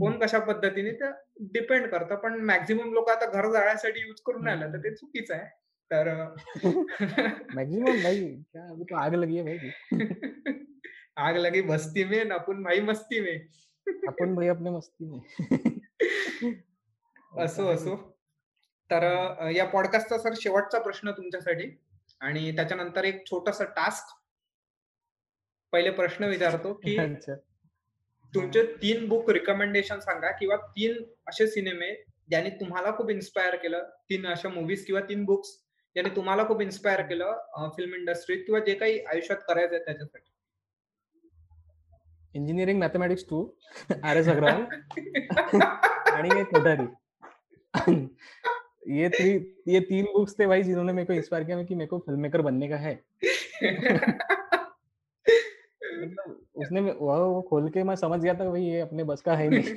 कोण 0.00 0.18
कशा 0.18 0.38
पद्धतीने 0.38 0.90
ते 0.92 1.10
डिपेंड 1.54 1.86
करतं. 1.86 2.14
पण 2.14 2.40
मॅक्सिमम 2.40 2.92
लोकं 2.92 3.12
आता 3.12 3.26
घर 3.26 3.50
जाळण्यासाठी 3.52 4.00
यूज 4.00 4.20
करून 4.20 4.46
राहिले, 4.46 4.64
तर 4.72 4.78
ते 4.78 4.94
चुकीचं 4.94 5.34
आहे. 5.34 5.46
तर 5.90 6.34
मॅक्सिमम 7.54 7.84
भाई 8.02 8.44
क्या 8.52 8.62
अभी 8.62 8.84
तो 8.84 8.96
आग 8.96 9.14
लगी 9.14 9.36
है 9.36 9.42
भाई. 9.42 9.58
आग 11.16 11.36
लगी 11.36 11.62
बस्ती 11.62 12.04
में, 12.04 12.30
अपन 12.30 12.62
भाई 12.62 12.80
मस्ती 12.80 13.20
में. 13.20 13.48
अपन 14.08 14.34
भाई 14.34 14.48
अपने 14.48 14.70
मस्ती 14.70 15.04
में. 15.04 15.20
असो, 17.44 17.66
असो. 17.66 18.18
तर 18.90 19.02
या 19.56 19.64
पॉडकास्टचा 19.64 20.18
सर 20.18 20.34
शेवटचा 20.40 20.78
प्रश्न 20.78 21.10
तुमच्यासाठी 21.10 21.84
आणि 22.20 22.56
त्याच्यानंतर 22.56 23.04
एक 23.04 23.26
छोटंसं 23.26 23.64
टास्क. 23.64 24.04
पहिले 25.72 25.90
प्रश्न 25.90 26.24
विचारतो, 26.24 26.74
की. 26.74 27.14
तुमचे. 28.34 28.62
3 28.62 29.08
बुक 29.08 29.30
रिकमेंडेशन 29.30 29.98
सांगा 29.98 30.30
किंवा 30.30 30.56
3 30.56 31.04
असे 31.28 31.46
सिनेमे 31.46 32.04
ज्यांनी 32.28 32.50
तुम्हाला 32.50 32.96
खूप 32.96 33.10
इन्स्पायर 33.10 33.56
केलं. 33.56 33.90
3 34.10 34.26
अशा 34.26 34.48
मूव्हीज 34.48 34.86
किंवा 34.86 35.00
3 35.00 35.24
बुक्स 35.24 35.67
ज्यांनी 35.96 36.14
तुम्हाला 36.16 36.44
खूप 36.44 36.60
इन्स्पायर 36.60 37.00
केलं 37.02 37.68
फ़िल्म 37.76 37.94
इंडस्ट्रीत 37.94 38.42
किंवा 38.46 38.60
जे 38.60 38.74
काही 38.74 38.98
आयुष्यात 39.04 39.38
करायचंय 39.48 39.78
त्याच्यासाठी. 39.78 40.30
Engineering 42.34 42.78
mathematics 42.78 43.24
2 43.32 43.42
RS. 44.04 44.28
अग्रवाल 44.28 44.62
आणि 46.12 46.40
एक 46.40 46.46
कोठारी. 46.46 46.86
ये 48.98 49.08
3 49.08 49.38
ये 49.66 49.80
3 49.80 50.04
बुक्स 50.12 50.38
थे 50.38 50.46
भाई 50.46 50.62
जिन्होंने 50.62 50.92
मेरे 50.92 51.06
को 51.06 51.12
इंस्पायर 51.12 51.44
किया 51.44 51.62
कि 51.62 51.74
मेरे 51.74 51.88
को 51.88 51.98
फ़िल्म 51.98 52.20
मेकर 52.20 52.40
बनने 52.40 52.68
का 52.68 52.76
है. 52.76 52.94
मतलब 56.00 56.46
उसने 56.54 56.80
वो 56.80 57.16
वो 57.34 57.40
खोल 57.42 57.68
के 57.70 57.82
मैं 57.82 57.94
समझ 57.96 58.20
गया 58.20 58.34
था 58.34 58.48
भाई 58.50 58.62
ये 58.62 58.80
अपने 58.80 59.04
बस 59.04 59.20
का 59.20 59.36
है 59.36 59.48
नहीं. 59.48 59.74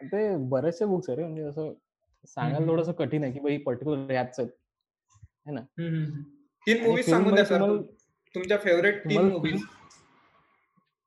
ते 0.00 0.36
बरेचसे 0.50 0.84
बुक्स 0.86 1.10
आहे 1.10 1.16
रे 1.18 1.24
म्हणजे 1.24 1.42
असं 1.42 1.72
सांगायला. 2.26 2.66
थोडंसं 2.66 2.92
कठीण 2.94 3.24
आहे, 3.24 3.32
की 3.32 3.40
भाई 3.40 3.56
पर्टिक्युलर 3.58 4.10
ह्याच 4.10 4.38
आहेत. 4.38 4.50
है 5.46 5.52
ना? 5.52 5.60
3 6.66 6.76
आणि 6.76 6.80
मूव्हीज 6.80 7.10
सांगून 7.10 7.34
द्या 7.34 7.44
सर 7.44 7.62
तुमच्या 8.34 8.58
फेव्हरेट 8.58 8.94
3 8.96 9.10
तुम्हाला 9.10 9.28
मूव्हीज. 9.28 9.54
फिल्म 9.54 9.66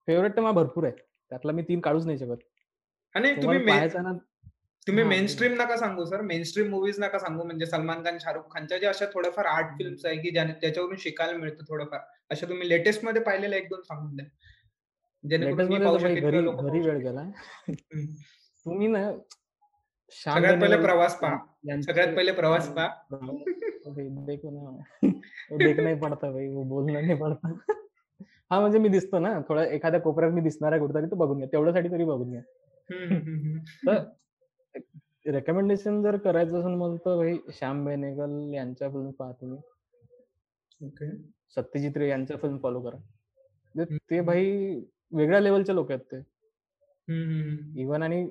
फेव्हरेट 0.07 0.35
तर 0.35 0.41
मला 0.41 0.51
भरपूर 0.53 0.83
आहे. 0.83 0.93
त्यातला 1.31 1.51
मी 1.51 1.61
3 1.63 1.79
काढूच 1.79 2.05
नाही 2.05 2.17
शकत. 2.17 2.43
आणि 3.15 3.33
तुम्ही 3.35 3.59
ना 3.59 4.13
तुम्ही. 4.87 5.03
मेनस्ट्रीम 5.03 5.53
नका 5.53 5.77
सांगू 5.77 6.03
सर. 6.05 6.21
मेनस्ट्रीम 6.23 6.69
मूव्हीज 6.69 6.99
नका 6.99 7.19
सांगू 7.19 7.43
म्हणजे 7.43 7.65
सलमान 7.65 8.03
खान, 8.03 8.17
शाहरुख 8.19 8.43
खानच्या 8.53 8.77
ज्या 8.77 8.89
अशा 8.89 9.05
थोड्याफार 9.13 9.45
आर्ट. 9.45 9.71
फिल्म्स 9.77 10.05
आहे, 10.05 10.17
की 10.17 10.31
ज्याने 10.31 10.53
त्याच्यावरून 10.61 10.97
शिकायला 10.99 11.37
मिळतं 11.37 11.63
थोडंफार. 11.69 11.99
अशा 12.31 12.47
तुम्ही 12.49 12.69
लेटेस्टमध्ये 12.69 13.21
पाहिलेल्या 13.21 13.59
1-2 13.59 13.81
सांगून 13.81 14.15
द्या. 14.15 14.25
जेणेकरून 15.23 15.67
घरी 15.67 16.79
वेळ. 16.79 16.97
गेला. 16.99 17.23
तुम्ही 18.65 18.87
ना 18.87 19.11
सगळ्यात 20.11 20.61
पहिले 20.61 20.77
प्रवास 20.77 21.19
पहा. 21.19 21.37
सगळ्यात 21.81 22.15
पहिले 22.15 22.31
प्रवास 22.31 22.75
पहा. 22.75 22.87
देखो 24.25 24.49
ना 24.49 24.77
वो 25.51 25.57
देखना 25.57 25.89
ही 25.89 25.95
पडता 25.95 26.31
भाई, 26.31 26.47
वो 26.47 26.63
बोलना 26.63 27.01
नहीं 27.01 27.15
पडता. 27.15 27.53
हां, 28.51 28.61
म्हणजे 28.61 28.79
मी 28.79 28.89
दिसतो 28.89 29.19
ना, 29.19 29.39
थोडा 29.49 29.65
एखाद्या 29.65 29.99
कोपऱ्यात 29.99 30.31
मी 30.31 30.41
दिसणार 30.41 30.71
आहे 30.71 30.81
कुठेतरी, 30.81 31.05
तर 31.05 31.15
बघून 31.15 31.37
घ्या. 31.37 31.47
तेवढ्यासाठी 31.47 31.89
तरी 31.91 32.03
बघून 32.03 32.29
घ्या. 32.29 32.41
हं, 32.91 33.07
हं, 33.07 33.15
हं, 33.15 33.57
हं. 33.57 33.59
तर 33.87 34.03
रिकमेंडेशन 35.31 36.03
जर 36.03 36.17
करायचं 36.17 36.59
असेल 36.59 36.71
मला 36.71 36.95
तर 36.95 37.15
भाई 37.15 37.37
श्याम 37.53 37.85
बेनेगल 37.85 38.53
यांच्या 38.53 38.89
फिल्म 38.89 39.11
पहा 39.11 39.31
तुम्ही. 39.31 39.59
ओके. 40.85 41.17
सत्यजित 41.55 41.97
रे 41.97 42.09
यांच्या 42.09 42.37
फिल्म 42.37 42.57
फॉलो 42.57 42.81
करा. 42.81 42.97
म्हणजे 43.75 43.97
ते. 43.97 44.21
भाई 44.21 44.51
वेगळ्या 45.11 45.39
लेव्हलचे 45.39 45.75
लोक 45.75 45.91
आहेत 45.91 46.01
ते. 46.01 46.17
इव्हन 47.81 48.03
आणि 48.03 48.29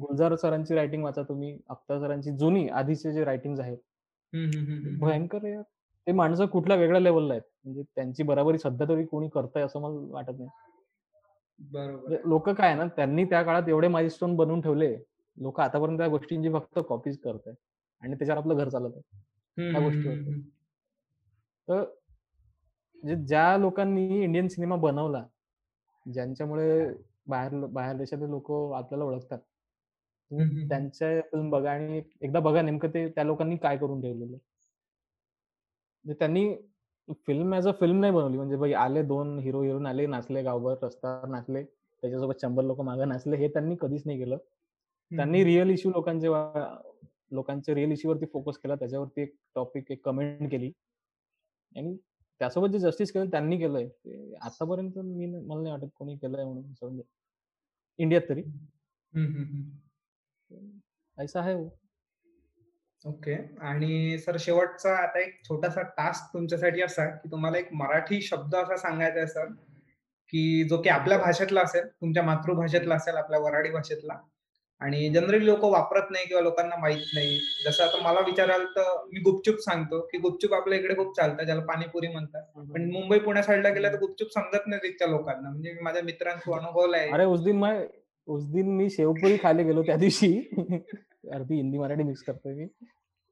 गुलजार 0.00 0.34
सरांची 0.34 0.74
रायटिंग 0.74 1.04
वाचा 1.04 1.22
तुम्ही, 1.22 1.58
अख्तर 1.68 1.98
सरांची 2.00 2.30
जुनी 2.30 2.68
आधीचे 2.68 3.12
जे 3.12 3.24
रायटिंग्ज 3.24 3.60
आहेत. 3.60 3.78
भयंकर. 5.00 5.62
ते 6.06 6.12
माणसं 6.12 6.46
कुठल्या 6.46 6.76
वेगळ्या 6.76 7.00
लेव्हलला 7.00 7.32
आहेत. 7.32 7.42
म्हणजे 7.64 7.82
त्यांची 7.94 8.22
बराबरी 8.22 8.58
सध्या 8.58 8.88
तरी 8.88 9.04
कोणी 9.04 9.28
करतंय 9.28 9.62
असं 9.62 9.80
मला 9.80 10.12
वाटत 10.12 10.38
नाही. 10.38 10.48
बरोबर 11.60 11.92
म्हणजे. 11.92 12.18
लोकं 12.24 12.54
काय 12.54 12.74
ना, 12.74 12.84
त्यांनी 12.86 13.24
त्या 13.24 13.42
काळात 13.42 13.68
एवढे 13.68 13.88
माइलस्टोन 13.88 14.36
बनवून 14.36 14.60
ठेवले. 14.60 14.96
लोकं 15.36 15.62
आतापर्यंत 15.62 15.98
त्या 15.98 16.08
गोष्टींची 16.08 16.52
फक्त 16.52 16.78
कॉपीज 16.88 17.18
करतायत 17.18 17.56
आणि 18.02 18.14
त्याच्यावर 18.14 18.40
आपलं 18.40 18.56
घर 18.56 18.68
चालत 18.68 18.92
आहे. 18.94 19.72
त्या 19.72 19.80
गोष्टी. 19.80 20.40
तर 21.68 21.84
म्हणजे 23.02 23.16
ज्या 23.26 23.56
लोकांनी 23.56 24.22
इंडियन 24.22 24.48
सिनेमा 24.48 24.76
बनवला, 24.76 25.24
ज्यांच्यामुळे 26.06 26.94
बाहेर 27.26 27.66
बाहेर 27.66 27.96
देशातले 27.96 28.30
लोकं 28.30 28.76
आपल्याला 28.76 29.04
ओळखतात. 29.04 29.38
त्यांच्या 30.68 31.20
फिल्म 31.30 31.50
बघा 31.50 31.70
आणि 31.72 32.00
एकदा 32.22 32.40
बघा 32.40 32.62
नेमकं 32.62 32.88
ते 32.94 33.08
त्या 33.08 33.24
लोकांनी 33.24 33.56
काय 33.58 33.76
करून 33.78 34.00
ठेवलेलं. 34.00 34.36
म्हणजे 36.04 36.18
त्यांनी 36.18 36.54
फिल्म 37.26 37.54
ॲज 37.54 37.66
अ 37.68 37.72
फिल्म 37.80 38.00
नाही 38.00 38.12
बनवली. 38.12 38.36
म्हणजे 38.36 38.56
भाई 38.56 38.72
आले 38.74 39.02
2 39.04 39.38
हिरो 39.38 39.62
हिरोईन 39.62 39.86
आले, 39.86 40.06
नाचले 40.06 40.42
गावभर, 40.42 40.74
रस्त्यावर 40.82 41.28
नाचले. 41.28 41.62
त्याच्यासोबत 41.64 42.40
100 42.40 42.66
लोकं 42.66 42.84
मागे 42.84 43.04
नाचले. 43.04 43.36
हे 43.36 43.48
त्यांनी 43.48 43.76
कधीच 43.80 44.02
नाही 44.06 44.18
केलं. 44.18 44.36
त्यांनी. 45.10 45.44
रिअल 45.44 45.70
इश्यू 45.70 45.90
लोकांचे 45.92 46.28
लोकांच्या 47.32 47.74
रिअल 47.74 47.92
इश्यूवरती 47.92 48.26
फोकस 48.32 48.58
केला. 48.58 48.74
त्याच्यावरती 48.76 49.22
एक 49.22 49.34
टॉपिक, 49.56 49.90
एक 49.92 50.04
कमेंट 50.04 50.50
केली 50.50 50.72
आणि 51.76 51.96
त्यासोबत 52.40 52.68
जे 52.70 52.78
जस्टिस 52.80 53.12
केलं 53.12 53.30
त्यांनी 53.30 53.58
केलंय. 53.58 53.88
आतापर्यंत 54.42 54.98
मी 54.98 55.26
मला 55.26 55.60
नाही 55.62 55.72
वाटत 55.72 55.90
कोणी 55.96 56.16
केलंय 56.16 56.44
म्हणून 56.44 56.64
म्हणजे 56.82 57.02
इंडियात 57.98 58.22
तरी. 58.28 58.42
ऐसा 61.20 61.42
है 61.42 61.54
वो. 61.54 61.80
ओके. 63.06 63.34
आणि 63.60 64.18
सर 64.18 64.36
शेवटचा 64.40 64.96
आता 64.96 65.20
एक 65.20 65.40
छोटासा 65.44 65.82
टास्क 65.82 66.34
तुमच्यासाठी 66.34 66.82
असा, 66.82 67.06
की 67.06 67.30
तुम्हाला 67.30 67.58
एक 67.58 67.68
मराठी 67.72 68.20
शब्द 68.20 68.54
असा 68.54 68.76
सांगायचा 68.76 69.18
आहे 69.18 69.26
सर, 69.26 69.44
की 70.28 70.68
जो 70.68 70.82
की 70.82 70.88
आपल्या 70.88 71.18
भाषेतला 71.18 71.60
असेल, 71.60 71.86
तुमच्या 71.86 72.22
मातृभाषेतला 72.22 72.94
असेल, 72.94 73.14
आपल्या 73.14 73.40
वऱ्हाडी 73.40 73.70
भाषेतला 73.70 74.18
आणि 74.80 75.08
जनरली 75.08 75.46
लोकं 75.46 75.70
वापरत 75.70 76.02
नाही 76.10 76.26
किंवा 76.26 76.42
लोकांना 76.42 76.76
माहीत 76.76 77.06
नाही. 77.14 77.40
जसं 77.64 77.84
आता 77.84 78.02
मला 78.02 78.20
विचाराल 78.20 78.64
तर 78.64 79.08
मी 79.12 79.20
गुपचूप 79.20 79.56
सांगतो, 79.56 80.00
की 80.00 80.18
गुपचूप 80.18 80.54
आपल्या 80.54 80.78
इकडे 80.78 80.94
खूप 80.94 81.16
चालतं, 81.16 81.44
ज्याला 81.44 81.60
पाणीपुरी 81.60 82.08
म्हणतात. 82.08 82.42
पण. 82.42 82.90
मुंबई, 82.90 83.18
पुण्या 83.18 83.42
साइडला 83.42 83.68
गेलं 83.68 83.92
तर. 83.92 83.98
गुपचूप 83.98 84.28
समजत 84.34 84.66
नाही 84.66 84.88
तिथच्या 84.88 85.08
लोकांना. 85.08 85.50
म्हणजे 85.50 85.76
माझ्या 85.82 86.02
मित्रांशी 86.02 86.52
अनुभवलं 86.52 86.96
आहे. 86.96 87.10
अरे 87.10 87.24
उस 87.24 87.40
दिन 87.40 87.58
मैं 87.58 87.86
उस 88.26 88.44
दिन 88.44 88.66
मी 88.76 88.90
शेवपुरी 88.90 89.36
खायला 89.42 89.62
गेलो 89.62 89.82
त्या 89.82 89.96
दिवशी. 89.96 90.38
अर्धी 91.32 91.54
हिंदी 91.54 91.78
मराठी 91.78 92.02
मिक्स 92.02 92.22
करतोय 92.22 92.54
मी. 92.54 92.66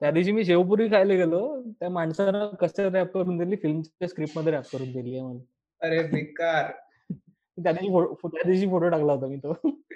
त्या 0.00 0.10
दिवशी 0.10 0.32
मी 0.32 0.44
शेवपुरी 0.44 0.88
खायला 0.88 1.14
गेलो. 1.14 1.62
त्या 1.70 1.88
माणसानं 1.90 2.48
कसं 2.54 2.90
रॅप 2.90 3.12
करून 3.12 3.38
दिली, 3.38 3.56
फिल्मच्या 3.56 4.08
स्क्रिप्टमध्ये 4.08 4.52
रॅप 4.52 4.64
करून 4.72 4.92
दिली 4.92 5.18
आहे 5.18 5.22
मला. 5.22 5.40
अरे 5.80 6.02
बेकार! 6.02 6.72
त्या 7.64 7.72
दिवशी 7.72 8.28
त्या 8.28 8.42
दिवशी 8.46 8.66
फोटो 8.66 8.88
टाकला 8.88 9.12
होता 9.12 9.26
मी 9.26 9.36
तो. 9.36 9.52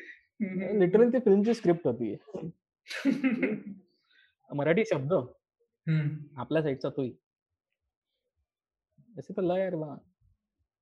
लिटरली 0.79 1.13
ती 1.13 1.19
फिल्मची 1.19 1.55
स्क्रिप्ट 1.55 1.87
होती. 1.87 2.17
मराठी 4.55 4.85
शब्द. 4.87 5.13
आपल्या 6.37 6.63
साइडचा 6.63 6.89
तोही. 6.89 7.13
ऐसे 9.19 9.33
तो 9.33 9.43
लय 9.43 9.61
यार! 9.61 9.75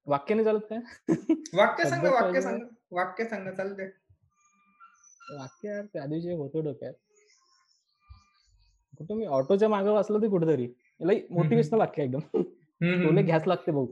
वाक्य 0.07 0.35
नाही 0.35 0.45
चालत 0.45 0.61
काय? 0.61 0.79
वाक्य 1.55 1.85
सांगा, 1.85 2.11
वाक्य. 2.11 2.41
सांगा. 2.41 2.65
वाक्य 2.91 3.25
सांगा 3.25 3.51
चालतंय. 3.51 3.91
वाक्य 5.21 5.69
यार 5.69 5.85
त्या 5.85 6.07
दिवशी 6.07 6.33
होतं 6.33 6.65
डोक्यात. 6.65 6.93
कुठं 8.99 9.15
मी 9.15 9.27
ऑटोच्या 9.27 9.69
मागे 9.69 9.91
बसलो 9.91 10.19
होतो 10.19 10.31
कुठेतरी. 10.31 10.67
लई. 11.01 11.21
मोटिव्हेशनल 11.31 11.79
वाक्य 11.79 12.03
एकदम. 12.03 12.43
टोले 12.81 13.21
हं. 13.21 13.27
घ्यास 13.27 13.43
लागते 13.47 13.73
भाऊ. 13.73 13.87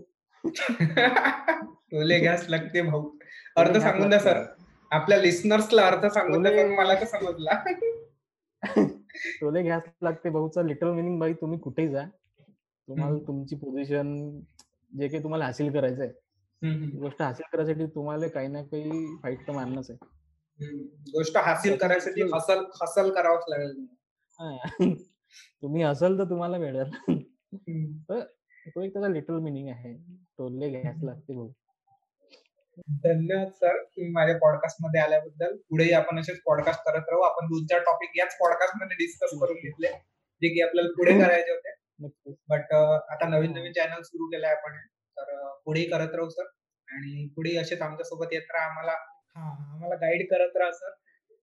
टोले 1.91 2.19
घ्यास 2.21 2.47
लागते 2.49 2.83
भाऊ. 2.83 3.11
अर्थ 3.57 3.77
सांगून 3.77 4.09
द्या 4.09 4.19
सर. 4.21 4.43
आपल्या 4.91 5.19
लिस्टनर्सला 5.19 5.87
अर्थ 5.87 6.07
सांगून 6.07 6.43
द्या. 6.43 6.67
मला 6.67 6.95
तर 6.95 7.05
समजला. 7.05 7.63
टोले 9.41 9.63
घ्यास 9.63 9.83
लागते 10.03 10.31
भाऊचा 10.31 10.63
लिटरल 10.63 10.93
मीनिंग 10.93 11.21
भाई 11.21 11.33
तुम्ही 11.33 11.59
कुठेही 11.59 11.89
जा. 11.89 12.05
तुम्हाला. 12.89 13.19
तुमची 13.19 13.57
पोझिशन 13.57 14.41
जे 14.99 15.09
काही 15.09 15.23
तुम्हाला 15.23 15.45
हासिल 15.45 15.73
करायचं 15.73 16.03
आहे. 16.03 16.13
ती 16.13 16.67
हं. 16.69 16.99
गोष्ट 16.99 17.23
हासिल 17.23 17.45
करायसाठी 17.53 17.87
तुम्हाला 17.87 18.29
काही 18.29 18.49
ना 18.49 18.63
काही 18.63 19.17
फाईट 19.23 19.47
तर 19.49 19.53
मारणच 19.53 19.91
आहे. 19.91 20.18
गोष्ट 21.13 21.37
हासिल 21.37 21.77
करायसाठी 21.77 22.23
हसल 22.35 22.65
हसल 22.83 23.11
करावंच 23.15 23.45
लागेल. 23.49 23.87
तुम्ही 25.63 25.83
हसाल 25.83 26.19
तर 26.19 26.25
तुम्हाला 26.25 26.59
मिळेल. 26.59 26.91
तो 28.67 28.83
एक 28.83 28.93
त्याचा 28.93 29.09
लिटरल 29.09 29.39
मीनिंग 29.39 29.69
आहे. 29.69 29.95
टोले 30.39 30.71
घ्यास 30.71 30.97
हं. 30.97 31.05
लागते 31.05 31.35
भाऊ. 31.35 31.49
धन्यवाद 33.05 33.49
सर, 33.53 33.83
तुम्ही 33.83 34.11
माझ्या 34.13 34.37
पॉडकास्टमध्ये 34.39 35.01
आल्याबद्दल. 35.01 35.57
पुढेही 35.71 35.93
आपण 35.93 36.19
असेच 36.21 36.41
पॉडकास्ट 36.47 36.81
करत 36.81 37.09
राहू. 37.09 37.23
आपण 37.23 37.47
2-4 37.47 37.79
टॉपिक 37.81 38.11
याच 38.19 38.37
पॉडकास्टमध्ये 38.41 38.97
डिस्कस 38.97 39.31
करून 39.41 39.57
घेतले, 39.57 39.89
जे 40.43 40.49
की 40.49 40.63
आपल्याला 40.63 40.91
पुढे 40.91 41.19
करायचे 41.21 41.51
होते. 41.53 41.75
बट 42.49 42.73
आता 42.75 43.29
नवीन-नवीन 43.29 43.73
हां. 43.73 43.73
चॅनल 43.73 44.03
सुरू 44.03 44.27
केलंय 44.27 44.51
आपण. 44.51 44.77
तर 45.17 45.31
अ, 45.39 45.53
पुढेही 45.65 45.87
करत 45.91 46.15
राहू 46.15 46.29
सर 46.29 46.45
आणि 46.89 47.29
पुढेही 47.37 47.57
असेच 47.57 47.81
आमच्यासोबत 47.83 48.27
येत 48.33 48.51
राहा. 48.51 48.67
आम्हाला 48.71 48.95
हां, 49.39 49.51
आम्हाला 49.75 49.95
गाईड 49.97 50.27
करत 50.31 50.57
राहा 50.57 50.71
सर. 50.73 50.91